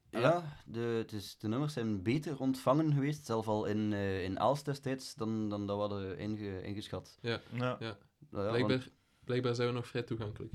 [0.09, 4.39] Ja, de, het is, de nummers zijn beter ontvangen geweest, zelf al in, eh in
[4.39, 7.17] Aalst destijds, dan, dan dat we hadden inge, ingeschat.
[7.21, 7.75] Ja, Ja.
[7.79, 7.97] ja.
[8.29, 8.87] Nou ja, Blijkbaar,
[9.23, 10.53] blijkbaar zijn we nog vrij toegankelijk.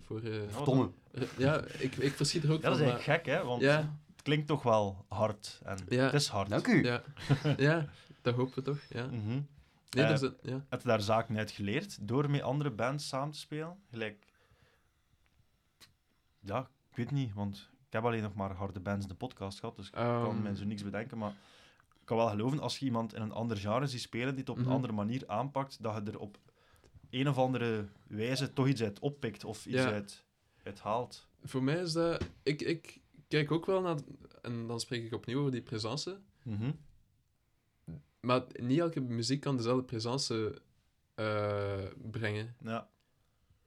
[0.00, 0.20] voor...
[0.22, 2.86] eh, Ja, ik, ik verschiet er ook Ja, dat van.
[2.86, 3.44] is eigenlijk gek, hè?
[3.44, 3.98] Want Ja.
[4.12, 5.60] het klinkt toch wel hard.
[5.64, 6.04] En Ja.
[6.04, 6.48] het is hard.
[6.48, 6.84] Dank u.
[6.84, 7.02] Ja,
[7.56, 7.86] ja,
[8.30, 8.80] dat hopen we toch.
[8.88, 9.06] Ja.
[9.06, 9.40] Mhm.
[9.90, 10.64] Nee, Eh, ja.
[10.68, 13.78] Heb je daar zaken uit geleerd door met andere bands samen te spelen?
[13.90, 14.26] Gelijk...
[16.40, 19.58] Ja, ik weet niet, want ik heb alleen nog maar harde bands in de podcast
[19.58, 20.04] gehad, dus ik kan
[20.34, 21.30] Ehm, me zo niks bedenken, maar
[22.00, 24.48] ik kan wel geloven als je iemand in een ander genre ziet spelen die het
[24.48, 24.72] op een Mhm.
[24.72, 26.38] andere manier aanpakt, dat je er op
[27.10, 29.90] een of andere wijze toch iets uit oppikt of iets Ja.
[29.92, 30.24] uit,
[30.62, 31.26] uit haalt.
[31.44, 32.28] Voor mij is dat...
[32.42, 33.96] Ik, ik kijk ook wel naar...
[34.42, 36.18] En dan spreek ik opnieuw over die presence.
[36.42, 36.70] Mhm.
[38.20, 40.62] Maar niet elke muziek kan dezelfde presence
[41.14, 42.54] eh, brengen.
[42.60, 42.88] Ja,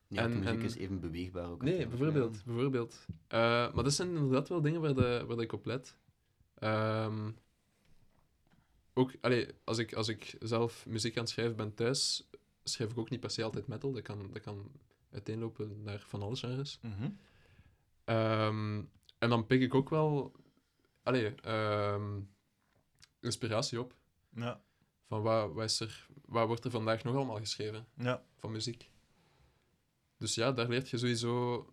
[0.07, 1.61] de En- muziek en- is even beweegbaar ook.
[1.63, 2.43] Nee, bijvoorbeeld.
[2.45, 3.05] bijvoorbeeld.
[3.27, 3.39] Eh,
[3.73, 5.95] maar dat zijn inderdaad wel dingen waar, de, waar ik op let.
[6.55, 7.31] Ehm,
[8.93, 12.29] ook, allee, als, ik, als ik zelf muziek aan het schrijven ben thuis,
[12.63, 13.91] schrijf ik ook niet per se altijd metal.
[13.91, 14.71] Dat kan, dat kan
[15.11, 16.79] uiteenlopen naar van alles genres.
[16.81, 17.09] Mhm.
[18.03, 18.81] Ehm,
[19.17, 20.31] en dan pik ik ook wel
[21.03, 22.19] allee, ehm,
[23.19, 23.93] inspiratie op.
[24.35, 24.61] Ja.
[25.07, 28.23] Van wat, wat, is er, wat wordt er vandaag nog allemaal geschreven Ja.
[28.37, 28.89] van muziek?
[30.17, 31.65] Dus ja, daar leert je sowieso...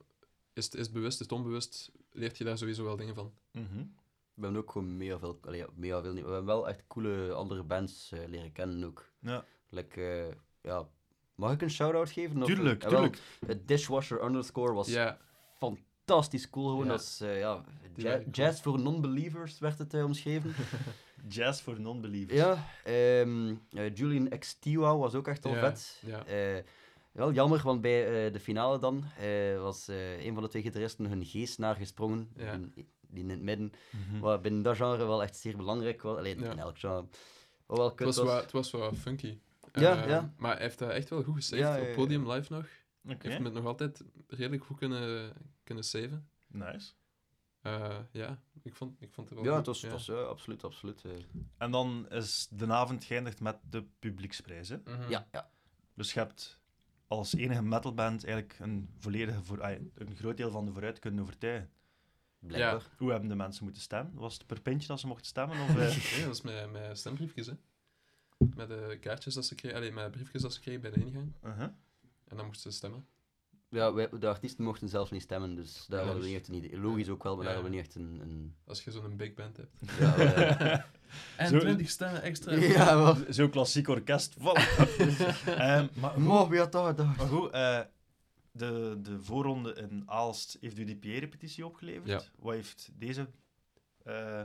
[0.53, 3.33] Is het, is het bewust, is het onbewust, leert je daar sowieso wel dingen van.
[3.53, 3.77] Mhm.
[4.35, 7.33] We hebben ook gewoon mega veel, allee, mega veel niet, we hebben wel echt coole
[7.33, 9.11] andere bands eh, leren kennen ook.
[9.21, 9.45] Ja.
[9.69, 10.89] Like, eh, ja,
[11.35, 12.41] mag ik een shout-out geven?
[12.43, 13.19] Of- Tuurlijk, wel, tuurlijk.
[13.47, 14.97] Het Dishwasher Underscore was
[15.59, 16.87] fantastisch cool gewoon.
[16.87, 16.95] Ja.
[16.95, 17.65] Is, eh, ja,
[18.31, 20.55] jazz voor non-believers werd het omschreven.
[21.29, 22.39] Jazz voor non-believers.
[22.39, 26.03] ja, ehm, eh, Julian Extiwa was ook echt al Ja, vet.
[26.07, 26.24] ja.
[26.24, 26.62] Eh,
[27.12, 30.62] wel jammer, want bij eh, de finale dan eh, was eh, een van de twee
[30.62, 32.31] gitaristen hun geest naar gesprongen.
[32.37, 32.57] Ja.
[32.74, 33.72] Die, die in het midden.
[33.91, 34.18] Mhm.
[34.20, 36.16] Wat binnen dat genre wel echt zeer belangrijk was.
[36.18, 36.51] Alleen Ja.
[36.51, 37.05] in elk genre.
[37.66, 38.26] Wat wel het kut was, was.
[38.26, 39.39] wel, het was wel funky.
[39.72, 40.33] Ja, Eh, ja.
[40.37, 41.59] Maar hij heeft dat echt wel goed gesaved.
[41.64, 41.89] Ja, ja, ja.
[41.89, 42.66] Op podium live nog.
[43.07, 45.33] Heeft hem het nog altijd redelijk goed kunnen,
[45.64, 46.29] kunnen saven.
[46.47, 46.93] Nice.
[47.61, 49.67] Eh, ja, ik vond, ik vond het wel Ja, goed.
[49.67, 49.87] het was, ja.
[49.89, 51.05] het was ja, absoluut, absoluut.
[51.05, 51.13] eh.
[51.57, 54.69] En dan is de avond geëindigd met de publieksprijs.
[54.69, 54.77] Hè?
[54.85, 55.11] Mhm.
[55.11, 55.51] Ja, ja.
[55.95, 56.61] Dus je hebt
[57.07, 59.63] als enige metalband eigenlijk een volledige voor,
[59.95, 61.71] een groot deel van de vooruit kunnen overtuigen.
[62.39, 62.87] Blijkbaar.
[62.97, 64.15] Hoe hebben de mensen moeten stemmen?
[64.15, 65.61] Was het per pintje dat ze mochten stemmen?
[65.63, 65.77] Of, eh?
[66.17, 67.53] Nee, dat is met, met stembriefjes, hè.
[68.55, 71.33] Met de kaartjes dat ze kregen, allee, met briefjes dat ze kregen bij de ingang.
[71.45, 71.63] uh-huh.
[72.25, 73.07] En dan moesten ze stemmen.
[73.71, 76.39] Ja, wij, de artiesten mochten zelf niet stemmen, dus daar Ja, hadden we dus- niet
[76.39, 76.81] echt een idee.
[76.81, 77.51] Logisch ook wel, maar Ja.
[77.53, 78.21] daar hadden we niet echt een...
[78.23, 78.55] een...
[78.66, 79.83] Als je zo'n big band hebt.
[79.99, 80.87] Ja,
[81.37, 82.55] En Zo- 20 stemmen extra.
[82.79, 83.16] ja, wel.
[83.29, 84.35] Zo'n klassiek orkest.
[84.39, 84.43] Voilà.
[85.47, 87.16] Ehm, maar goed, Maar wie had dat gedacht?
[87.16, 87.81] maar goed eh,
[88.53, 92.07] de, de voorronde in Aalst heeft u die PA-repetitie opgeleverd.
[92.09, 92.23] Ja.
[92.39, 93.29] Wat heeft deze
[94.05, 94.43] eh,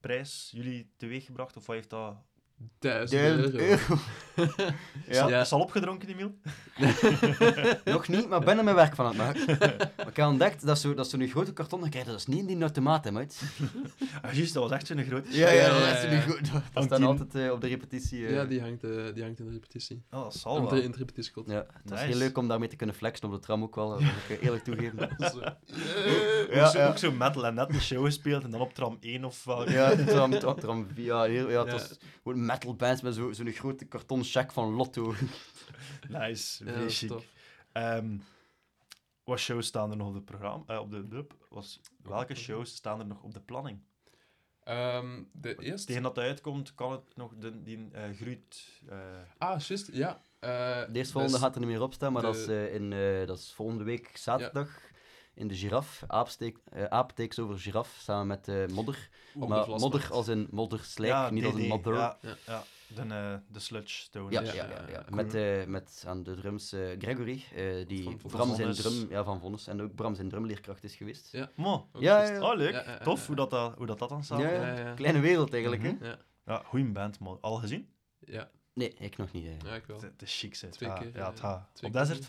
[0.00, 1.56] prijs jullie teweeggebracht?
[1.56, 2.16] Of wat heeft dat...
[2.78, 3.78] Duizend euro.
[4.36, 4.48] al,
[5.28, 5.40] Ja.
[5.40, 6.34] is al opgedronken, Emiel?
[7.84, 9.46] Nog niet, maar ben er mijn werk van aan het maken.
[9.96, 12.26] Maar ik heb ontdekt dat zo- dat zo'n grote karton, dan krijg je dat is
[12.26, 13.40] niet in die automaat, hè, maat.
[14.22, 16.10] Ah, juist, dat was echt zo'n grote Ja, ja, dat ja, is ja.
[16.10, 16.52] niet goed.
[16.72, 18.26] Dat staat altijd eh, op de repetitie.
[18.26, 18.32] eh.
[18.34, 20.02] Ja, die hangt, eh, die hangt in de repetitie.
[20.10, 20.70] Oh, dat zal Om wel.
[20.74, 21.46] de, in het repetitiekot.
[21.50, 22.04] Ja, het was Nice.
[22.04, 24.42] heel leuk om daarmee te kunnen flexen op de tram ook wel, dat moet ik
[24.42, 25.08] eerlijk toegeven.
[25.32, 25.40] Zo.
[26.60, 29.24] ook, zo, ook zo metal en net een show gespeeld en dan op tram 1
[29.24, 29.70] of wat.
[29.70, 31.72] Ja, tram, tram, tram, ja, heel, ja, het Ja.
[31.72, 35.14] was gewoon metal bands met zo- zo'n grote karton check van Lotto.
[36.08, 37.12] Nice, is chic.
[37.72, 38.16] Ehm,
[39.24, 41.34] wat shows staan er nog op, het programma, eh, op de dub?
[41.48, 43.78] Was, welke shows staan er nog op de planning?
[44.64, 45.86] Ehm, de eerste...
[45.86, 48.68] Tegen dat het uitkomt, kan het nog de, die eh Gruut...
[48.88, 48.98] eh,
[49.38, 50.20] Ah, juist, ja.
[50.38, 50.48] Eh,
[50.92, 52.92] De eerstvolgende dus- gaat er niet meer op staan, maar dat, is, de- eh, in,
[52.92, 54.80] eh, dat is volgende week zaterdag
[55.34, 56.02] in de Giraf.
[56.06, 59.08] Aapsteek, eh Aap takes over Giraf, samen met eh, Modder.
[59.34, 59.68] op de maar.
[59.68, 61.94] Modder als in Modder Slijk, niet als in Modder.
[61.94, 62.36] Ja, Ja.
[62.46, 62.62] ja.
[62.94, 64.30] De, eh, de Sludge Stone.
[64.32, 64.52] Ja, Ja,
[64.88, 65.04] ja.
[65.08, 68.82] Met, eh, met aan de drums eh, Gregory, eh, die Van- van Bram zijn Vonnis.
[68.82, 71.32] drum, ja, van Vonnis, en ook Bram zijn drumleerkracht is geweest.
[71.32, 71.50] Ja.
[71.56, 71.88] Mo.
[71.98, 72.40] Ja.
[72.50, 72.72] Oh, leuk.
[72.72, 74.78] Ja, ja, ja, Tof hoe dat, dat, hoe dat, dat dan samen Ja, gaat.
[74.78, 74.94] Ja, ja.
[74.94, 75.94] Kleine wereld eigenlijk, Mhm.
[76.02, 76.08] hè?
[76.08, 77.38] Ja, Ja, goeie band, man.
[77.40, 77.88] Al gezien?
[78.20, 79.44] ja, Nee, ik nog niet.
[79.64, 80.00] ja, ik wel.
[80.00, 81.40] Het is chic, keer, Ja, het
[81.84, 82.24] Op keer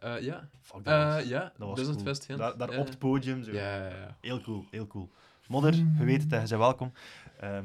[0.00, 1.52] Eh, ja, Fuck, dat Eh, was, ja.
[1.58, 2.14] dat was cool.
[2.14, 2.38] Gent.
[2.38, 2.78] Daar, daar Ja.
[2.78, 3.42] op het podium.
[3.44, 3.52] Zo.
[3.52, 4.16] Ja, ja, ja.
[4.20, 5.10] Heel cool, heel cool.
[5.48, 6.92] Modder, je weet het, je bent welkom.
[7.40, 7.64] Ehm,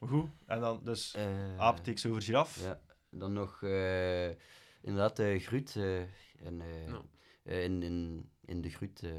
[0.00, 1.24] goed, en dan dus Eh,
[1.58, 2.62] Aap takes over giraf.
[2.62, 4.28] Ja, dan nog eh,
[4.80, 6.92] inderdaad eh Gruut eh, en, eh,
[7.42, 9.10] eh, in, in, in de Gruut eh,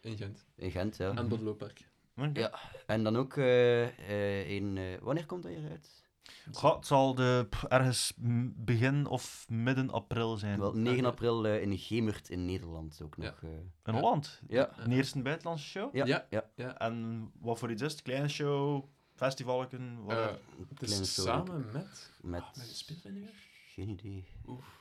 [0.00, 0.46] In Gent.
[0.56, 0.96] in Gent.
[0.96, 1.08] Ja.
[1.10, 1.88] En het Bodelooppark.
[2.16, 2.40] Oké.
[2.40, 2.52] Ja.
[2.86, 4.76] En dan ook eh, eh, in...
[4.78, 6.04] eh, wanneer komt dat hier uit?
[6.52, 8.12] Goh, het zal de, pff, ergens
[8.56, 10.58] begin of midden april zijn.
[10.60, 11.08] Wel, 9 Oké.
[11.08, 13.22] april eh, in Gemert in Nederland ook Ja.
[13.24, 13.42] nog.
[13.42, 13.50] eh.
[13.50, 13.92] In Ja.
[13.92, 14.40] Holland.
[14.48, 14.70] ja.
[14.78, 15.94] Een eerste buitenlandse show.
[15.94, 16.26] Ja, Ja.
[16.30, 16.44] ja.
[16.54, 16.78] Ja.
[16.78, 18.02] En wat voor iets is het?
[18.02, 20.24] Kleine show, festivalken, wat Eh,
[20.68, 22.10] het Kleine is show, samen met...
[22.22, 22.42] Met...
[22.42, 23.30] Met de speelvereniging?
[23.74, 24.24] Geen idee.
[24.46, 24.78] Oef.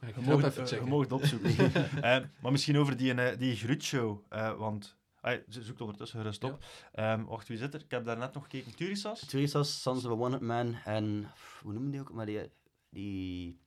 [0.00, 0.88] Ja, ik Je het mag, even checken.
[0.88, 1.72] mag het opzoeken.
[2.02, 4.96] Eh, maar misschien over die, eh, die Gruutshow, eh, want...
[5.20, 6.64] Ah, ze zoekt ondertussen gerust op.
[6.92, 7.80] Ehm, wacht, wie zit er?
[7.80, 8.74] Ik heb daar net nog gekeken.
[8.76, 9.26] Turisas?
[9.26, 11.30] Teresa's, Sons of a One-Hit Man en...
[11.62, 12.12] Hoe noemen die ook?
[12.12, 12.50] Maar die...
[12.90, 13.60] die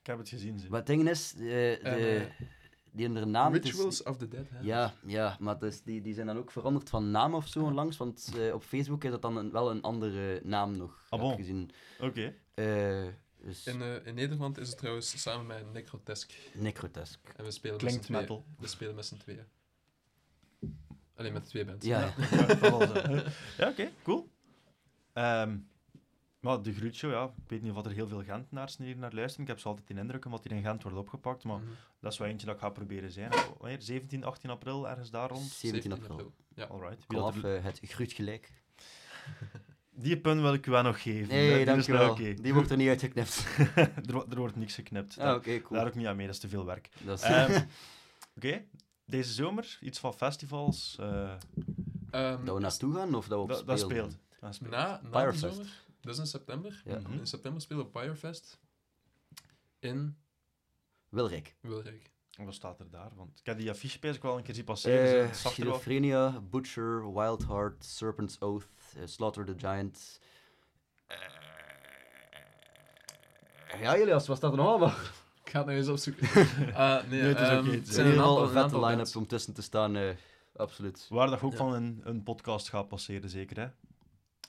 [0.00, 0.58] Ik heb het gezien.
[0.58, 0.68] Ze.
[0.68, 2.46] maar het ding is, eh, de, En, eh,
[2.92, 3.54] die hun naam...
[3.54, 4.46] is- Rituals of the Dead.
[4.50, 4.58] Hè?
[4.60, 7.96] Ja, ja, maar dus die, die zijn dan ook veranderd van naam of zo onlangs,
[7.96, 11.34] want eh, op Facebook is dat dan een- wel een andere naam nog Ah, bon.
[11.36, 11.70] gezien.
[12.00, 12.34] Oké.
[12.54, 13.06] Eh,
[13.42, 16.32] dus In, eh, in Nederland is het trouwens samen met Necrotesk.
[16.54, 17.28] Necrotesk.
[17.36, 18.44] En we spelen Klinkt met metal.
[18.58, 19.44] We spelen met z'n tweeën.
[21.14, 21.86] Alleen met twee bands.
[21.86, 22.14] Ja, ja.
[22.36, 22.54] Ja,
[22.86, 24.30] dat oké, cool.
[25.12, 25.58] Ehm,
[26.40, 29.42] maar de Gruutshow, ja, ik weet niet of er heel veel Gentenaars hier naar luisteren.
[29.42, 31.68] Ik heb ze altijd in indruk omdat die in Gent wordt opgepakt, maar Mhm.
[32.00, 33.30] dat is wel eentje dat ik ga proberen zijn.
[33.58, 33.82] Wanneer?
[33.82, 35.42] 17, 18 april, ergens daar rond?
[35.50, 36.32] 17 april.
[36.54, 36.64] Ja.
[36.64, 37.04] Alright.
[37.08, 38.50] Wie dat Vanaf er- eh, het gruut gelijk.
[39.98, 41.28] Die pun wil ik u wel nog geven.
[41.28, 42.14] Nee, Die is wel.
[42.14, 43.46] Die wordt er niet uitgeknipt.
[44.08, 45.18] er, er wordt niks geknipt.
[45.18, 45.60] Ah, cool.
[45.70, 46.88] Daar ook niet aan mee, dat is te veel werk.
[47.06, 47.60] Is, Ehm,
[48.36, 48.64] Oké,
[49.04, 50.96] deze zomer iets van festivals.
[51.00, 51.32] eh,
[52.10, 54.10] Ehm, dat we naartoe gaan of dat we op dat, dat spelen?
[54.10, 54.40] speelt.
[54.40, 54.70] Dat speelt.
[54.70, 56.82] na, na zomer, dat is in september.
[56.84, 56.98] Ja.
[56.98, 57.12] Mhm.
[57.12, 58.58] In september spelen we Firefest
[59.78, 60.16] in
[61.08, 61.54] Wilrijk.
[61.60, 62.10] Wilrijk.
[62.36, 63.10] Wat staat er daar?
[63.14, 65.26] Want ik heb die affiche bezig wel een keer zien passeren.
[65.26, 68.68] Uh, Schizophrenia, Butcher, Wild Heart, Serpent's Oath,
[69.04, 70.20] Slaughter the Giant.
[71.06, 71.16] Eh,
[73.80, 74.88] ja, Elias, wat staat er nog allemaal?
[75.44, 76.28] Ik ga het nou eens opzoeken.
[76.74, 79.26] Ah, nee, Nee, het is ehm, oké, het zijn een aantal, een vette line-up om
[79.26, 80.08] tussen te staan, eh,
[80.56, 81.06] absoluut.
[81.08, 81.56] Waar dat ook Ja.
[81.56, 83.66] van een, een podcast gaat passeren, zeker, hè?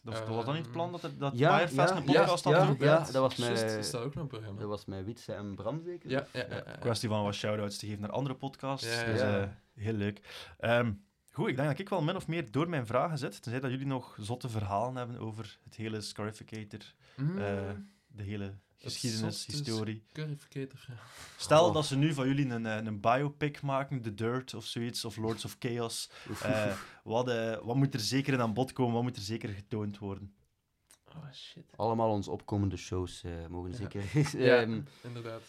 [0.09, 2.65] Of, was dat niet het plan dat, er, dat Ja, Firefest ja, een podcast ja,
[2.65, 2.77] had?
[2.79, 4.59] ja, ja, dat was mijn- dat staat ook nog programma.
[4.59, 6.09] Dat was met Wietse en Bram zeker?
[6.09, 6.55] Ja, ja, ja.
[6.55, 6.71] ja, ja.
[6.79, 8.87] Kwestie van wat shout-outs te geven naar andere podcasts.
[8.95, 9.43] Ja, ja, dus eh,
[9.75, 10.21] heel leuk.
[10.59, 10.91] Ehm,
[11.37, 13.41] goed, ik denk dat ik wel min of meer door mijn vragen zit.
[13.41, 17.69] Tenzij dat jullie nog zotte verhalen hebben over het hele Scarificator, Mm, eh,
[18.07, 20.03] de hele geschiedenis, historie.
[20.09, 20.93] Scarificator, ja.
[21.37, 21.73] Stel Oh.
[21.73, 25.17] dat ze nu van jullie een, eh, een biopic maken, The Dirt of zoiets, of
[25.17, 26.09] Lords of Chaos.
[26.29, 28.93] Oef, Eh, wat, eh, wat moet er zeker in aan bod komen?
[28.93, 30.33] Wat moet er zeker getoond worden?
[31.15, 31.63] Oh, shit.
[31.75, 33.77] Allemaal onze opkomende shows eh, mogen Ja.
[33.77, 34.03] zeker.
[34.45, 35.41] Ja, Ehm, inderdaad.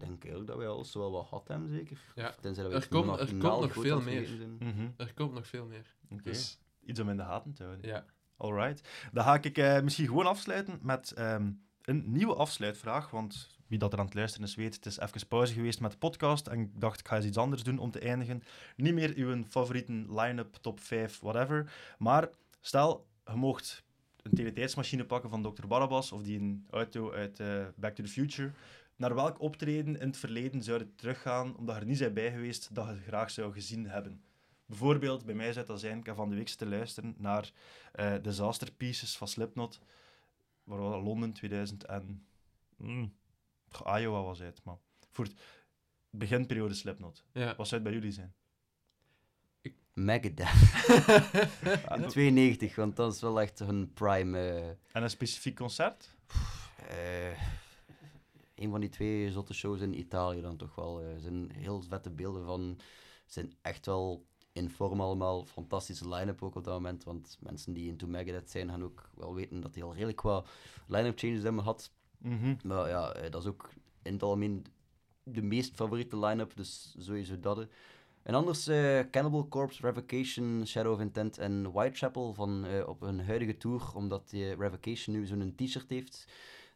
[0.00, 1.98] Denk eigenlijk dat wij alles wel wat gehad hebben, zeker.
[2.14, 2.34] Ja.
[2.40, 4.28] Tenzij dat Er we komt- nog er komt veel meer.
[4.58, 5.86] Mhm, Er komt nog veel meer.
[6.10, 7.88] Oké, Dus, iets om in de gaten te houden.
[7.88, 8.04] ja.
[8.36, 8.88] Alright.
[9.12, 11.50] Dan ga ik eh, misschien gewoon afsluiten met ehm,
[11.82, 13.10] een nieuwe afsluitvraag.
[13.10, 15.90] Want wie dat er aan het luisteren is, weet, het is even pauze geweest met
[15.90, 16.46] de podcast.
[16.46, 18.42] En ik dacht, ik ga eens iets anders doen om te eindigen.
[18.76, 21.72] Niet meer uw favoriete line-up, top 5, whatever.
[21.98, 22.28] Maar
[22.60, 23.84] stel, je mocht
[24.22, 25.66] een teletijdsmachine pakken van Dr.
[25.66, 28.50] Barabbas of die een auto uit eh, Back to the Future.
[29.00, 32.30] Naar welk optreden in het verleden zou je teruggaan, omdat je er niet bent bij
[32.30, 34.22] geweest, dat je het graag zou gezien hebben?
[34.66, 37.52] Bijvoorbeeld, bij mij zou dat zijn, ik heb van de week te luisteren naar
[37.92, 39.80] eh Disaster Pieces van Slipknot.
[40.64, 41.02] Waar was dat?
[41.02, 42.26] Londen 2000 en...
[42.76, 43.12] Mm,
[43.86, 44.76] Iowa was het, maar...
[45.10, 45.34] Voor het
[46.10, 47.24] beginperiode Slipknot.
[47.32, 47.54] ja.
[47.56, 48.34] Wat zou het bij jullie zijn?
[49.94, 50.46] Megadeth.
[51.86, 54.38] Ah, In 92, want dat is wel echt hun prime.
[54.38, 56.08] eh, En een specifiek concert?
[56.88, 57.40] eh,
[58.60, 61.00] een van die twee zotte shows in Italië dan toch wel.
[61.00, 62.76] eh, Er zijn heel vette beelden van.
[63.26, 65.44] Ze zijn echt wel in vorm allemaal.
[65.44, 67.04] Fantastische line-up ook op dat moment.
[67.04, 70.48] Want mensen die into Megadeth zijn, gaan ook wel weten dat die al redelijk wat
[70.86, 71.92] line-up changes hebben gehad.
[72.18, 72.54] Mhm.
[72.64, 73.70] Maar ja, eh, dat is ook
[74.02, 74.64] in het algemeen
[75.22, 77.58] de meest favoriete line-up, dus sowieso dat.
[77.58, 77.64] eh.
[78.22, 83.20] En anders eh, Cannibal Corpse, Revocation, Shadow of Intent en Whitechapel van, eh, op hun
[83.20, 86.26] huidige tour, omdat die Revocation nu zo'n t-shirt heeft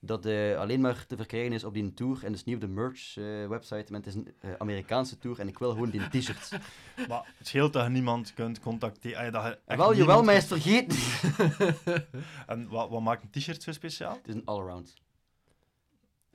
[0.06, 2.68] dat eh, alleen maar te verkrijgen is op die tour en dus niet op de
[2.68, 6.08] merch eh, website, maar het is een eh, Amerikaanse tour en ik wil gewoon die
[6.20, 6.50] t-shirt.
[7.08, 9.24] Maar het scheelt dat je niemand kunt contacteren.
[9.24, 10.98] ja, dat je echt Wel, jawel, maar is vergeten.
[12.46, 14.16] En wat, wat maakt een t-shirt zo speciaal?
[14.16, 14.94] het is een all-around.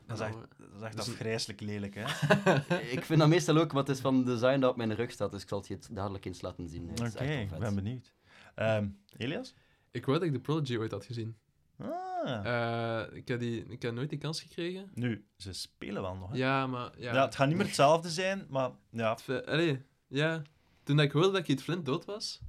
[0.07, 2.03] Dat is echt, dat is echt Dus afgrijselijk lelijk, hè?
[2.97, 5.41] ik vind dat meestal ook, het is van design dat op mijn rug staat, dus
[5.41, 6.89] ik zal het je het dadelijk eens laten zien.
[6.89, 8.13] Oké, ik ben benieuwd.
[8.55, 9.53] Ehm, Elias?
[9.91, 11.37] Ik wou dat ik de Prodigy ooit had gezien.
[11.81, 12.45] Ah.
[12.45, 14.91] Eh, ik, heb die, ik heb nooit die kans gekregen.
[14.93, 16.37] Nu, ze spelen wel nog, hè?
[16.37, 16.99] Ja, maar...
[16.99, 19.17] Ja, Ja, het gaat niet meer hetzelfde zijn, maar ja.
[19.45, 20.41] Allee, ja.
[20.83, 22.41] Toen ik hoorde dat Keith Flint dood was,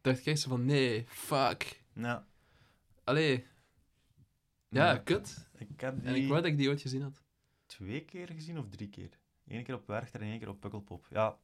[0.00, 1.82] dacht ik echt van, nee, fuck.
[1.94, 2.26] ja.
[3.04, 3.46] Allee,
[4.68, 5.48] ja, kut.
[5.58, 7.22] Ik heb En ik die wou dat ik die ooit gezien had.
[7.66, 9.18] twee keer gezien of drie keer.
[9.46, 11.06] Eén keer op Werchter en één keer op Pukkelpop.
[11.10, 11.36] Ja,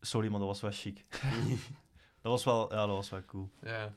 [0.00, 1.04] sorry, maar dat was wel chic.
[2.22, 3.50] dat was wel, ja, dat was wel cool.
[3.62, 3.94] Ja.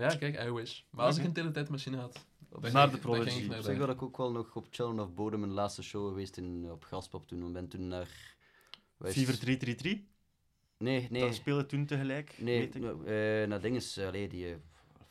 [0.00, 0.80] Ja, kijk, I wish.
[0.90, 3.42] Maar als ik een teletijdmachine had, dan Naar de dan ging Prodigy.
[3.42, 6.08] ik naar zeg dat ik ook wel nog op Children of Bodom mijn laatste show
[6.08, 7.46] geweest in, op Graspop toen.
[7.46, 8.34] Ik ben toen naar...
[9.04, 9.98] is- Fever 333,
[10.78, 11.22] Nee, nee.
[11.22, 12.82] dat speelde toen tegelijk, Nee, weet ik.
[12.82, 14.48] nou, eh, naar dinges, allee, die...
[14.48, 14.54] eh,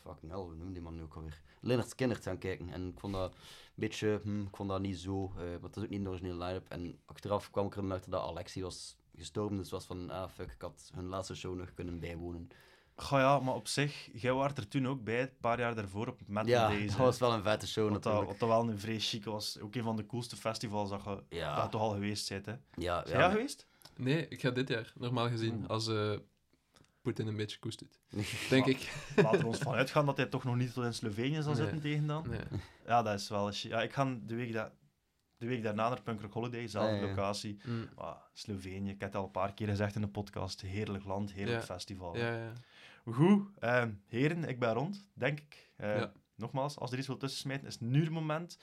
[0.03, 1.41] fucking hell, hoe noemde die man nu ook alweer?
[1.61, 2.69] Leonard Skinner gaan kijken.
[2.69, 3.37] En ik vond dat een
[3.75, 6.43] beetje, hm, ik vond dat niet zo, eh maar het is ook niet een originele
[6.45, 6.69] line-up.
[6.69, 10.29] En achteraf kwam ik er dan achter dat Alexi was gestorven, dus was van, ah
[10.29, 12.49] fuck, ik had hun laatste show nog kunnen bijwonen.
[13.01, 16.07] Goh ja, maar op zich, jij was er toen ook bij, een paar jaar daarvoor
[16.07, 16.87] op Metal ja, Days.
[16.89, 18.31] dat was wel een vette show Wat dat, natuurlijk.
[18.31, 19.59] wat dat wel een vrij chic was.
[19.59, 21.55] Ook een van de coolste festivals dat je Ja.
[21.55, 22.45] dat toch al geweest bent.
[22.45, 22.51] Hè.
[22.75, 23.67] Ja, Zijn jij ja, geweest?
[23.95, 25.67] Nee, ik ga dit jaar, normaal gezien, Oeh.
[25.69, 26.11] als eh
[27.01, 27.99] Poetin een beetje koest doet.
[28.49, 28.91] Denk ik.
[29.15, 31.61] Laten we ons van uitgaan dat hij toch nog niet tot in Slovenië zal Nee.
[31.61, 32.25] zitten tegen dan.
[32.29, 32.39] Nee.
[32.85, 34.71] Ja, dat is wel een Ja, ik ga de week, dat,
[35.37, 37.07] de week daarna naar Punk Rock Holiday, zelfde Ah, ja.
[37.07, 37.59] locatie.
[37.65, 37.89] Mm.
[37.95, 41.31] Maar Slovenië, ik heb het al een paar keer gezegd in de podcast, heerlijk land,
[41.31, 41.63] heerlijk Ja.
[41.65, 42.17] festival.
[42.17, 42.53] Ja, ja.
[43.13, 45.71] Goed, ehm, heren, ik ben rond, denk ik.
[45.75, 46.11] Eh, Ja.
[46.35, 48.57] Nogmaals, als er iets wil tussen smijten, is het nu het moment.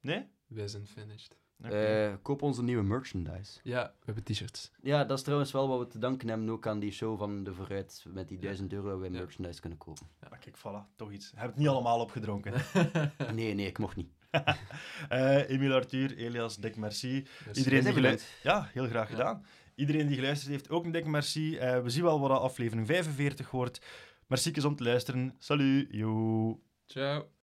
[0.00, 0.26] Nee?
[0.46, 1.36] Wij zijn finished.
[1.64, 1.74] Oké.
[1.84, 3.60] Eh, koop onze nieuwe merchandise.
[3.62, 4.70] Ja, we hebben t-shirts.
[4.82, 7.44] Ja, dat is trouwens wel wat we te danken hebben ook aan die show van
[7.44, 8.04] de Vooruit.
[8.08, 8.42] Met die Ja.
[8.42, 9.18] 1000 euro wij Ja.
[9.18, 10.06] merchandise kunnen kopen.
[10.30, 11.30] Maar kijk, voilà, toch iets.
[11.30, 12.52] Je hebt het niet allemaal opgedronken.
[13.34, 14.10] Nee, nee, ik mocht niet.
[15.08, 17.26] Eh Emile Arthur, Elias, dik merci.
[17.44, 17.58] Merci.
[17.60, 19.14] Iedereen die geluisterd Ja, heel graag Ja.
[19.16, 19.44] gedaan.
[19.82, 21.56] Iedereen die geluisterd heeft, ook een dik merci.
[21.56, 23.80] Eh, we zien wel wat aflevering 45 wordt.
[24.26, 25.34] Merci om te luisteren.
[25.38, 26.60] Salut, yo.
[26.86, 27.41] Ciao.